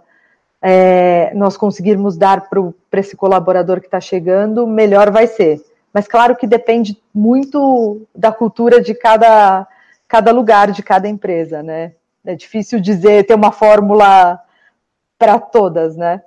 é, 0.61 1.31
nós 1.33 1.57
conseguirmos 1.57 2.15
dar 2.15 2.47
para 2.47 2.99
esse 2.99 3.17
colaborador 3.17 3.79
que 3.79 3.87
está 3.87 3.99
chegando, 3.99 4.67
melhor 4.67 5.09
vai 5.09 5.25
ser. 5.25 5.59
Mas 5.91 6.07
claro 6.07 6.35
que 6.35 6.45
depende 6.45 7.01
muito 7.11 8.07
da 8.15 8.31
cultura 8.31 8.79
de 8.79 8.93
cada, 8.93 9.67
cada 10.07 10.31
lugar, 10.31 10.71
de 10.71 10.83
cada 10.83 11.07
empresa, 11.07 11.63
né? 11.63 11.93
É 12.23 12.35
difícil 12.35 12.79
dizer, 12.79 13.25
ter 13.25 13.33
uma 13.33 13.51
fórmula 13.51 14.39
para 15.17 15.39
todas, 15.39 15.97
né? 15.97 16.21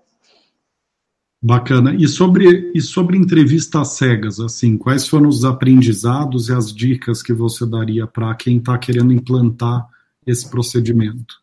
Bacana. 1.46 1.94
E 1.94 2.08
sobre, 2.08 2.72
e 2.74 2.80
sobre 2.80 3.18
entrevistas 3.18 3.88
cegas, 3.88 4.40
assim, 4.40 4.78
quais 4.78 5.06
foram 5.06 5.28
os 5.28 5.44
aprendizados 5.44 6.48
e 6.48 6.54
as 6.54 6.74
dicas 6.74 7.22
que 7.22 7.34
você 7.34 7.66
daria 7.66 8.06
para 8.06 8.34
quem 8.34 8.56
está 8.56 8.78
querendo 8.78 9.12
implantar 9.12 9.86
esse 10.26 10.48
procedimento? 10.48 11.42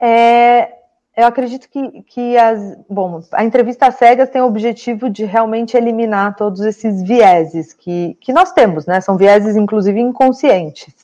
É, 0.00 0.70
eu 1.14 1.26
acredito 1.26 1.68
que, 1.68 2.02
que 2.04 2.38
as, 2.38 2.78
bom, 2.88 3.22
a 3.32 3.44
entrevista 3.44 3.90
cegas 3.90 4.30
tem 4.30 4.40
o 4.40 4.46
objetivo 4.46 5.10
de 5.10 5.26
realmente 5.26 5.76
eliminar 5.76 6.34
todos 6.34 6.62
esses 6.62 7.02
vieses 7.02 7.74
que, 7.74 8.16
que 8.18 8.32
nós 8.32 8.50
temos, 8.52 8.86
né? 8.86 9.02
São 9.02 9.18
vieses, 9.18 9.56
inclusive, 9.56 10.00
inconscientes. 10.00 10.94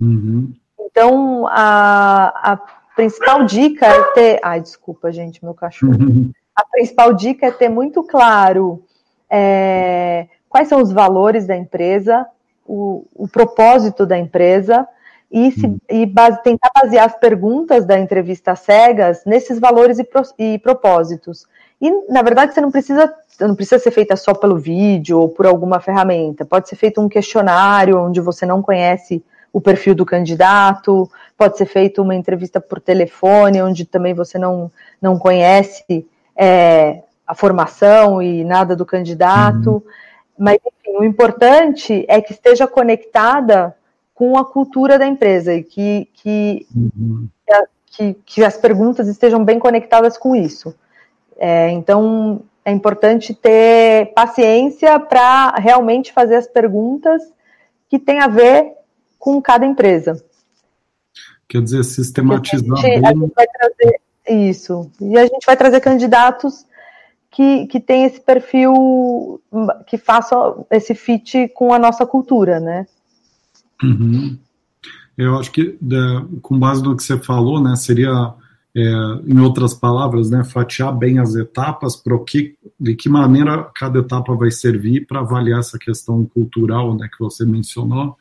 Uhum. 0.00 0.52
Então, 0.80 1.46
a, 1.46 2.54
a 2.54 2.56
principal 2.96 3.44
dica 3.44 3.86
é 3.86 4.02
ter. 4.14 4.40
Ai, 4.42 4.60
desculpa, 4.60 5.12
gente, 5.12 5.44
meu 5.44 5.54
cachorro. 5.54 5.92
Uhum 5.92 6.32
a 6.54 6.64
principal 6.66 7.12
dica 7.12 7.46
é 7.46 7.50
ter 7.50 7.68
muito 7.68 8.02
claro 8.02 8.82
é, 9.28 10.26
quais 10.48 10.68
são 10.68 10.80
os 10.80 10.92
valores 10.92 11.46
da 11.46 11.56
empresa, 11.56 12.26
o, 12.66 13.04
o 13.14 13.26
propósito 13.26 14.06
da 14.06 14.16
empresa 14.16 14.86
e, 15.30 15.50
se, 15.50 15.66
hum. 15.66 15.78
e 15.90 16.06
base, 16.06 16.42
tentar 16.42 16.70
basear 16.80 17.06
as 17.06 17.18
perguntas 17.18 17.84
da 17.84 17.98
entrevista 17.98 18.54
cegas 18.54 19.24
nesses 19.24 19.58
valores 19.58 19.98
e, 19.98 20.04
pro, 20.04 20.22
e, 20.38 20.58
propósitos. 20.58 21.46
E, 21.80 21.90
na 22.08 22.22
verdade, 22.22 22.54
você 22.54 22.60
não 22.60 22.70
precisa, 22.70 23.12
não 23.40 23.56
precisa 23.56 23.80
ser 23.80 23.90
feita 23.90 24.14
só 24.14 24.32
pelo 24.32 24.56
vídeo 24.56 25.18
ou 25.18 25.28
por 25.28 25.46
alguma 25.46 25.80
ferramenta. 25.80 26.44
Pode 26.44 26.68
ser 26.68 26.76
feito 26.76 27.00
um 27.00 27.08
questionário 27.08 28.00
onde 28.00 28.20
você 28.20 28.46
não 28.46 28.62
conhece 28.62 29.24
o 29.52 29.60
perfil 29.60 29.94
do 29.94 30.06
candidato, 30.06 31.10
pode 31.36 31.56
ser 31.58 31.66
feito 31.66 32.02
uma 32.02 32.14
entrevista 32.14 32.60
por 32.60 32.80
telefone, 32.80 33.62
onde 33.62 33.84
também 33.84 34.14
você 34.14 34.38
não, 34.38 34.70
não 35.00 35.18
conhece 35.18 36.06
é, 36.36 37.02
a 37.26 37.34
formação 37.34 38.22
e 38.22 38.44
nada 38.44 38.76
do 38.76 38.84
candidato. 38.84 39.70
Uhum. 39.70 39.82
Mas, 40.38 40.58
enfim, 40.66 40.98
o 40.98 41.04
importante 41.04 42.04
é 42.08 42.20
que 42.20 42.32
esteja 42.32 42.66
conectada 42.66 43.74
com 44.14 44.36
a 44.38 44.44
cultura 44.44 44.98
da 44.98 45.06
empresa 45.06 45.54
e 45.54 45.62
que, 45.62 46.08
que, 46.14 46.66
uhum. 46.74 47.28
que, 47.86 48.14
que, 48.24 48.44
as 48.44 48.56
perguntas 48.56 49.08
estejam 49.08 49.44
bem 49.44 49.58
conectadas 49.58 50.16
com 50.16 50.36
isso. 50.36 50.74
É, 51.36 51.70
então, 51.70 52.42
é 52.64 52.70
importante 52.70 53.34
ter 53.34 54.12
paciência 54.14 54.98
para 55.00 55.50
realmente 55.56 56.12
fazer 56.12 56.36
as 56.36 56.46
perguntas 56.46 57.22
que 57.88 57.98
têm 57.98 58.20
a 58.20 58.28
ver 58.28 58.72
com 59.18 59.40
cada 59.42 59.66
empresa. 59.66 60.22
Quer 61.48 61.62
dizer, 61.62 61.84
sistematizar. 61.84 62.78
A 62.78 62.80
gente, 62.80 63.06
a 63.06 63.12
gente 63.12 63.32
vai 63.34 63.46
trazer, 63.46 64.00
isso. 64.28 64.90
E 65.00 65.18
a 65.18 65.26
gente 65.26 65.44
vai 65.46 65.56
trazer 65.56 65.80
candidatos 65.80 66.64
que, 67.30 67.66
que 67.66 67.80
tem 67.80 68.04
esse 68.04 68.20
perfil, 68.20 69.40
que 69.86 69.98
faça 69.98 70.36
esse 70.70 70.94
fit 70.94 71.48
com 71.48 71.72
a 71.72 71.78
nossa 71.78 72.06
cultura, 72.06 72.60
né? 72.60 72.86
Uhum. 73.82 74.38
Eu 75.18 75.36
acho 75.36 75.50
que, 75.50 75.78
com 76.42 76.58
base 76.58 76.82
no 76.82 76.96
que 76.96 77.02
você 77.02 77.18
falou, 77.18 77.60
né, 77.60 77.74
seria, 77.76 78.34
é, 78.74 78.80
em 79.26 79.40
outras 79.40 79.74
palavras, 79.74 80.30
né, 80.30 80.42
fatiar 80.44 80.96
bem 80.96 81.18
as 81.18 81.34
etapas, 81.34 81.96
para 81.96 82.16
que, 82.20 82.56
de 82.78 82.94
que 82.94 83.08
maneira 83.08 83.68
cada 83.74 84.00
etapa 84.00 84.34
vai 84.34 84.50
servir 84.50 85.06
para 85.06 85.20
avaliar 85.20 85.60
essa 85.60 85.78
questão 85.78 86.24
cultural, 86.24 86.96
né, 86.96 87.08
que 87.12 87.18
você 87.18 87.44
mencionou, 87.44 88.16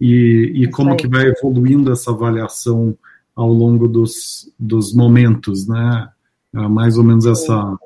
e, 0.00 0.52
e 0.54 0.70
como 0.70 0.96
que 0.96 1.06
vai 1.06 1.26
evoluindo 1.26 1.92
essa 1.92 2.10
avaliação 2.10 2.96
ao 3.40 3.50
longo 3.50 3.88
dos, 3.88 4.52
dos 4.58 4.92
momentos, 4.92 5.66
né? 5.66 6.08
É 6.54 6.68
mais 6.68 6.98
ou 6.98 7.04
menos 7.04 7.24
essa. 7.24 7.78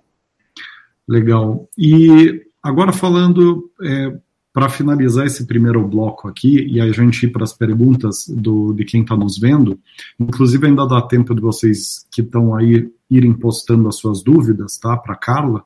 Legal. 1.06 1.68
E 1.78 2.42
agora 2.60 2.92
falando, 2.92 3.70
é, 3.80 4.18
para 4.52 4.68
finalizar 4.68 5.26
esse 5.26 5.46
primeiro 5.46 5.86
bloco 5.86 6.26
aqui, 6.26 6.66
e 6.66 6.80
a 6.80 6.90
gente 6.90 7.26
ir 7.26 7.28
para 7.30 7.44
as 7.44 7.52
perguntas 7.52 8.26
do, 8.28 8.72
de 8.72 8.84
quem 8.84 9.02
está 9.02 9.16
nos 9.16 9.38
vendo, 9.38 9.78
inclusive 10.18 10.66
ainda 10.66 10.86
dá 10.86 11.00
tempo 11.02 11.34
de 11.34 11.40
vocês 11.40 12.04
que 12.10 12.20
estão 12.20 12.56
aí 12.56 12.90
irem 13.08 13.32
postando 13.32 13.88
as 13.88 13.96
suas 13.96 14.24
dúvidas, 14.24 14.76
tá? 14.76 14.96
Para 14.96 15.14
Carla. 15.14 15.62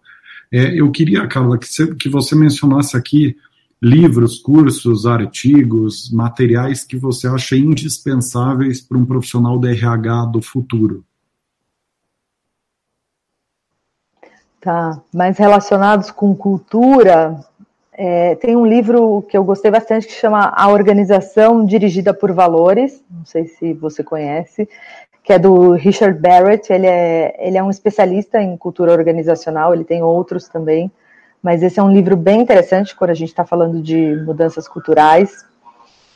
É, 0.52 0.78
eu 0.78 0.90
queria, 0.90 1.26
Carla, 1.26 1.56
que 1.56 1.66
você, 1.66 1.94
que 1.94 2.10
você 2.10 2.34
mencionasse 2.34 2.94
aqui 2.94 3.36
livros, 3.80 4.38
cursos, 4.38 5.06
artigos, 5.06 6.10
materiais 6.10 6.84
que 6.84 6.96
você 6.96 7.28
acha 7.28 7.56
indispensáveis 7.56 8.80
para 8.80 8.98
um 8.98 9.06
profissional 9.06 9.58
de 9.58 9.70
RH 9.70 10.26
do 10.26 10.42
futuro? 10.42 11.04
Tá, 14.60 15.00
mais 15.14 15.38
relacionados 15.38 16.10
com 16.10 16.34
cultura, 16.34 17.38
é, 18.00 18.36
tem 18.36 18.54
um 18.54 18.64
livro 18.64 19.22
que 19.22 19.36
eu 19.36 19.42
gostei 19.42 19.72
bastante 19.72 20.06
que 20.06 20.12
chama 20.12 20.52
A 20.54 20.68
Organização 20.68 21.66
Dirigida 21.66 22.14
por 22.14 22.30
Valores, 22.30 23.02
não 23.10 23.24
sei 23.24 23.46
se 23.46 23.72
você 23.72 24.04
conhece, 24.04 24.68
que 25.24 25.32
é 25.32 25.38
do 25.38 25.72
Richard 25.72 26.16
Barrett, 26.20 26.72
ele 26.72 26.86
é, 26.86 27.34
ele 27.38 27.58
é 27.58 27.62
um 27.62 27.70
especialista 27.70 28.40
em 28.40 28.56
cultura 28.56 28.92
organizacional, 28.92 29.74
ele 29.74 29.82
tem 29.82 30.00
outros 30.00 30.48
também, 30.48 30.90
mas 31.42 31.62
esse 31.62 31.78
é 31.78 31.82
um 31.82 31.92
livro 31.92 32.16
bem 32.16 32.40
interessante 32.40 32.94
quando 32.96 33.10
a 33.10 33.14
gente 33.14 33.28
está 33.28 33.44
falando 33.44 33.80
de 33.80 34.16
mudanças 34.24 34.66
culturais. 34.66 35.44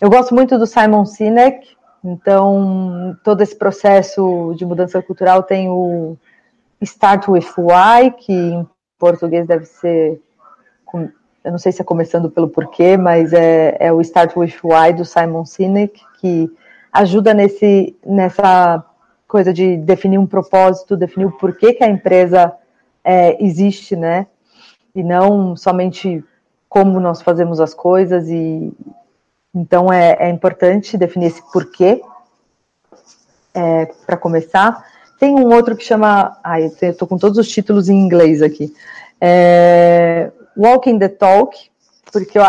Eu 0.01 0.11
gosto 0.11 0.35
muito 0.35 0.59
do 0.59 0.67
Simon 0.67 1.07
Sinek, 1.07 1.77
então 2.05 3.17
todo 3.23 3.41
esse 3.41 3.57
processo 3.57 4.55
de 4.57 4.67
mudança 4.67 5.01
cultural 5.01 5.43
tem 5.43 5.69
o 5.69 6.17
Start 6.81 7.29
with 7.29 7.47
Why, 7.57 8.11
que 8.11 8.33
em 8.33 8.67
português 8.99 9.47
deve 9.47 9.65
ser, 9.65 10.21
eu 10.93 11.51
não 11.53 11.59
sei 11.59 11.71
se 11.71 11.81
é 11.81 11.85
começando 11.85 12.31
pelo 12.31 12.49
porquê, 12.49 12.97
mas 12.97 13.33
é, 13.33 13.77
é 13.79 13.93
o 13.93 14.01
Start 14.01 14.37
with 14.37 14.55
Why 14.65 14.93
do 14.93 15.05
Simon 15.05 15.45
Sinek, 15.45 16.01
que 16.21 16.51
ajuda 16.93 17.33
nesse, 17.33 17.97
nessa 18.05 18.85
coisa 19.27 19.53
de 19.53 19.77
definir 19.77 20.19
um 20.19 20.27
propósito, 20.27 20.97
definir 20.97 21.27
o 21.27 21.33
porquê 21.33 21.73
que 21.73 21.83
a 21.83 21.89
empresa 21.89 22.53
é, 23.05 23.43
existe, 23.43 23.97
né? 23.97 24.27
E 24.95 25.03
não 25.03 25.57
somente 25.57 26.23
como 26.69 27.01
nós 27.01 27.21
fazemos 27.23 27.61
as 27.61 27.75
coisas 27.75 28.29
e 28.29 28.73
então 29.55 29.93
é, 29.93 30.17
é 30.19 30.31
importante 30.31 30.97
definir 30.97 31.27
esse 31.27 31.43
porquê 31.53 32.03
é, 33.55 33.87
para 34.07 34.17
começar. 34.17 34.83
Tem 35.19 35.35
um 35.35 35.53
outro 35.55 35.77
que 35.77 35.85
chama, 35.85 36.39
ai, 36.43 36.65
eu 36.81 36.91
estou 36.91 37.07
com 37.07 37.19
todos 37.19 37.39
os 37.39 37.49
títulos 37.49 37.89
em 37.89 37.97
inglês 37.97 38.41
aqui, 38.43 38.75
é, 39.21 40.33
Walking 40.57 40.99
the 40.99 41.09
Talk, 41.09 41.71
porque 42.11 42.39
eu, 42.39 42.45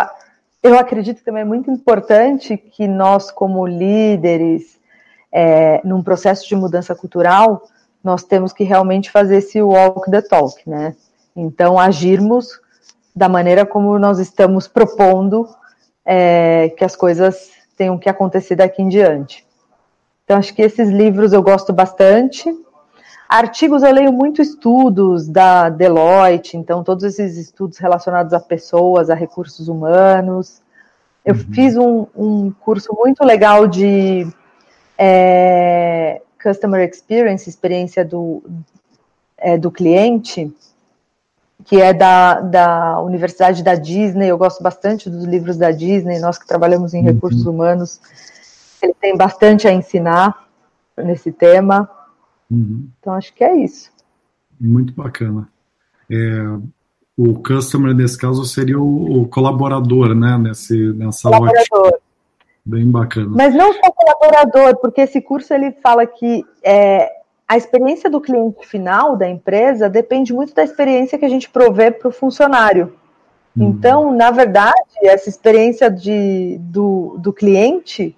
eu 0.63 0.79
acredito 0.79 1.17
que 1.17 1.25
também 1.25 1.41
é 1.41 1.45
muito 1.45 1.69
importante 1.69 2.57
que 2.57 2.87
nós 2.87 3.29
como 3.29 3.67
líderes 3.67 4.79
é, 5.31 5.81
num 5.83 6.01
processo 6.01 6.47
de 6.47 6.55
mudança 6.55 6.95
cultural 6.95 7.67
nós 8.03 8.23
temos 8.23 8.51
que 8.51 8.63
realmente 8.63 9.09
fazer 9.09 9.37
esse 9.37 9.61
walk 9.61 10.11
the 10.11 10.21
talk, 10.21 10.69
né? 10.69 10.93
Então, 11.36 11.79
agirmos 11.79 12.59
da 13.15 13.29
maneira 13.29 13.65
como 13.65 13.97
nós 13.99 14.19
estamos 14.19 14.67
propondo 14.67 15.47
é, 16.05 16.69
que 16.77 16.84
as 16.84 16.95
coisas 16.95 17.51
tenham 17.77 17.97
que 17.97 18.09
acontecer 18.09 18.55
daqui 18.55 18.81
em 18.81 18.89
diante. 18.89 19.45
Então, 20.23 20.38
acho 20.38 20.53
que 20.53 20.61
esses 20.61 20.89
livros 20.89 21.34
eu 21.34 21.41
gosto 21.41 21.73
bastante. 21.73 22.49
Artigos, 23.27 23.84
eu 23.84 23.91
leio 23.91 24.11
muito 24.11 24.41
estudos 24.41 25.27
da 25.27 25.69
Deloitte, 25.69 26.55
então, 26.55 26.84
todos 26.84 27.03
esses 27.03 27.38
estudos 27.38 27.77
relacionados 27.77 28.34
a 28.34 28.39
pessoas, 28.39 29.09
a 29.09 29.15
recursos 29.15 29.67
humanos. 29.67 30.61
Eu 31.25 31.34
uhum. 31.34 31.53
fiz 31.53 31.77
um, 31.77 32.05
um, 32.15 32.51
curso 32.51 32.93
muito 32.93 33.23
legal 33.23 33.67
de 33.67 34.27
é, 34.97 36.21
Customer 36.41 36.88
Experience, 36.88 37.49
experiência 37.49 38.05
do, 38.05 38.43
é, 39.38 39.57
do 39.57 39.71
cliente, 39.71 40.53
que 41.65 41.81
é 41.81 41.93
da, 41.93 42.41
da 42.41 43.01
Universidade 43.01 43.63
da 43.63 43.75
Disney. 43.75 44.27
Eu 44.27 44.37
gosto 44.37 44.61
bastante 44.61 45.09
dos 45.09 45.23
livros 45.23 45.57
da 45.57 45.71
Disney, 45.71 46.19
nós 46.19 46.37
que 46.37 46.47
trabalhamos 46.47 46.93
em 46.93 46.99
uhum. 46.99 47.13
recursos 47.13 47.45
humanos, 47.45 47.99
ele 48.81 48.93
tem 48.99 49.15
bastante 49.15 49.67
a 49.67 49.73
ensinar 49.73 50.47
nesse 50.97 51.31
tema. 51.31 51.89
Uhum. 52.49 52.87
Então, 52.99 53.13
acho 53.13 53.33
que 53.33 53.43
é 53.43 53.55
isso. 53.55 53.91
Muito 54.59 54.93
bacana. 54.93 55.47
É, 56.09 56.43
o 57.17 57.35
customer, 57.35 57.93
nesse 57.93 58.17
caso, 58.17 58.43
seria 58.45 58.79
o, 58.79 59.21
o 59.21 59.27
colaborador, 59.27 60.13
né? 60.13 60.37
Nesse, 60.37 60.93
nessa 60.93 61.29
colaborador. 61.29 61.63
Ótica. 61.71 62.03
Bem 62.65 62.89
bacana. 62.89 63.31
Mas 63.35 63.53
não 63.53 63.73
só 63.73 63.91
colaborador, 63.91 64.77
porque 64.77 65.01
esse 65.01 65.21
curso 65.21 65.53
ele 65.53 65.71
fala 65.83 66.05
que 66.05 66.45
é, 66.63 67.11
a 67.47 67.57
experiência 67.57 68.09
do 68.09 68.21
cliente 68.21 68.65
final 68.67 69.15
da 69.15 69.27
empresa 69.27 69.89
depende 69.89 70.33
muito 70.33 70.53
da 70.53 70.63
experiência 70.63 71.17
que 71.17 71.25
a 71.25 71.29
gente 71.29 71.49
provê 71.49 71.91
para 71.91 72.07
o 72.07 72.11
funcionário. 72.11 72.93
Uhum. 73.55 73.69
Então, 73.69 74.11
na 74.11 74.31
verdade, 74.31 74.73
essa 75.03 75.29
experiência 75.29 75.89
de, 75.89 76.57
do, 76.59 77.17
do 77.19 77.31
cliente, 77.31 78.15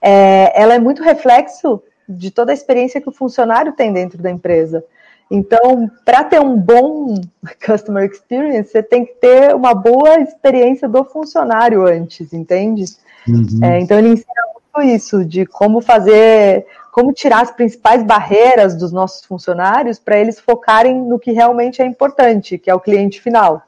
é, 0.00 0.52
ela 0.60 0.74
é 0.74 0.78
muito 0.78 1.02
reflexo 1.02 1.82
de 2.08 2.30
toda 2.30 2.52
a 2.52 2.54
experiência 2.54 3.00
que 3.00 3.08
o 3.08 3.12
funcionário 3.12 3.72
tem 3.72 3.92
dentro 3.92 4.22
da 4.22 4.30
empresa. 4.30 4.84
Então, 5.30 5.90
para 6.04 6.22
ter 6.24 6.40
um 6.40 6.56
bom 6.56 7.14
customer 7.64 8.08
experience, 8.08 8.70
você 8.70 8.82
tem 8.82 9.04
que 9.04 9.14
ter 9.14 9.54
uma 9.54 9.74
boa 9.74 10.20
experiência 10.20 10.88
do 10.88 11.04
funcionário 11.04 11.86
antes, 11.86 12.32
entende? 12.32 12.84
Uhum. 13.26 13.46
É, 13.62 13.80
então, 13.80 13.98
ele 13.98 14.08
ensina 14.08 14.42
muito 14.52 14.94
isso, 14.94 15.24
de 15.24 15.46
como 15.46 15.80
fazer 15.80 16.66
como 16.94 17.12
tirar 17.12 17.42
as 17.42 17.50
principais 17.50 18.06
barreiras 18.06 18.78
dos 18.78 18.92
nossos 18.92 19.26
funcionários 19.26 19.98
para 19.98 20.16
eles 20.16 20.38
focarem 20.38 20.94
no 21.08 21.18
que 21.18 21.32
realmente 21.32 21.82
é 21.82 21.84
importante, 21.84 22.56
que 22.56 22.70
é 22.70 22.74
o 22.74 22.78
cliente 22.78 23.20
final. 23.20 23.66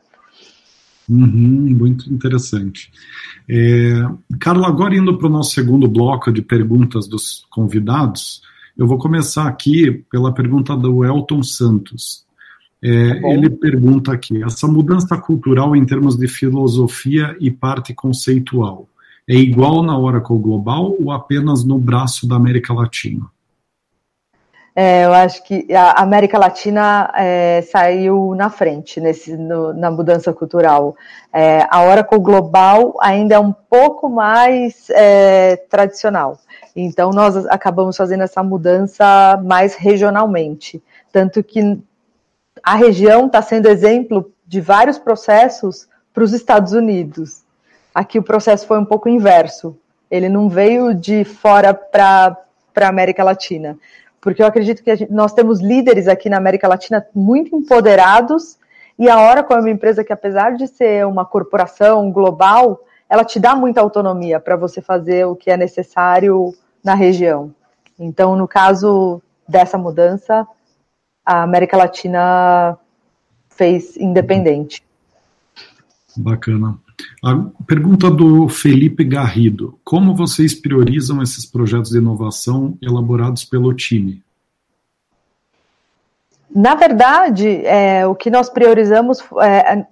Uhum, 1.08 1.74
muito 1.76 2.08
interessante. 2.08 2.88
É, 3.48 3.94
Carla, 4.38 4.68
agora 4.68 4.94
indo 4.94 5.18
para 5.18 5.26
o 5.26 5.30
nosso 5.30 5.50
segundo 5.50 5.88
bloco 5.88 6.30
de 6.30 6.40
perguntas 6.40 7.08
dos 7.08 7.44
convidados, 7.50 8.42
eu 8.78 8.86
vou 8.86 8.96
começar 8.96 9.48
aqui 9.48 10.04
pela 10.08 10.32
pergunta 10.32 10.76
do 10.76 11.04
Elton 11.04 11.42
Santos. 11.42 12.24
É, 12.80 13.20
tá 13.20 13.28
ele 13.30 13.50
pergunta 13.50 14.12
aqui: 14.12 14.40
essa 14.44 14.68
mudança 14.68 15.18
cultural 15.18 15.74
em 15.74 15.84
termos 15.84 16.16
de 16.16 16.28
filosofia 16.28 17.36
e 17.40 17.50
parte 17.50 17.92
conceitual 17.92 18.88
é 19.28 19.34
igual 19.34 19.82
na 19.82 19.98
Oracle 19.98 20.38
Global 20.38 20.94
ou 21.00 21.10
apenas 21.10 21.64
no 21.64 21.78
braço 21.78 22.28
da 22.28 22.36
América 22.36 22.72
Latina? 22.72 23.26
É, 24.78 25.06
eu 25.06 25.12
acho 25.14 25.42
que 25.42 25.72
a 25.72 26.02
América 26.02 26.38
Latina 26.38 27.10
é, 27.16 27.62
saiu 27.62 28.34
na 28.34 28.50
frente 28.50 29.00
nesse, 29.00 29.34
no, 29.34 29.72
na 29.72 29.90
mudança 29.90 30.34
cultural. 30.34 30.94
É, 31.32 31.66
a 31.70 31.82
Oracle 31.82 32.18
Global 32.18 32.94
ainda 33.00 33.36
é 33.36 33.38
um 33.38 33.52
pouco 33.52 34.10
mais 34.10 34.90
é, 34.90 35.56
tradicional. 35.70 36.38
Então, 36.76 37.10
nós 37.10 37.46
acabamos 37.46 37.96
fazendo 37.96 38.24
essa 38.24 38.42
mudança 38.42 39.40
mais 39.42 39.74
regionalmente. 39.74 40.82
Tanto 41.10 41.42
que 41.42 41.80
a 42.62 42.74
região 42.74 43.28
está 43.28 43.40
sendo 43.40 43.68
exemplo 43.68 44.30
de 44.46 44.60
vários 44.60 44.98
processos 44.98 45.88
para 46.12 46.22
os 46.22 46.34
Estados 46.34 46.74
Unidos. 46.74 47.45
Aqui 47.96 48.18
o 48.18 48.22
processo 48.22 48.66
foi 48.66 48.78
um 48.78 48.84
pouco 48.84 49.08
inverso. 49.08 49.74
Ele 50.10 50.28
não 50.28 50.50
veio 50.50 50.92
de 50.92 51.24
fora 51.24 51.72
para 51.72 52.36
a 52.76 52.88
América 52.88 53.24
Latina. 53.24 53.78
Porque 54.20 54.42
eu 54.42 54.46
acredito 54.46 54.84
que 54.84 54.94
gente, 54.94 55.10
nós 55.10 55.32
temos 55.32 55.62
líderes 55.62 56.06
aqui 56.06 56.28
na 56.28 56.36
América 56.36 56.68
Latina 56.68 57.06
muito 57.14 57.56
empoderados, 57.56 58.58
e 58.98 59.08
a 59.08 59.18
Oracle 59.18 59.56
é 59.56 59.60
uma 59.60 59.70
empresa 59.70 60.04
que, 60.04 60.12
apesar 60.12 60.56
de 60.56 60.66
ser 60.66 61.06
uma 61.06 61.24
corporação 61.24 62.12
global, 62.12 62.84
ela 63.08 63.24
te 63.24 63.40
dá 63.40 63.56
muita 63.56 63.80
autonomia 63.80 64.38
para 64.38 64.56
você 64.56 64.82
fazer 64.82 65.24
o 65.24 65.34
que 65.34 65.50
é 65.50 65.56
necessário 65.56 66.54
na 66.84 66.92
região. 66.92 67.50
Então, 67.98 68.36
no 68.36 68.46
caso 68.46 69.22
dessa 69.48 69.78
mudança, 69.78 70.46
a 71.24 71.42
América 71.42 71.78
Latina 71.78 72.76
fez 73.48 73.96
independente. 73.96 74.84
Bacana. 76.14 76.78
A 77.22 77.34
pergunta 77.66 78.10
do 78.10 78.48
Felipe 78.48 79.04
Garrido: 79.04 79.78
Como 79.84 80.14
vocês 80.14 80.54
priorizam 80.54 81.22
esses 81.22 81.44
projetos 81.44 81.90
de 81.90 81.98
inovação 81.98 82.76
elaborados 82.80 83.44
pelo 83.44 83.74
time? 83.74 84.22
Na 86.54 86.74
verdade, 86.74 87.66
é, 87.66 88.06
o 88.06 88.14
que 88.14 88.30
nós 88.30 88.48
priorizamos 88.48 89.18
é, 89.42 89.84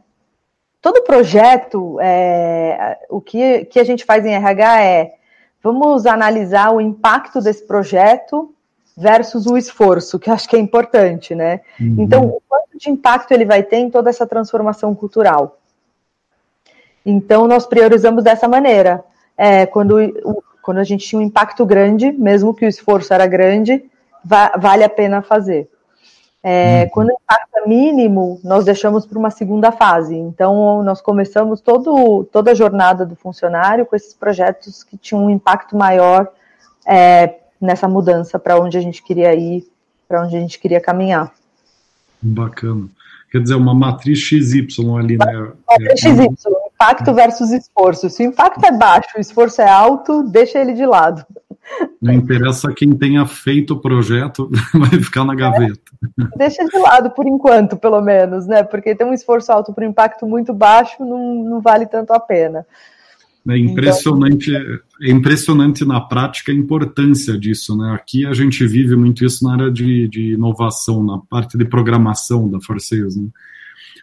todo 0.80 1.02
projeto, 1.02 1.98
é, 2.00 2.98
o 3.10 3.20
que, 3.20 3.66
que 3.66 3.78
a 3.78 3.84
gente 3.84 4.04
faz 4.04 4.24
em 4.24 4.34
RH 4.34 4.82
é 4.82 5.14
vamos 5.62 6.06
analisar 6.06 6.70
o 6.72 6.80
impacto 6.80 7.40
desse 7.40 7.66
projeto 7.66 8.54
versus 8.96 9.46
o 9.46 9.56
esforço, 9.56 10.18
que 10.18 10.30
acho 10.30 10.48
que 10.48 10.56
é 10.56 10.58
importante, 10.58 11.34
né? 11.34 11.60
Uhum. 11.80 11.96
Então, 11.98 12.24
o 12.26 12.42
quanto 12.48 12.78
de 12.78 12.90
impacto 12.90 13.32
ele 13.32 13.44
vai 13.44 13.62
ter 13.62 13.78
em 13.78 13.90
toda 13.90 14.10
essa 14.10 14.26
transformação 14.26 14.94
cultural? 14.94 15.58
Então, 17.04 17.46
nós 17.46 17.66
priorizamos 17.66 18.24
dessa 18.24 18.48
maneira. 18.48 19.04
É, 19.36 19.66
quando, 19.66 19.96
quando 20.62 20.78
a 20.78 20.84
gente 20.84 21.06
tinha 21.06 21.20
um 21.20 21.24
impacto 21.24 21.66
grande, 21.66 22.12
mesmo 22.12 22.54
que 22.54 22.64
o 22.64 22.68
esforço 22.68 23.12
era 23.12 23.26
grande, 23.26 23.84
va 24.24 24.52
vale 24.56 24.84
a 24.84 24.88
pena 24.88 25.22
fazer. 25.22 25.68
É, 26.42 26.82
uhum. 26.82 26.88
Quando 26.90 27.08
o 27.08 27.12
impacto 27.12 27.56
é 27.56 27.68
mínimo, 27.68 28.38
nós 28.44 28.64
deixamos 28.64 29.06
para 29.06 29.18
uma 29.18 29.30
segunda 29.30 29.72
fase. 29.72 30.14
Então, 30.14 30.82
nós 30.82 31.00
começamos 31.00 31.60
todo, 31.60 32.24
toda 32.24 32.50
a 32.50 32.54
jornada 32.54 33.06
do 33.06 33.16
funcionário 33.16 33.86
com 33.86 33.96
esses 33.96 34.12
projetos 34.12 34.84
que 34.84 34.96
tinham 34.96 35.24
um 35.24 35.30
impacto 35.30 35.74
maior 35.76 36.28
é, 36.86 37.36
nessa 37.60 37.88
mudança 37.88 38.38
para 38.38 38.58
onde 38.60 38.76
a 38.76 38.80
gente 38.80 39.02
queria 39.02 39.34
ir, 39.34 39.66
para 40.06 40.22
onde 40.22 40.36
a 40.36 40.40
gente 40.40 40.58
queria 40.58 40.80
caminhar. 40.80 41.32
Bacana. 42.20 42.88
Quer 43.30 43.40
dizer, 43.40 43.54
uma 43.54 43.74
matriz 43.74 44.18
XY 44.18 44.66
ali, 44.98 45.18
né? 45.18 45.52
Matriz 45.66 46.00
XY, 46.00 46.28
impacto 46.74 47.14
versus 47.14 47.50
esforço. 47.52 48.10
Se 48.10 48.22
o 48.24 48.26
impacto 48.26 48.64
é 48.64 48.72
baixo, 48.76 49.10
o 49.16 49.20
esforço 49.20 49.62
é 49.62 49.68
alto, 49.68 50.22
deixa 50.24 50.58
ele 50.58 50.74
de 50.74 50.84
lado. 50.84 51.24
Não 52.00 52.12
interessa 52.12 52.72
quem 52.74 52.94
tenha 52.94 53.24
feito 53.26 53.74
o 53.74 53.80
projeto, 53.80 54.50
vai 54.74 55.00
ficar 55.00 55.24
na 55.24 55.34
gaveta. 55.34 55.80
É, 56.20 56.38
deixa 56.38 56.64
de 56.64 56.78
lado 56.78 57.10
por 57.10 57.26
enquanto, 57.26 57.76
pelo 57.76 58.00
menos, 58.02 58.46
né? 58.46 58.62
Porque 58.62 58.94
ter 58.94 59.04
um 59.04 59.14
esforço 59.14 59.50
alto 59.50 59.72
para 59.72 59.86
um 59.86 59.90
impacto 59.90 60.26
muito 60.26 60.52
baixo 60.52 60.96
não, 61.00 61.44
não 61.44 61.60
vale 61.60 61.86
tanto 61.86 62.12
a 62.12 62.20
pena. 62.20 62.66
É 63.46 63.58
impressionante, 63.58 64.54
é 65.02 65.10
impressionante 65.10 65.84
na 65.84 66.00
prática 66.00 66.50
a 66.50 66.54
importância 66.54 67.38
disso, 67.38 67.76
né? 67.76 67.92
Aqui 67.94 68.26
a 68.26 68.32
gente 68.32 68.66
vive 68.66 68.96
muito 68.96 69.24
isso 69.24 69.44
na 69.44 69.52
área 69.52 69.70
de, 69.70 70.08
de 70.08 70.32
inovação, 70.32 71.02
na 71.02 71.18
parte 71.18 71.58
de 71.58 71.64
programação 71.64 72.48
da 72.48 72.60
Forceus, 72.60 73.16
né? 73.16 73.28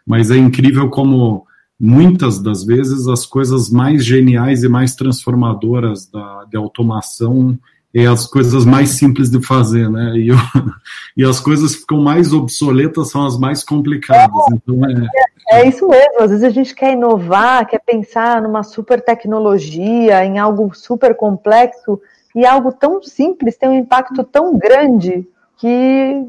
Mas 0.06 0.30
é 0.32 0.38
incrível 0.38 0.90
como 0.90 1.46
muitas 1.82 2.38
das 2.38 2.64
vezes 2.64 3.08
as 3.08 3.26
coisas 3.26 3.72
mais 3.72 4.06
geniais 4.06 4.64
e 4.64 4.70
mais 4.70 4.94
transformadoras 4.94 6.06
da, 6.06 6.46
de 6.46 6.56
automação 6.56 7.58
é 7.94 8.06
as 8.06 8.28
coisas 8.28 8.64
mais 8.64 8.92
simples 8.92 9.32
de 9.32 9.46
fazer, 9.46 9.90
né? 9.90 10.14
E, 10.16 10.30
eu, 10.30 10.36
e 11.18 11.24
as 11.26 11.40
coisas 11.40 11.74
que 11.74 11.82
ficam 11.82 12.00
mais 12.00 12.32
obsoletas 12.32 13.10
são 13.10 13.26
as 13.26 13.38
mais 13.38 13.64
complicadas. 13.64 14.30
É, 14.30 14.56
então 14.56 14.86
é, 14.86 15.64
é 15.64 15.68
isso 15.68 15.88
mesmo. 15.88 16.22
Às 16.22 16.30
vezes 16.30 16.44
a 16.44 16.52
gente 16.52 16.76
quer 16.76 16.94
inovar, 16.94 17.68
quer 17.68 17.80
pensar 17.80 18.44
numa 18.44 18.62
super 18.62 19.02
tecnologia, 19.02 20.24
em 20.24 20.38
algo 20.38 20.74
super 20.76 21.16
complexo, 21.16 22.00
e 22.36 22.46
algo 22.46 22.72
tão 22.72 23.02
simples 23.02 23.58
tem 23.58 23.68
um 23.68 23.80
impacto 23.80 24.24
tão 24.24 24.56
grande 24.56 25.28
que 25.58 26.28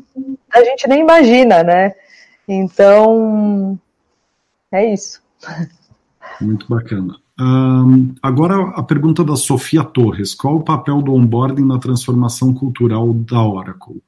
a 0.52 0.64
gente 0.64 0.88
nem 0.88 1.00
imagina, 1.00 1.62
né? 1.62 1.94
Então, 2.48 3.78
é 4.72 4.92
isso. 4.92 5.22
Muito 6.40 6.68
bacana. 6.68 7.16
Um, 7.38 8.14
agora 8.22 8.70
a 8.76 8.82
pergunta 8.82 9.24
da 9.24 9.36
Sofia 9.36 9.84
Torres: 9.84 10.34
qual 10.34 10.56
o 10.56 10.64
papel 10.64 11.02
do 11.02 11.14
onboarding 11.14 11.64
na 11.64 11.78
transformação 11.78 12.52
cultural 12.54 13.12
da 13.12 13.42
Oracle? 13.42 14.02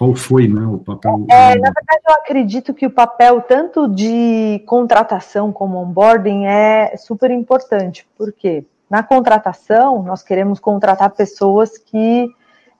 qual 0.00 0.14
foi 0.14 0.48
né, 0.48 0.66
o 0.66 0.78
papel? 0.78 1.26
É, 1.30 1.54
na 1.58 1.70
verdade, 1.70 2.00
eu 2.08 2.14
acredito 2.14 2.72
que 2.72 2.86
o 2.86 2.90
papel 2.90 3.42
tanto 3.42 3.86
de 3.86 4.62
contratação 4.64 5.52
como 5.52 5.76
onboarding 5.76 6.46
é 6.46 6.96
super 6.96 7.30
importante. 7.30 8.08
Por 8.16 8.32
quê? 8.32 8.64
Na 8.88 9.02
contratação, 9.02 10.02
nós 10.02 10.22
queremos 10.22 10.58
contratar 10.58 11.10
pessoas 11.10 11.76
que 11.76 12.30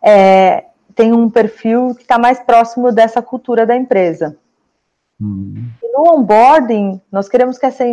é, 0.01 0.65
têm 0.95 1.13
um 1.13 1.29
perfil 1.29 1.95
que 1.95 2.01
está 2.01 2.19
mais 2.19 2.41
próximo 2.41 2.91
dessa 2.91 3.21
cultura 3.21 3.67
da 3.67 3.77
empresa. 3.77 4.39
Uhum. 5.21 5.69
No 5.83 6.15
onboarding, 6.15 7.01
nós 7.13 7.29
queremos 7.29 7.59
que 7.59 7.67
essa 7.67 7.85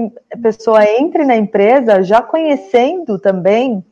pessoa 0.42 0.84
entre 0.86 1.26
na 1.26 1.36
empresa 1.36 2.02
já 2.02 2.22
conhecendo 2.22 3.20
também 3.20 3.84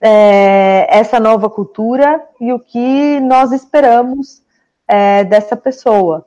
é, 0.00 0.86
essa 0.88 1.20
nova 1.20 1.50
cultura 1.50 2.24
e 2.40 2.52
o 2.52 2.58
que 2.58 3.20
nós 3.20 3.52
esperamos 3.52 4.42
é, 4.88 5.22
dessa 5.24 5.56
pessoa. 5.56 6.26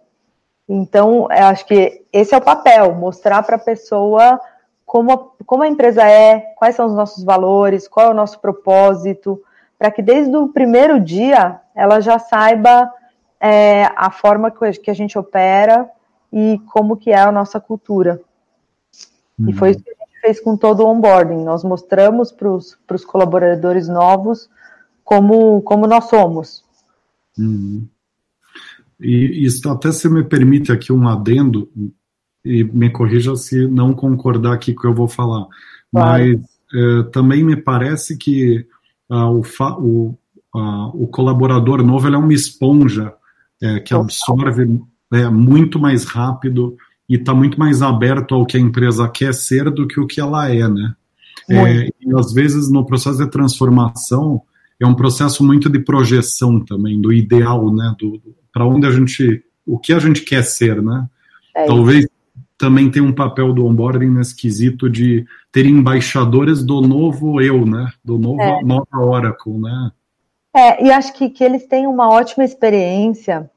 Então, 0.68 1.28
acho 1.30 1.66
que 1.66 2.04
esse 2.12 2.34
é 2.34 2.38
o 2.38 2.42
papel, 2.42 2.94
mostrar 2.96 3.44
para 3.44 3.56
a 3.56 3.60
pessoa 3.60 4.40
como 4.86 5.12
a, 5.12 5.44
como 5.46 5.64
a 5.64 5.68
empresa 5.68 6.04
é, 6.04 6.40
quais 6.56 6.76
são 6.76 6.86
os 6.86 6.94
nossos 6.94 7.24
valores, 7.24 7.88
qual 7.88 8.08
é 8.08 8.10
o 8.12 8.16
nosso 8.16 8.40
propósito, 8.40 9.42
para 9.78 9.92
que 9.92 10.02
desde 10.02 10.36
o 10.36 10.48
primeiro 10.48 11.00
dia 11.00 11.60
ela 11.76 12.00
já 12.00 12.18
saiba 12.18 12.92
é, 13.40 13.90
a 13.96 14.10
forma 14.10 14.52
que 14.52 14.90
a 14.90 14.94
gente 14.94 15.18
opera 15.20 15.90
e 16.36 16.60
como 16.66 16.98
que 16.98 17.12
é 17.12 17.18
a 17.18 17.32
nossa 17.32 17.62
cultura. 17.62 18.22
Uhum. 19.40 19.50
E 19.50 19.54
foi 19.54 19.72
isso 19.72 19.82
que 19.82 19.90
a 19.90 20.06
gente 20.06 20.22
fez 20.22 20.42
com 20.42 20.58
todo 20.58 20.82
o 20.82 20.88
onboarding. 20.88 21.42
Nós 21.42 21.64
mostramos 21.64 22.30
para 22.34 22.52
os 22.52 23.06
colaboradores 23.06 23.88
novos 23.88 24.50
como, 25.02 25.62
como 25.62 25.88
nós 25.88 26.10
somos. 26.10 26.62
Uhum. 27.40 27.88
E 29.00 29.46
isso 29.46 29.70
até 29.70 29.94
se 29.94 30.10
me 30.10 30.26
permite 30.26 30.74
aqui 30.74 30.92
um 30.92 31.08
adendo, 31.08 31.72
e 32.44 32.64
me 32.64 32.90
corrija 32.90 33.36
se 33.36 33.68
não 33.68 33.94
concordar 33.94 34.54
aqui 34.54 34.74
com 34.74 34.80
o 34.80 34.82
que 34.82 34.88
eu 34.88 34.94
vou 34.94 35.08
falar, 35.08 35.48
claro. 35.92 36.24
mas 36.24 36.42
é, 36.74 37.04
também 37.12 37.44
me 37.44 37.56
parece 37.56 38.18
que 38.18 38.66
ah, 39.10 39.30
o, 39.30 39.42
o, 39.80 40.18
ah, 40.54 40.92
o, 40.94 41.08
colaborador 41.08 41.84
novo 41.84 42.08
é 42.08 42.18
uma 42.18 42.34
esponja 42.34 43.14
é, 43.62 43.80
que 43.80 43.94
absorve 43.94 44.82
é, 45.16 45.30
muito 45.30 45.80
mais 45.80 46.06
rápido 46.06 46.76
e 47.08 47.16
está 47.16 47.34
muito 47.34 47.60
mais 47.60 47.82
aberto 47.82 48.36
ao 48.36 48.46
que 48.46 48.58
a 48.58 48.60
empresa 48.60 49.08
quer 49.08 49.34
ser 49.34 49.70
do 49.70 49.88
que 49.88 50.00
o 50.00 50.08
que 50.08 50.20
ela 50.20 50.50
é, 50.50 50.68
né? 50.68 50.94
É, 51.50 51.88
e 52.02 52.18
às 52.18 52.34
vezes 52.34 52.72
no 52.72 52.84
processo 52.86 53.20
de 53.20 53.30
transformação 53.30 54.42
é 54.80 54.86
um 54.86 54.96
processo 54.96 55.44
muito 55.44 55.70
de 55.70 55.80
projeção 55.80 56.60
também 56.60 57.00
do 57.00 57.14
ideal, 57.14 57.72
né? 57.72 57.96
Do, 58.00 58.20
para 58.52 58.66
onde 58.66 58.88
a 58.88 58.92
gente, 58.92 59.44
o 59.66 59.78
que 59.78 59.94
a 59.94 60.00
gente 60.00 60.22
quer 60.22 60.44
ser, 60.44 60.82
né? 60.82 61.08
É 61.56 61.66
Talvez 61.66 62.08
também 62.58 62.90
tenha 62.90 63.06
um 63.06 63.14
papel 63.14 63.54
do 63.54 63.66
onboarding 63.66 64.10
nesse 64.10 64.36
quesito 64.36 64.90
de 64.90 65.26
ter 65.52 65.66
embaixadores 65.66 66.64
do 66.64 66.82
novo 66.82 67.40
eu, 67.42 67.66
né? 67.66 67.92
Do 68.04 68.18
novo 68.18 68.42
é. 68.42 68.64
nova 68.64 68.98
Oracle, 68.98 69.58
né? 69.58 69.92
É, 70.56 70.86
e 70.86 70.92
acho 70.92 71.14
que, 71.14 71.30
que 71.30 71.44
eles 71.44 71.68
têm 71.68 71.86
uma 71.86 72.10
ótima 72.10 72.44
experiência 72.44 73.50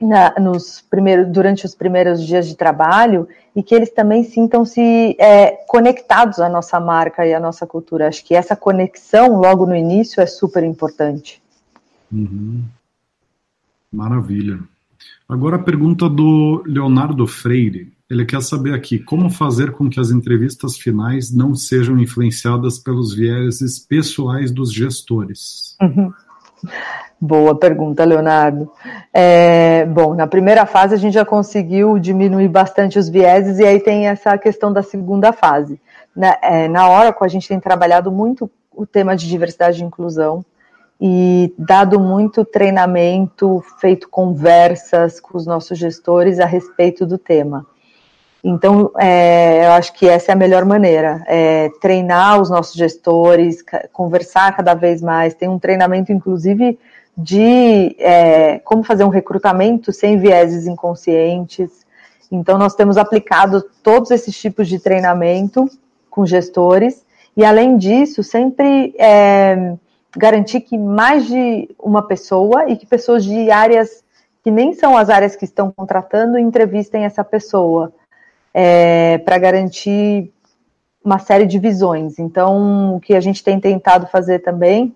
na, 0.00 0.34
nos 0.40 0.80
primeiros, 0.80 1.28
durante 1.28 1.66
os 1.66 1.74
primeiros 1.74 2.24
dias 2.24 2.48
de 2.48 2.56
trabalho 2.56 3.28
e 3.54 3.62
que 3.62 3.74
eles 3.74 3.90
também 3.90 4.24
sintam-se 4.24 5.16
é, 5.18 5.50
conectados 5.68 6.40
à 6.40 6.48
nossa 6.48 6.80
marca 6.80 7.26
e 7.26 7.34
à 7.34 7.40
nossa 7.40 7.66
cultura. 7.66 8.08
Acho 8.08 8.24
que 8.24 8.34
essa 8.34 8.56
conexão 8.56 9.36
logo 9.36 9.66
no 9.66 9.76
início 9.76 10.20
é 10.20 10.26
super 10.26 10.64
importante. 10.64 11.42
Uhum. 12.10 12.64
Maravilha. 13.92 14.60
Agora 15.28 15.56
a 15.56 15.62
pergunta 15.62 16.08
do 16.08 16.62
Leonardo 16.66 17.26
Freire. 17.26 17.92
Ele 18.08 18.24
quer 18.24 18.42
saber 18.42 18.74
aqui 18.74 18.98
como 18.98 19.30
fazer 19.30 19.70
com 19.72 19.88
que 19.88 20.00
as 20.00 20.10
entrevistas 20.10 20.76
finais 20.76 21.32
não 21.32 21.54
sejam 21.54 21.98
influenciadas 21.98 22.78
pelos 22.78 23.14
vieses 23.14 23.78
pessoais 23.78 24.50
dos 24.50 24.72
gestores. 24.72 25.76
Uhum. 25.80 26.12
Boa 27.20 27.54
pergunta, 27.54 28.04
Leonardo. 28.04 28.70
É, 29.12 29.84
bom, 29.84 30.14
na 30.14 30.26
primeira 30.26 30.64
fase 30.64 30.94
a 30.94 30.98
gente 30.98 31.12
já 31.12 31.24
conseguiu 31.24 31.98
diminuir 31.98 32.48
bastante 32.48 32.98
os 32.98 33.08
vieses 33.08 33.58
e 33.58 33.64
aí 33.64 33.78
tem 33.78 34.08
essa 34.08 34.38
questão 34.38 34.72
da 34.72 34.82
segunda 34.82 35.32
fase. 35.32 35.78
Na, 36.16 36.38
é, 36.42 36.66
na 36.66 36.88
Oracle 36.88 37.26
a 37.26 37.28
gente 37.28 37.46
tem 37.46 37.60
trabalhado 37.60 38.10
muito 38.10 38.50
o 38.74 38.86
tema 38.86 39.14
de 39.14 39.28
diversidade 39.28 39.82
e 39.82 39.86
inclusão 39.86 40.42
e 41.00 41.52
dado 41.58 42.00
muito 42.00 42.44
treinamento, 42.44 43.62
feito 43.80 44.08
conversas 44.08 45.20
com 45.20 45.36
os 45.36 45.46
nossos 45.46 45.78
gestores 45.78 46.38
a 46.38 46.46
respeito 46.46 47.06
do 47.06 47.18
tema. 47.18 47.66
Então, 48.42 48.90
é, 48.98 49.66
eu 49.66 49.72
acho 49.72 49.92
que 49.92 50.08
essa 50.08 50.32
é 50.32 50.34
a 50.34 50.36
melhor 50.36 50.64
maneira, 50.64 51.22
é, 51.26 51.68
treinar 51.80 52.40
os 52.40 52.48
nossos 52.48 52.74
gestores, 52.74 53.62
conversar 53.92 54.56
cada 54.56 54.72
vez 54.72 55.02
mais, 55.02 55.34
tem 55.34 55.48
um 55.48 55.58
treinamento, 55.58 56.10
inclusive, 56.10 56.78
de 57.16 57.94
é, 57.98 58.58
como 58.60 58.82
fazer 58.82 59.04
um 59.04 59.08
recrutamento 59.08 59.92
sem 59.92 60.18
vieses 60.18 60.66
inconscientes. 60.66 61.84
Então, 62.32 62.56
nós 62.56 62.74
temos 62.74 62.96
aplicado 62.96 63.62
todos 63.82 64.10
esses 64.10 64.38
tipos 64.38 64.68
de 64.68 64.78
treinamento 64.78 65.68
com 66.08 66.24
gestores, 66.24 67.04
e 67.36 67.44
além 67.44 67.76
disso, 67.76 68.22
sempre 68.22 68.94
é, 68.98 69.74
garantir 70.16 70.60
que 70.62 70.78
mais 70.78 71.26
de 71.26 71.68
uma 71.78 72.02
pessoa 72.06 72.68
e 72.70 72.76
que 72.76 72.86
pessoas 72.86 73.22
de 73.22 73.50
áreas 73.50 74.02
que 74.42 74.50
nem 74.50 74.72
são 74.72 74.96
as 74.96 75.10
áreas 75.10 75.36
que 75.36 75.44
estão 75.44 75.70
contratando 75.70 76.38
entrevistem 76.38 77.04
essa 77.04 77.22
pessoa, 77.22 77.92
é, 78.52 79.18
para 79.18 79.38
garantir 79.38 80.32
uma 81.04 81.18
série 81.18 81.46
de 81.46 81.58
visões. 81.58 82.18
Então, 82.18 82.96
o 82.96 83.00
que 83.00 83.14
a 83.14 83.20
gente 83.20 83.42
tem 83.42 83.58
tentado 83.58 84.06
fazer 84.06 84.40
também 84.40 84.94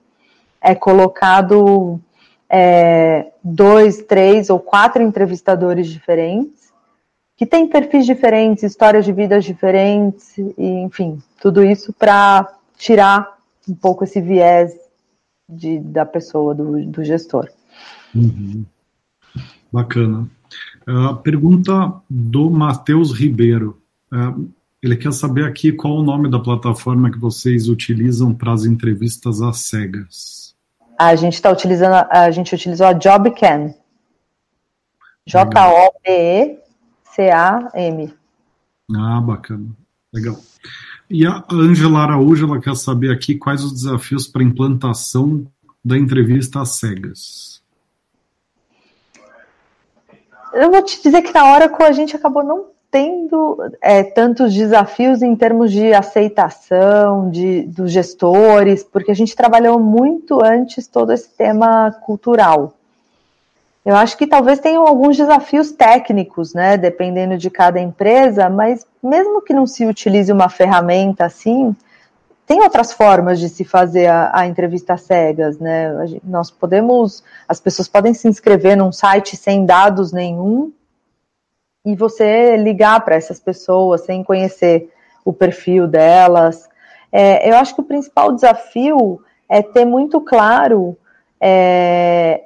é 0.61 0.75
colocado 0.75 2.01
é, 2.49 3.33
dois, 3.43 4.03
três 4.03 4.51
ou 4.51 4.59
quatro 4.59 5.03
entrevistadores 5.03 5.89
diferentes, 5.89 6.73
que 7.37 7.45
têm 7.45 7.67
perfis 7.67 8.07
diferentes, 8.07 8.63
histórias 8.63 9.05
de 9.05 9.13
vidas 9.13 9.45
diferentes, 9.45 10.39
e, 10.39 10.67
enfim, 10.83 11.21
tudo 11.41 11.65
isso 11.65 11.93
para 11.93 12.55
tirar 12.77 13.39
um 13.69 13.75
pouco 13.75 14.05
esse 14.05 14.21
viés 14.21 14.73
de, 15.49 15.81
da 15.81 16.07
pessoa, 16.07 16.55
do, 16.55 16.85
do 16.87 17.03
gestor. 17.03 17.51
Uhum. 18.15 18.65
Bacana. 19.73 20.29
Uh, 20.87 21.16
pergunta 21.16 21.95
do 22.09 22.51
Matheus 22.51 23.12
Ribeiro. 23.12 23.80
Uh, 24.12 24.49
ele 24.82 24.97
quer 24.97 25.12
saber 25.12 25.47
aqui 25.47 25.72
qual 25.72 25.95
o 25.95 26.03
nome 26.03 26.30
da 26.30 26.39
plataforma 26.39 27.11
que 27.11 27.18
vocês 27.18 27.68
utilizam 27.68 28.35
para 28.35 28.53
as 28.53 28.66
entrevistas 28.66 29.41
às 29.41 29.61
cegas. 29.61 30.55
A 30.99 31.16
gente 31.16 31.35
está 31.35 31.51
utilizando, 31.51 32.07
a 32.11 32.30
gente 32.30 32.55
utilizou 32.55 32.87
a 32.87 32.93
JobCam. 32.93 33.74
J-O-B-E-C-A-M. 35.26 36.55
Ah, 38.95 39.20
bacana. 39.22 39.70
Legal. 40.12 40.39
E 41.09 41.26
a 41.26 41.43
Angela 41.51 42.01
Araújo, 42.01 42.47
ela 42.47 42.61
quer 42.61 42.76
saber 42.76 43.11
aqui 43.11 43.37
quais 43.37 43.64
os 43.64 43.72
desafios 43.72 44.26
para 44.26 44.43
a 44.43 44.45
implantação 44.45 45.47
da 45.85 45.97
entrevista 45.99 46.61
às 46.61 46.76
cegas. 46.76 47.54
Eu 50.55 50.71
vou 50.71 50.83
te 50.83 51.03
dizer 51.03 51.23
que 51.23 51.35
na 51.35 51.53
hora 51.53 51.69
que 51.69 51.83
a 51.83 51.93
gente 51.93 52.15
acabou 52.15 52.43
não 52.43 52.67
tendo 52.91 53.59
é, 53.83 54.05
tantos 54.05 54.55
desafios 54.55 55.21
em 55.21 55.35
termos 55.35 55.73
de 55.73 55.93
aceitação 55.93 57.29
de, 57.29 57.63
dos 57.63 57.91
gestores, 57.91 58.85
porque 58.85 59.11
a 59.11 59.15
gente 59.17 59.35
trabalhou 59.35 59.81
muito 59.81 60.41
antes 60.45 60.87
todo 60.87 61.13
esse 61.13 61.29
tema 61.29 61.91
cultural. 61.91 62.73
Eu 63.85 63.97
acho 63.97 64.17
que 64.17 64.29
talvez 64.29 64.61
tenham 64.61 64.87
alguns 64.87 65.17
desafios 65.17 65.73
técnicos, 65.73 66.55
né, 66.55 66.77
dependendo 66.77 67.37
de 67.37 67.51
cada 67.51 67.81
empresa, 67.81 68.49
mas 68.49 68.87
mesmo 69.03 69.43
que 69.43 69.53
não 69.53 69.67
se 69.67 69.85
utilize 69.85 70.33
uma 70.33 70.49
ferramenta 70.49 71.25
assim, 71.25 71.75
tem 72.47 72.62
outras 72.62 72.92
formas 72.92 73.40
de 73.40 73.49
se 73.49 73.64
fazer 73.64 74.07
a, 74.07 74.30
a 74.34 74.47
entrevista 74.47 74.97
cegas, 74.97 75.59
né? 75.59 75.90
Nós 76.22 76.51
podemos, 76.51 77.24
as 77.49 77.59
pessoas 77.59 77.88
podem 77.88 78.12
se 78.12 78.28
inscrever 78.28 78.76
num 78.76 78.92
site 78.92 79.36
sem 79.36 79.64
dados 79.64 80.12
nenhum 80.12 80.72
e 81.84 81.97
você 81.97 82.57
ligar 82.57 83.03
para 83.05 83.14
essas 83.14 83.40
pessoas 83.40 84.03
sem 84.03 84.22
conhecer 84.22 84.90
o 85.24 85.32
perfil 85.32 85.86
delas. 85.86 86.68
É, 87.11 87.49
eu 87.49 87.57
acho 87.57 87.74
que 87.74 87.80
o 87.80 87.84
principal 87.84 88.32
desafio 88.32 89.22
é 89.49 89.62
ter 89.62 89.84
muito 89.84 90.20
claro 90.20 90.97
é, 91.40 92.45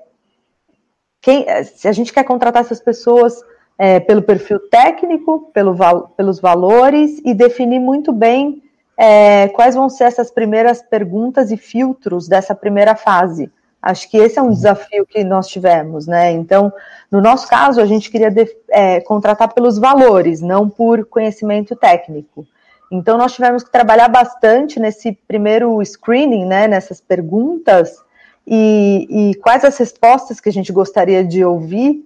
quem, 1.21 1.45
se 1.65 1.89
a 1.89 1.93
gente 1.93 2.13
quer 2.13 2.25
contratar 2.25 2.63
essas 2.63 2.81
pessoas 2.81 3.43
é, 3.77 3.99
pelo 3.99 4.23
perfil 4.23 4.61
técnico, 4.69 5.51
pelo, 5.53 5.77
pelos 6.17 6.41
valores 6.41 7.21
e 7.25 7.35
definir 7.35 7.81
muito 7.81 8.13
bem 8.13 8.63
é, 8.99 9.49
quais 9.49 9.75
vão 9.75 9.89
ser 9.89 10.05
essas 10.05 10.31
primeiras 10.31 10.83
perguntas 10.83 11.51
e 11.51 11.57
filtros 11.57 12.29
dessa 12.29 12.55
primeira 12.55 12.97
fase, 12.97 13.51
Acho 13.81 14.11
que 14.11 14.17
esse 14.17 14.39
é 14.39 14.43
um 14.43 14.51
desafio 14.51 15.07
que 15.07 15.23
nós 15.23 15.47
tivemos, 15.47 16.07
né? 16.07 16.33
Então, 16.33 16.73
no 17.11 17.21
nosso 17.21 17.49
caso, 17.49 17.81
a 17.81 17.87
gente 17.87 18.11
queria 18.11 18.33
é, 18.71 19.01
contratar 19.01 19.55
pelos 19.55 19.79
valores, 19.79 20.41
não 20.41 20.69
por 20.69 21.05
conhecimento 21.07 21.77
técnico. 21.77 22.45
Então, 22.91 23.17
nós 23.17 23.35
tivemos 23.35 23.63
que 23.63 23.71
trabalhar 23.71 24.09
bastante 24.09 24.81
nesse 24.81 25.13
primeiro 25.13 25.81
screening, 25.85 26.45
né? 26.45 26.67
Nessas 26.67 27.01
perguntas 27.01 28.03
e, 28.45 29.31
e 29.31 29.35
quais 29.37 29.65
as 29.65 29.79
respostas 29.79 30.41
que 30.41 30.49
a 30.49 30.53
gente 30.53 30.73
gostaria 30.73 31.25
de 31.25 31.45
ouvir 31.45 32.05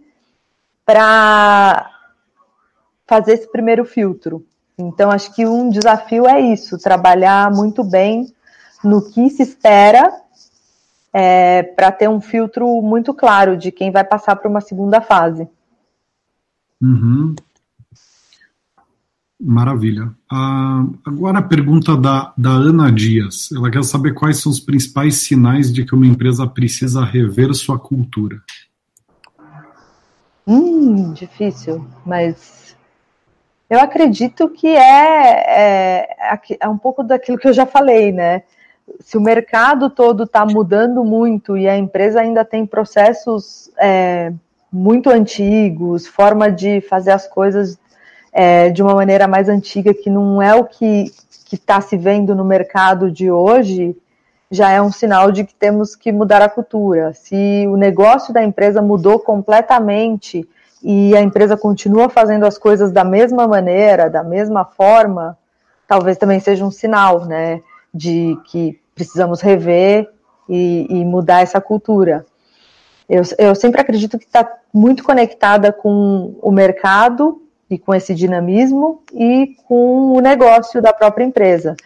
para 0.85 1.91
fazer 3.07 3.33
esse 3.33 3.51
primeiro 3.51 3.87
filtro. 3.87 4.45
Então, 4.89 5.11
acho 5.11 5.35
que 5.35 5.47
um 5.47 5.71
desafio 5.71 6.27
é 6.27 6.41
isso: 6.41 6.79
trabalhar 6.79 7.51
muito 7.51 7.85
bem 7.85 8.33
no 8.83 9.03
que 9.11 9.31
se 9.31 9.43
espera 9.43 10.13
é, 11.13 11.63
para 11.63 11.93
ter 11.93 12.09
um 12.09 12.21
filtro 12.21 12.81
muito 12.83 13.13
claro 13.13 13.57
de 13.57 13.71
quem 13.71 13.91
vai 13.91 14.05
passar 14.05 14.37
para 14.37 14.49
uma 14.49 14.61
segunda 14.61 15.01
fase. 15.01 15.47
Uhum. 16.81 17.35
Maravilha. 19.41 20.13
Ah, 20.31 20.85
agora 21.05 21.41
a 21.41 21.43
pergunta 21.43 21.97
da, 21.97 22.33
da 22.39 22.51
Ana 22.51 22.93
Dias. 22.93 23.51
Ela 23.53 23.71
quer 23.71 23.83
saber 23.83 24.15
quais 24.15 24.39
são 24.39 24.51
os 24.53 24.61
principais 24.61 25.17
sinais 25.17 25.73
de 25.73 25.85
que 25.85 25.95
uma 25.95 26.07
empresa 26.07 26.47
precisa 26.47 27.05
rever 27.05 27.53
sua 27.53 27.79
cultura. 27.79 28.41
Hum, 30.47 31.13
difícil, 31.13 31.87
mas 32.07 32.62
eu 33.73 33.81
acredito 33.81 34.49
que 34.51 34.69
é, 34.69 36.07
é, 36.07 36.39
é 36.61 36.69
um 36.69 36.77
pouco 36.77 37.03
daquilo 37.03 37.39
que 37.39 37.49
eu 37.49 37.53
já 37.53 37.65
falei, 37.65 38.13
né? 38.13 38.43
se 39.01 39.17
o 39.17 39.21
mercado 39.21 39.89
todo 39.89 40.25
está 40.25 40.45
mudando 40.45 41.05
muito 41.05 41.57
e 41.57 41.69
a 41.69 41.77
empresa 41.77 42.21
ainda 42.21 42.45
tem 42.45 42.67
processos 42.67 43.71
é, 43.79 44.33
muito 44.71 45.11
antigos, 45.11 46.07
forma 46.07 46.51
de 46.51 46.81
fazer 46.83 47.13
as 47.13 47.27
coisas 47.27 47.79
é, 48.33 48.71
de 48.71 48.83
uma 48.83 48.95
maneira 48.95 49.27
mais 49.27 49.49
antiga, 49.49 49.95
que 49.95 50.11
não 50.11 50.43
é 50.43 50.55
o 50.55 50.65
que 50.65 51.11
está 51.51 51.81
se 51.81 51.97
vendo 51.97 52.35
no 52.35 52.45
mercado 52.45 53.11
de 53.11 53.31
hoje, 53.31 53.97
já 54.51 54.71
é 54.71 54.83
um 54.83 54.93
sinal 54.93 55.33
de 55.33 55.45
que 55.45 55.55
temos 55.55 55.97
que 55.97 56.13
mudar 56.13 56.43
a 56.43 56.49
cultura. 56.49 57.13
Se 57.15 57.67
o 57.69 57.77
negócio 57.77 58.35
da 58.35 58.43
empresa 58.43 58.83
mudou 58.83 59.19
completamente 59.19 60.47
e 60.83 61.17
a 61.17 61.21
empresa 61.21 61.57
continua 61.57 62.09
fazendo 62.09 62.45
as 62.45 62.59
coisas 62.59 62.91
da 62.91 63.05
mesma 63.05 63.47
maneira, 63.47 64.11
da 64.11 64.23
mesma 64.23 64.65
forma, 64.65 65.39
talvez 65.87 66.17
também 66.17 66.41
seja 66.41 66.65
um 66.65 66.71
sinal, 66.71 67.25
né? 67.25 67.61
de 67.93 68.39
que 68.45 68.81
precisamos 68.95 69.41
rever 69.41 70.09
e, 70.49 70.87
e 70.89 71.05
mudar 71.05 71.43
essa 71.43 71.61
cultura. 71.61 72.25
Eu, 73.09 73.23
eu 73.39 73.55
sempre 73.55 73.81
acredito 73.81 74.19
que 74.19 74.25
está 74.25 74.49
muito 74.73 75.05
conectada 75.05 75.73
com 75.73 76.35
o 76.41 76.51
mercado 76.51 77.43
e 77.69 77.79
com 77.79 77.95
esse 77.95 78.15
dinamismo 78.15 79.03
e 79.13 79.57
com 79.67 80.13
o 80.13 80.21
negócio 80.21 80.81
da 80.81 80.93
própria 80.93 81.25
empresa. 81.25 81.77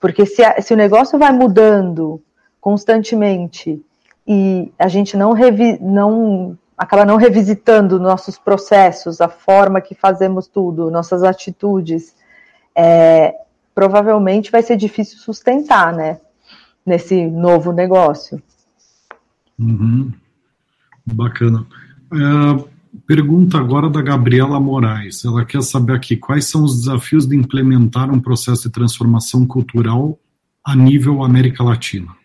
Porque 0.00 0.24
se, 0.24 0.44
a, 0.44 0.60
se 0.60 0.72
o 0.72 0.76
negócio 0.76 1.18
vai 1.18 1.32
mudando 1.32 2.22
constantemente 2.60 3.82
e 4.26 4.72
a 4.78 4.86
gente 4.88 5.16
não, 5.16 5.32
revi, 5.32 5.78
não 5.80 6.56
acaba 6.78 7.04
não 7.04 7.16
revisitando 7.16 7.98
nossos 7.98 8.38
processos, 8.38 9.20
a 9.20 9.28
forma 9.28 9.80
que 9.80 9.96
fazemos 9.96 10.46
tudo, 10.46 10.90
nossas 10.90 11.24
atitudes, 11.24 12.14
é, 12.74 13.34
provavelmente 13.74 14.52
vai 14.52 14.62
ser 14.62 14.76
difícil 14.76 15.18
sustentar, 15.18 15.92
né? 15.92 16.20
Nesse 16.86 17.26
novo 17.26 17.72
negócio. 17.72 18.40
Uhum. 19.58 20.12
Bacana. 21.04 21.66
É, 22.12 22.64
pergunta 23.06 23.58
agora 23.58 23.90
da 23.90 24.00
Gabriela 24.00 24.60
Moraes. 24.60 25.24
Ela 25.24 25.44
quer 25.44 25.62
saber 25.62 25.94
aqui 25.94 26.16
quais 26.16 26.46
são 26.46 26.62
os 26.62 26.78
desafios 26.80 27.26
de 27.26 27.36
implementar 27.36 28.10
um 28.10 28.20
processo 28.20 28.68
de 28.68 28.70
transformação 28.70 29.44
cultural 29.44 30.16
a 30.64 30.76
nível 30.76 31.24
América 31.24 31.64
Latina. 31.64 32.17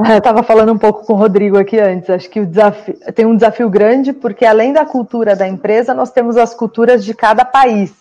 Eu 0.08 0.18
estava 0.18 0.42
falando 0.42 0.72
um 0.72 0.78
pouco 0.78 1.04
com 1.04 1.12
o 1.12 1.16
Rodrigo 1.16 1.58
aqui 1.58 1.78
antes. 1.78 2.08
Acho 2.08 2.30
que 2.30 2.40
o 2.40 2.46
desafio, 2.46 2.98
tem 3.14 3.26
um 3.26 3.34
desafio 3.34 3.68
grande, 3.68 4.12
porque 4.12 4.44
além 4.44 4.72
da 4.72 4.84
cultura 4.86 5.36
da 5.36 5.46
empresa, 5.46 5.92
nós 5.92 6.10
temos 6.10 6.36
as 6.36 6.54
culturas 6.54 7.04
de 7.04 7.14
cada 7.14 7.44
país. 7.44 7.92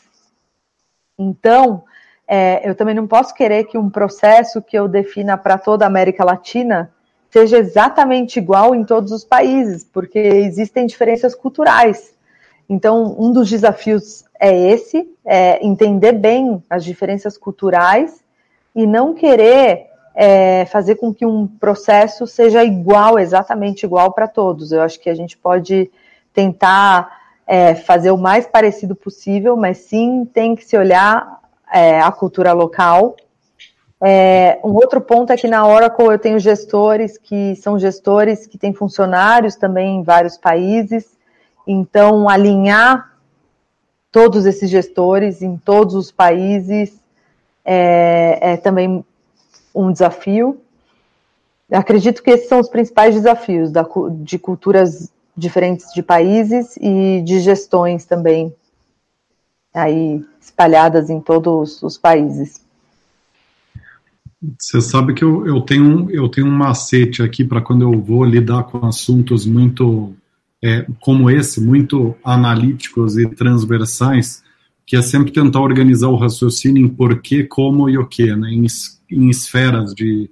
Então, 1.17 1.83
é, 2.27 2.67
eu 2.67 2.75
também 2.75 2.95
não 2.95 3.07
posso 3.07 3.33
querer 3.33 3.65
que 3.65 3.77
um 3.77 3.89
processo 3.89 4.61
que 4.61 4.77
eu 4.77 4.87
defina 4.87 5.37
para 5.37 5.57
toda 5.57 5.85
a 5.85 5.87
América 5.87 6.23
Latina 6.23 6.91
seja 7.29 7.57
exatamente 7.57 8.39
igual 8.39 8.73
em 8.73 8.83
todos 8.83 9.11
os 9.11 9.23
países, 9.23 9.83
porque 9.83 10.17
existem 10.17 10.85
diferenças 10.85 11.35
culturais. 11.35 12.13
Então, 12.67 13.15
um 13.19 13.31
dos 13.31 13.49
desafios 13.49 14.23
é 14.39 14.55
esse, 14.71 15.07
é 15.25 15.65
entender 15.65 16.13
bem 16.13 16.63
as 16.69 16.83
diferenças 16.83 17.37
culturais 17.37 18.23
e 18.75 18.87
não 18.87 19.13
querer 19.13 19.88
é, 20.21 20.65
fazer 20.65 20.95
com 20.95 21.13
que 21.13 21.25
um 21.25 21.47
processo 21.47 22.27
seja 22.27 22.61
igual, 22.61 23.17
exatamente 23.17 23.85
igual 23.85 24.11
para 24.11 24.27
todos. 24.27 24.73
Eu 24.73 24.81
acho 24.81 24.99
que 24.99 25.09
a 25.09 25.15
gente 25.15 25.37
pode 25.37 25.89
tentar 26.33 27.21
é, 27.47 27.73
fazer 27.73 28.11
o 28.11 28.17
mais 28.17 28.45
parecido 28.45 28.97
possível, 28.97 29.55
mas 29.55 29.77
sim 29.77 30.25
tem 30.25 30.57
que 30.57 30.65
se 30.65 30.77
olhar 30.77 31.39
é, 31.71 32.01
a 32.01 32.11
cultura 32.11 32.51
local. 32.51 33.15
É, 34.03 34.59
um 34.61 34.73
outro 34.73 34.99
ponto 34.99 35.31
é 35.31 35.37
que 35.37 35.47
na 35.47 35.65
Oracle 35.65 36.07
eu 36.07 36.19
tenho 36.19 36.37
gestores 36.37 37.17
que 37.17 37.55
são 37.55 37.79
gestores 37.79 38.45
que 38.45 38.57
têm 38.57 38.73
funcionários 38.73 39.55
também 39.55 39.99
em 39.99 40.03
vários 40.03 40.37
países, 40.37 41.17
então 41.65 42.27
alinhar 42.27 43.09
todos 44.11 44.45
esses 44.45 44.69
gestores 44.69 45.41
em 45.41 45.55
todos 45.55 45.95
os 45.95 46.11
países 46.11 46.99
é, 47.63 48.37
é 48.41 48.57
também 48.57 49.05
um 49.81 49.91
desafio. 49.91 50.59
Acredito 51.71 52.23
que 52.23 52.31
esses 52.31 52.49
são 52.49 52.59
os 52.59 52.69
principais 52.69 53.15
desafios 53.15 53.71
da, 53.71 53.87
de 54.21 54.39
culturas 54.39 55.11
diferentes 55.37 55.93
de 55.93 56.03
países 56.03 56.77
e 56.77 57.21
de 57.21 57.39
gestões 57.39 58.05
também, 58.05 58.53
aí 59.73 60.23
espalhadas 60.41 61.09
em 61.09 61.21
todos 61.21 61.81
os 61.81 61.97
países. 61.97 62.61
Você 64.57 64.81
sabe 64.81 65.13
que 65.13 65.23
eu, 65.23 65.45
eu, 65.45 65.61
tenho, 65.61 66.09
eu 66.09 66.29
tenho 66.29 66.47
um 66.47 66.51
macete 66.51 67.21
aqui 67.21 67.43
para 67.43 67.61
quando 67.61 67.81
eu 67.81 68.01
vou 68.01 68.23
lidar 68.23 68.63
com 68.63 68.85
assuntos 68.85 69.45
muito 69.45 70.13
é, 70.63 70.85
como 70.99 71.29
esse, 71.29 71.61
muito 71.61 72.15
analíticos 72.23 73.17
e 73.17 73.27
transversais, 73.27 74.43
que 74.85 74.95
é 74.95 75.01
sempre 75.01 75.31
tentar 75.31 75.61
organizar 75.61 76.07
o 76.07 76.15
raciocínio 76.15 76.85
em 76.85 76.89
porquê, 76.89 77.43
como 77.43 77.89
e 77.89 77.97
o 77.97 78.07
que, 78.07 78.33
né, 78.35 78.49
em, 78.49 78.65
em 79.11 79.29
esferas 79.29 79.93
de, 79.93 80.29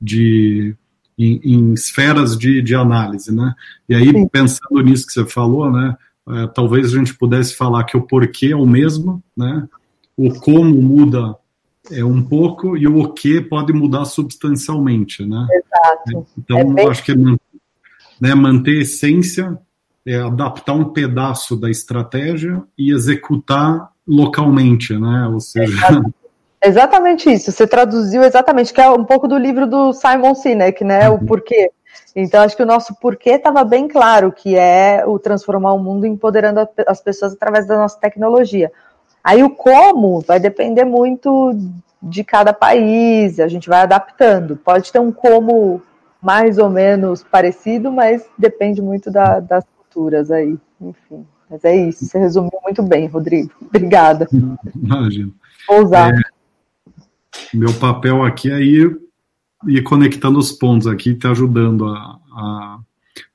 de 0.00 0.74
em, 1.18 1.40
em 1.42 1.72
esferas 1.72 2.36
de, 2.38 2.62
de, 2.62 2.74
análise, 2.74 3.34
né? 3.34 3.54
E 3.88 3.94
aí, 3.94 4.10
Sim. 4.10 4.28
pensando 4.28 4.80
nisso 4.82 5.06
que 5.06 5.12
você 5.12 5.26
falou, 5.26 5.70
né? 5.70 5.96
É, 6.28 6.46
talvez 6.48 6.86
a 6.86 6.98
gente 6.98 7.14
pudesse 7.14 7.56
falar 7.56 7.84
que 7.84 7.96
o 7.96 8.02
porquê 8.02 8.48
é 8.52 8.56
o 8.56 8.66
mesmo, 8.66 9.22
né? 9.36 9.66
O 10.16 10.32
como 10.34 10.80
muda 10.80 11.34
é 11.90 12.04
um 12.04 12.22
pouco 12.22 12.76
e 12.76 12.86
o 12.86 12.98
o 12.98 13.12
que 13.12 13.40
pode 13.40 13.72
mudar 13.72 14.04
substancialmente, 14.04 15.24
né? 15.24 15.46
Exato. 15.50 16.26
Então, 16.38 16.58
é 16.58 16.64
bem... 16.64 16.88
acho 16.88 17.02
que 17.02 17.14
né, 18.20 18.34
manter 18.34 18.78
a 18.78 18.82
essência, 18.82 19.58
é 20.06 20.16
adaptar 20.16 20.74
um 20.74 20.86
pedaço 20.86 21.56
da 21.56 21.70
estratégia 21.70 22.62
e 22.76 22.92
executar 22.92 23.90
localmente, 24.06 24.96
né? 24.98 25.28
Ou 25.28 25.40
seja, 25.40 25.72
Exato. 25.72 26.14
Exatamente 26.64 27.30
isso. 27.30 27.52
Você 27.52 27.66
traduziu 27.66 28.22
exatamente, 28.22 28.72
que 28.72 28.80
é 28.80 28.90
um 28.90 29.04
pouco 29.04 29.28
do 29.28 29.38
livro 29.38 29.66
do 29.66 29.92
Simon 29.92 30.34
Sinek, 30.34 30.82
né? 30.84 31.08
O 31.08 31.14
uhum. 31.14 31.26
porquê. 31.26 31.70
Então, 32.14 32.42
acho 32.42 32.56
que 32.56 32.62
o 32.62 32.66
nosso 32.66 32.94
porquê 32.96 33.30
estava 33.30 33.64
bem 33.64 33.86
claro, 33.86 34.32
que 34.32 34.56
é 34.56 35.04
o 35.06 35.18
transformar 35.18 35.72
o 35.72 35.78
mundo 35.78 36.06
empoderando 36.06 36.68
as 36.86 37.00
pessoas 37.00 37.32
através 37.32 37.66
da 37.66 37.76
nossa 37.76 37.98
tecnologia. 37.98 38.72
Aí 39.22 39.42
o 39.42 39.50
como 39.50 40.20
vai 40.20 40.40
depender 40.40 40.84
muito 40.84 41.56
de 42.02 42.24
cada 42.24 42.52
país, 42.52 43.38
a 43.40 43.48
gente 43.48 43.68
vai 43.68 43.80
adaptando. 43.82 44.56
Pode 44.56 44.92
ter 44.92 44.98
um 44.98 45.12
como 45.12 45.82
mais 46.20 46.58
ou 46.58 46.68
menos 46.68 47.22
parecido, 47.22 47.92
mas 47.92 48.24
depende 48.36 48.82
muito 48.82 49.10
da, 49.10 49.40
das 49.40 49.64
culturas 49.76 50.30
aí. 50.30 50.56
Enfim, 50.80 51.26
mas 51.50 51.64
é 51.64 51.76
isso. 51.76 52.04
Você 52.04 52.18
resumiu 52.18 52.58
muito 52.62 52.82
bem, 52.82 53.06
Rodrigo. 53.06 53.50
Obrigada. 53.62 54.28
Imagina. 54.74 55.30
Vou 55.68 55.82
usar. 55.82 56.14
É... 56.14 56.20
Meu 57.54 57.72
papel 57.74 58.22
aqui 58.22 58.50
é 58.50 58.60
ir, 58.60 58.98
ir 59.66 59.82
conectando 59.82 60.38
os 60.38 60.52
pontos 60.52 60.86
aqui, 60.86 61.14
te 61.14 61.26
ajudando 61.26 61.86
a, 61.86 62.18
a 62.32 62.78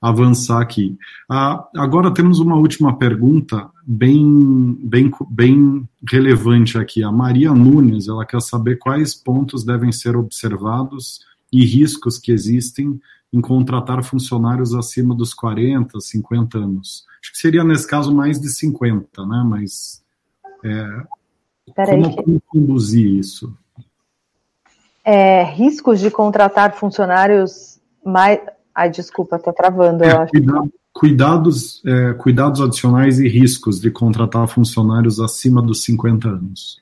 avançar 0.01 0.61
aqui. 0.61 0.97
Ah, 1.29 1.67
agora 1.75 2.13
temos 2.13 2.39
uma 2.39 2.55
última 2.55 2.97
pergunta 2.97 3.69
bem, 3.85 4.77
bem, 4.83 5.11
bem 5.29 5.89
relevante 6.09 6.77
aqui. 6.77 7.03
A 7.03 7.11
Maria 7.11 7.53
Nunes, 7.53 8.07
ela 8.07 8.25
quer 8.25 8.41
saber 8.41 8.77
quais 8.77 9.15
pontos 9.15 9.63
devem 9.63 9.91
ser 9.91 10.15
observados 10.15 11.21
e 11.51 11.65
riscos 11.65 12.17
que 12.17 12.31
existem 12.31 12.99
em 13.31 13.41
contratar 13.41 14.03
funcionários 14.03 14.75
acima 14.75 15.15
dos 15.15 15.33
40, 15.33 15.99
50 15.99 16.57
anos. 16.57 17.05
Acho 17.21 17.31
que 17.31 17.37
seria, 17.37 17.63
nesse 17.63 17.87
caso, 17.87 18.13
mais 18.13 18.39
de 18.39 18.49
50, 18.49 19.25
né? 19.25 19.43
Mas 19.47 20.03
é, 20.63 21.03
como, 21.73 22.15
como 22.15 22.41
conduzir 22.41 23.07
isso? 23.07 23.57
É, 25.03 25.43
riscos 25.43 25.99
de 25.99 26.09
contratar 26.09 26.73
funcionários 26.75 27.79
mais. 28.03 28.39
Ai, 28.73 28.89
desculpa, 28.89 29.35
estou 29.35 29.53
travando. 29.53 30.03
É, 30.03 30.25
cuidado, 30.27 30.73
cuidados, 30.93 31.81
é, 31.85 32.13
cuidados 32.13 32.61
adicionais 32.61 33.19
e 33.19 33.27
riscos 33.27 33.79
de 33.79 33.91
contratar 33.91 34.47
funcionários 34.47 35.19
acima 35.19 35.61
dos 35.61 35.83
50 35.83 36.27
anos. 36.27 36.81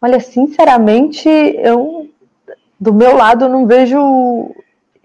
Olha, 0.00 0.20
sinceramente, 0.20 1.28
eu 1.28 2.10
do 2.78 2.92
meu 2.92 3.16
lado 3.16 3.48
não 3.48 3.66
vejo 3.66 4.54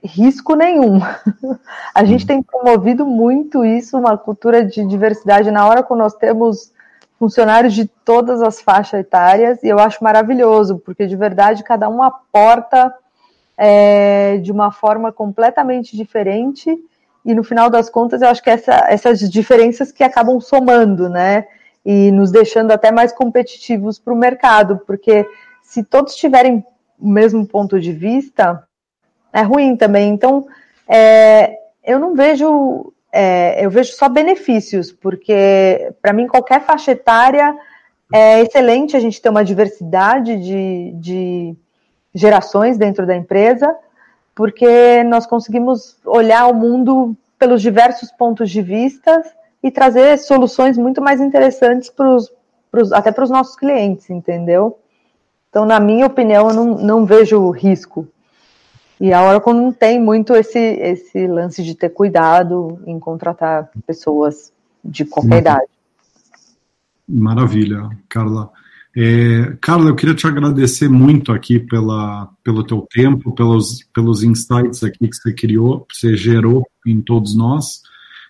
risco 0.04 0.56
nenhum. 0.56 1.00
A 1.96 2.04
gente 2.04 2.26
tem 2.26 2.42
promovido 2.42 3.06
muito 3.06 3.64
isso, 3.64 3.98
uma 3.98 4.18
cultura 4.18 4.66
de 4.66 4.86
diversidade 4.86 5.52
na 5.52 5.66
hora 5.66 5.84
quando 5.84 6.02
nós 6.02 6.16
temos 6.16 6.72
funcionários 7.20 7.74
de 7.74 7.86
todas 7.86 8.42
as 8.42 8.62
faixas 8.62 9.02
etárias, 9.02 9.62
e 9.62 9.68
eu 9.68 9.78
acho 9.78 10.02
maravilhoso, 10.02 10.80
porque 10.80 11.06
de 11.06 11.18
verdade 11.18 11.64
cada 11.64 11.90
um 11.90 12.02
aporta 12.02 12.96
é, 13.58 14.38
de 14.38 14.54
uma 14.54 14.72
forma 14.72 15.12
completamente 15.12 15.98
diferente, 15.98 16.74
e 17.26 17.36
no 17.36 17.44
final 17.44 17.70
das 17.70 17.90
contas 17.90 18.22
eu 18.22 18.30
acho 18.30 18.42
que 18.42 18.50
essa, 18.50 18.86
essas 18.88 19.20
diferenças 19.20 19.92
que 19.92 20.04
acabam 20.04 20.40
somando, 20.40 21.10
né? 21.10 21.46
E 21.86 22.12
nos 22.12 22.32
deixando 22.32 22.72
até 22.72 22.92
mais 22.92 23.12
competitivos 23.12 24.00
para 24.00 24.14
o 24.14 24.18
mercado, 24.18 24.80
porque 24.88 25.28
se 25.62 25.84
todos 25.84 26.16
tiverem 26.16 26.66
o 26.98 27.10
mesmo 27.10 27.46
ponto 27.46 27.80
de 27.80 27.92
vista, 27.92 28.64
é 29.34 29.42
ruim 29.42 29.76
também. 29.76 30.10
Então, 30.10 30.48
é, 30.88 31.58
eu 31.84 32.00
não 32.00 32.16
vejo 32.16 32.94
é, 33.12 33.66
eu 33.66 33.70
vejo 33.70 33.94
só 33.94 34.08
benefícios, 34.08 34.92
porque 34.92 35.94
para 36.02 36.14
mim 36.14 36.28
qualquer 36.28 36.62
faixa 36.62 36.92
etária 36.92 37.56
é 38.14 38.42
excelente 38.42 38.96
a 38.96 39.00
gente 39.00 39.22
ter 39.22 39.30
uma 39.30 39.44
diversidade 39.44 40.36
de, 40.38 40.92
de 40.96 41.56
gerações 42.14 42.78
dentro 42.78 43.06
da 43.06 43.16
empresa, 43.16 43.76
porque 44.36 45.04
nós 45.04 45.26
conseguimos 45.26 45.98
olhar 46.06 46.48
o 46.48 46.54
mundo 46.54 47.16
pelos 47.38 47.62
diversos 47.62 48.12
pontos 48.12 48.50
de 48.50 48.62
vista 48.62 49.24
e 49.62 49.70
trazer 49.70 50.18
soluções 50.18 50.78
muito 50.78 51.02
mais 51.02 51.20
interessantes 51.20 51.90
pros, 51.90 52.32
pros, 52.72 52.92
até 52.92 53.12
para 53.12 53.24
os 53.24 53.30
nossos 53.30 53.56
clientes, 53.56 54.10
entendeu? 54.10 54.80
Então, 55.50 55.66
na 55.66 55.80
minha 55.80 56.06
opinião, 56.06 56.50
eu 56.50 56.54
não, 56.54 56.66
não 56.76 57.06
vejo 57.06 57.50
risco 57.50 58.08
e 59.00 59.14
a 59.14 59.24
Oracle 59.24 59.54
não 59.54 59.72
tem 59.72 60.00
muito 60.00 60.36
esse, 60.36 60.60
esse 60.60 61.26
lance 61.26 61.64
de 61.64 61.74
ter 61.74 61.90
cuidado 61.90 62.80
em 62.86 63.00
contratar 63.00 63.70
pessoas 63.88 64.52
de 64.84 65.06
qualquer 65.06 65.36
uhum. 65.36 65.40
idade. 65.40 65.68
Maravilha, 67.08 67.90
Carla. 68.10 68.52
É, 68.96 69.56
Carla, 69.62 69.90
eu 69.90 69.96
queria 69.96 70.14
te 70.14 70.28
agradecer 70.28 70.90
muito 70.90 71.32
aqui 71.32 71.60
pela, 71.60 72.30
pelo 72.44 72.64
teu 72.64 72.86
tempo, 72.92 73.34
pelos, 73.34 73.84
pelos 73.94 74.22
insights 74.24 74.84
aqui 74.84 75.08
que 75.08 75.16
você 75.16 75.34
criou, 75.34 75.82
que 75.82 75.96
você 75.96 76.18
gerou 76.18 76.68
em 76.86 77.00
todos 77.00 77.36
nós. 77.36 77.82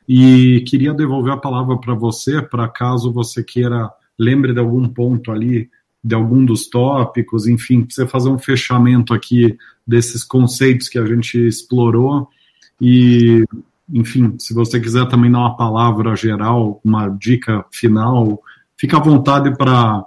E 0.07 0.63
queria 0.67 0.93
devolver 0.93 1.33
a 1.33 1.37
palavra 1.37 1.77
para 1.77 1.93
você, 1.93 2.41
para 2.41 2.67
caso 2.67 3.11
você 3.11 3.43
queira, 3.43 3.89
lembre 4.17 4.53
de 4.53 4.59
algum 4.59 4.87
ponto 4.87 5.31
ali 5.31 5.69
de 6.03 6.15
algum 6.15 6.45
dos 6.45 6.67
tópicos, 6.69 7.47
enfim, 7.47 7.83
precisa 7.83 8.07
fazer 8.07 8.29
um 8.29 8.39
fechamento 8.39 9.13
aqui 9.13 9.57
desses 9.85 10.23
conceitos 10.23 10.87
que 10.87 10.97
a 10.97 11.05
gente 11.05 11.37
explorou 11.37 12.27
e, 12.79 13.43
enfim, 13.91 14.35
se 14.37 14.53
você 14.53 14.79
quiser 14.79 15.07
também 15.07 15.31
dar 15.31 15.39
uma 15.39 15.57
palavra 15.57 16.15
geral, 16.15 16.79
uma 16.83 17.09
dica 17.09 17.65
final, 17.71 18.41
fica 18.77 18.97
à 18.97 19.01
vontade 19.01 19.55
para 19.57 20.05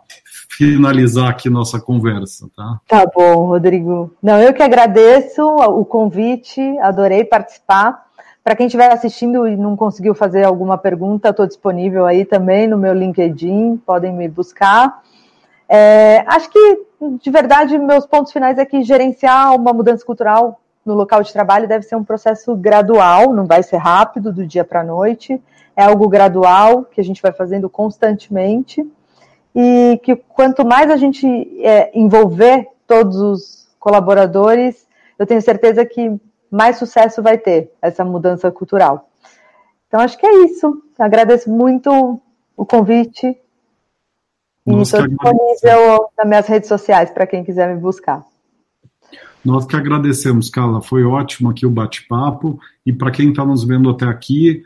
finalizar 0.57 1.29
aqui 1.29 1.51
nossa 1.51 1.81
conversa, 1.81 2.49
tá? 2.57 2.81
Tá 2.87 3.07
bom, 3.15 3.47
Rodrigo. 3.47 4.15
Não, 4.23 4.41
eu 4.41 4.53
que 4.53 4.63
agradeço 4.63 5.43
o 5.43 5.85
convite, 5.85 6.61
adorei 6.79 7.25
participar. 7.25 8.07
Para 8.45 8.57
quem 8.57 8.67
estiver 8.67 8.91
assistindo 8.91 9.47
e 9.47 9.57
não 9.57 9.77
conseguiu 9.77 10.15
fazer 10.15 10.45
alguma 10.45 10.77
pergunta, 10.77 11.29
estou 11.29 11.47
disponível 11.47 12.07
aí 12.07 12.25
também 12.25 12.67
no 12.67 12.77
meu 12.77 12.93
LinkedIn, 12.93 13.77
podem 13.87 14.13
me 14.13 14.29
buscar. 14.29 15.01
É, 15.75 16.23
acho 16.27 16.51
que, 16.51 16.81
de 17.19 17.31
verdade, 17.31 17.79
meus 17.79 18.05
pontos 18.05 18.31
finais 18.31 18.59
é 18.59 18.65
que 18.67 18.83
gerenciar 18.83 19.57
uma 19.57 19.73
mudança 19.73 20.05
cultural 20.05 20.61
no 20.85 20.93
local 20.93 21.23
de 21.23 21.33
trabalho 21.33 21.67
deve 21.67 21.87
ser 21.87 21.97
um 21.97 22.05
processo 22.05 22.55
gradual, 22.55 23.33
não 23.33 23.47
vai 23.47 23.63
ser 23.63 23.79
rápido 23.79 24.31
do 24.31 24.47
dia 24.47 24.65
para 24.65 24.83
a 24.83 24.85
noite, 24.85 25.41
é 25.75 25.83
algo 25.83 26.07
gradual 26.11 26.85
que 26.85 27.01
a 27.01 27.05
gente 27.05 27.23
vai 27.23 27.33
fazendo 27.33 27.71
constantemente 27.71 28.87
e 29.55 29.99
que 30.03 30.15
quanto 30.15 30.63
mais 30.63 30.91
a 30.91 30.99
gente 30.99 31.27
é, 31.65 31.91
envolver 31.99 32.69
todos 32.87 33.17
os 33.17 33.69
colaboradores, 33.81 34.87
eu 35.19 35.27
tenho 35.27 35.41
certeza 35.41 35.87
que 35.87 36.21
mais 36.51 36.77
sucesso 36.77 37.23
vai 37.23 37.39
ter 37.39 37.73
essa 37.81 38.05
mudança 38.05 38.51
cultural. 38.51 39.09
Então, 39.89 40.01
acho 40.01 40.19
que 40.19 40.27
é 40.27 40.45
isso. 40.45 40.83
Agradeço 40.99 41.51
muito 41.51 42.21
o 42.55 42.67
convite 42.67 43.41
e 44.67 44.83
estou 44.83 45.07
disponível 45.07 46.07
nas 46.17 46.27
minhas 46.27 46.47
redes 46.47 46.69
sociais 46.69 47.11
para 47.11 47.27
quem 47.27 47.45
quiser 47.45 47.75
me 47.75 47.81
buscar. 47.81 48.25
Nós 49.45 49.67
que 49.67 49.75
agradecemos, 49.75 50.49
Carla. 50.49 50.81
Foi 50.81 51.03
ótimo 51.03 51.51
aqui 51.51 51.67
o 51.67 51.71
bate-papo. 51.71 52.61
E 52.87 52.93
para 52.93 53.11
quem 53.11 53.31
está 53.31 53.45
nos 53.45 53.65
vendo 53.65 53.91
até 53.91 54.07
aqui, 54.07 54.63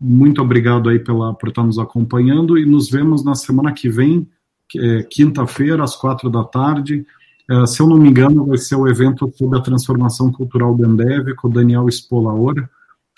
muito 0.00 0.42
obrigado 0.42 0.90
aí 0.90 0.98
pela, 0.98 1.32
por 1.34 1.48
estar 1.48 1.62
tá 1.62 1.66
nos 1.66 1.78
acompanhando. 1.78 2.58
E 2.58 2.66
nos 2.66 2.90
vemos 2.90 3.24
na 3.24 3.34
semana 3.34 3.72
que 3.72 3.88
vem, 3.88 4.28
é, 4.76 5.02
quinta-feira, 5.04 5.82
às 5.82 5.96
quatro 5.96 6.28
da 6.28 6.44
tarde. 6.44 7.06
É, 7.50 7.66
se 7.66 7.80
eu 7.80 7.86
não 7.86 7.96
me 7.96 8.10
engano, 8.10 8.44
vai 8.44 8.58
ser 8.58 8.76
o 8.76 8.86
evento 8.86 9.32
sobre 9.34 9.58
a 9.58 9.62
transformação 9.62 10.30
cultural 10.30 10.74
do 10.74 10.84
Ambev, 10.84 11.34
com 11.36 11.48
o 11.48 11.52
Daniel 11.52 11.88
Espolaor 11.88 12.68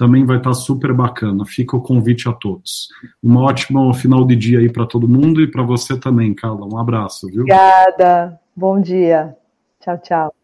também 0.00 0.24
vai 0.24 0.38
estar 0.38 0.54
super 0.54 0.94
bacana. 0.94 1.44
Fica 1.44 1.76
o 1.76 1.82
convite 1.82 2.26
a 2.26 2.32
todos. 2.32 2.88
Um 3.22 3.36
ótimo 3.36 3.92
final 3.92 4.26
de 4.26 4.34
dia 4.34 4.58
aí 4.58 4.72
para 4.72 4.86
todo 4.86 5.06
mundo 5.06 5.42
e 5.42 5.50
para 5.50 5.62
você 5.62 5.94
também, 6.00 6.32
Carla. 6.32 6.66
Um 6.66 6.78
abraço, 6.78 7.26
viu? 7.26 7.42
Obrigada. 7.42 8.40
Bom 8.56 8.80
dia. 8.80 9.36
Tchau, 9.78 9.98
tchau. 9.98 10.39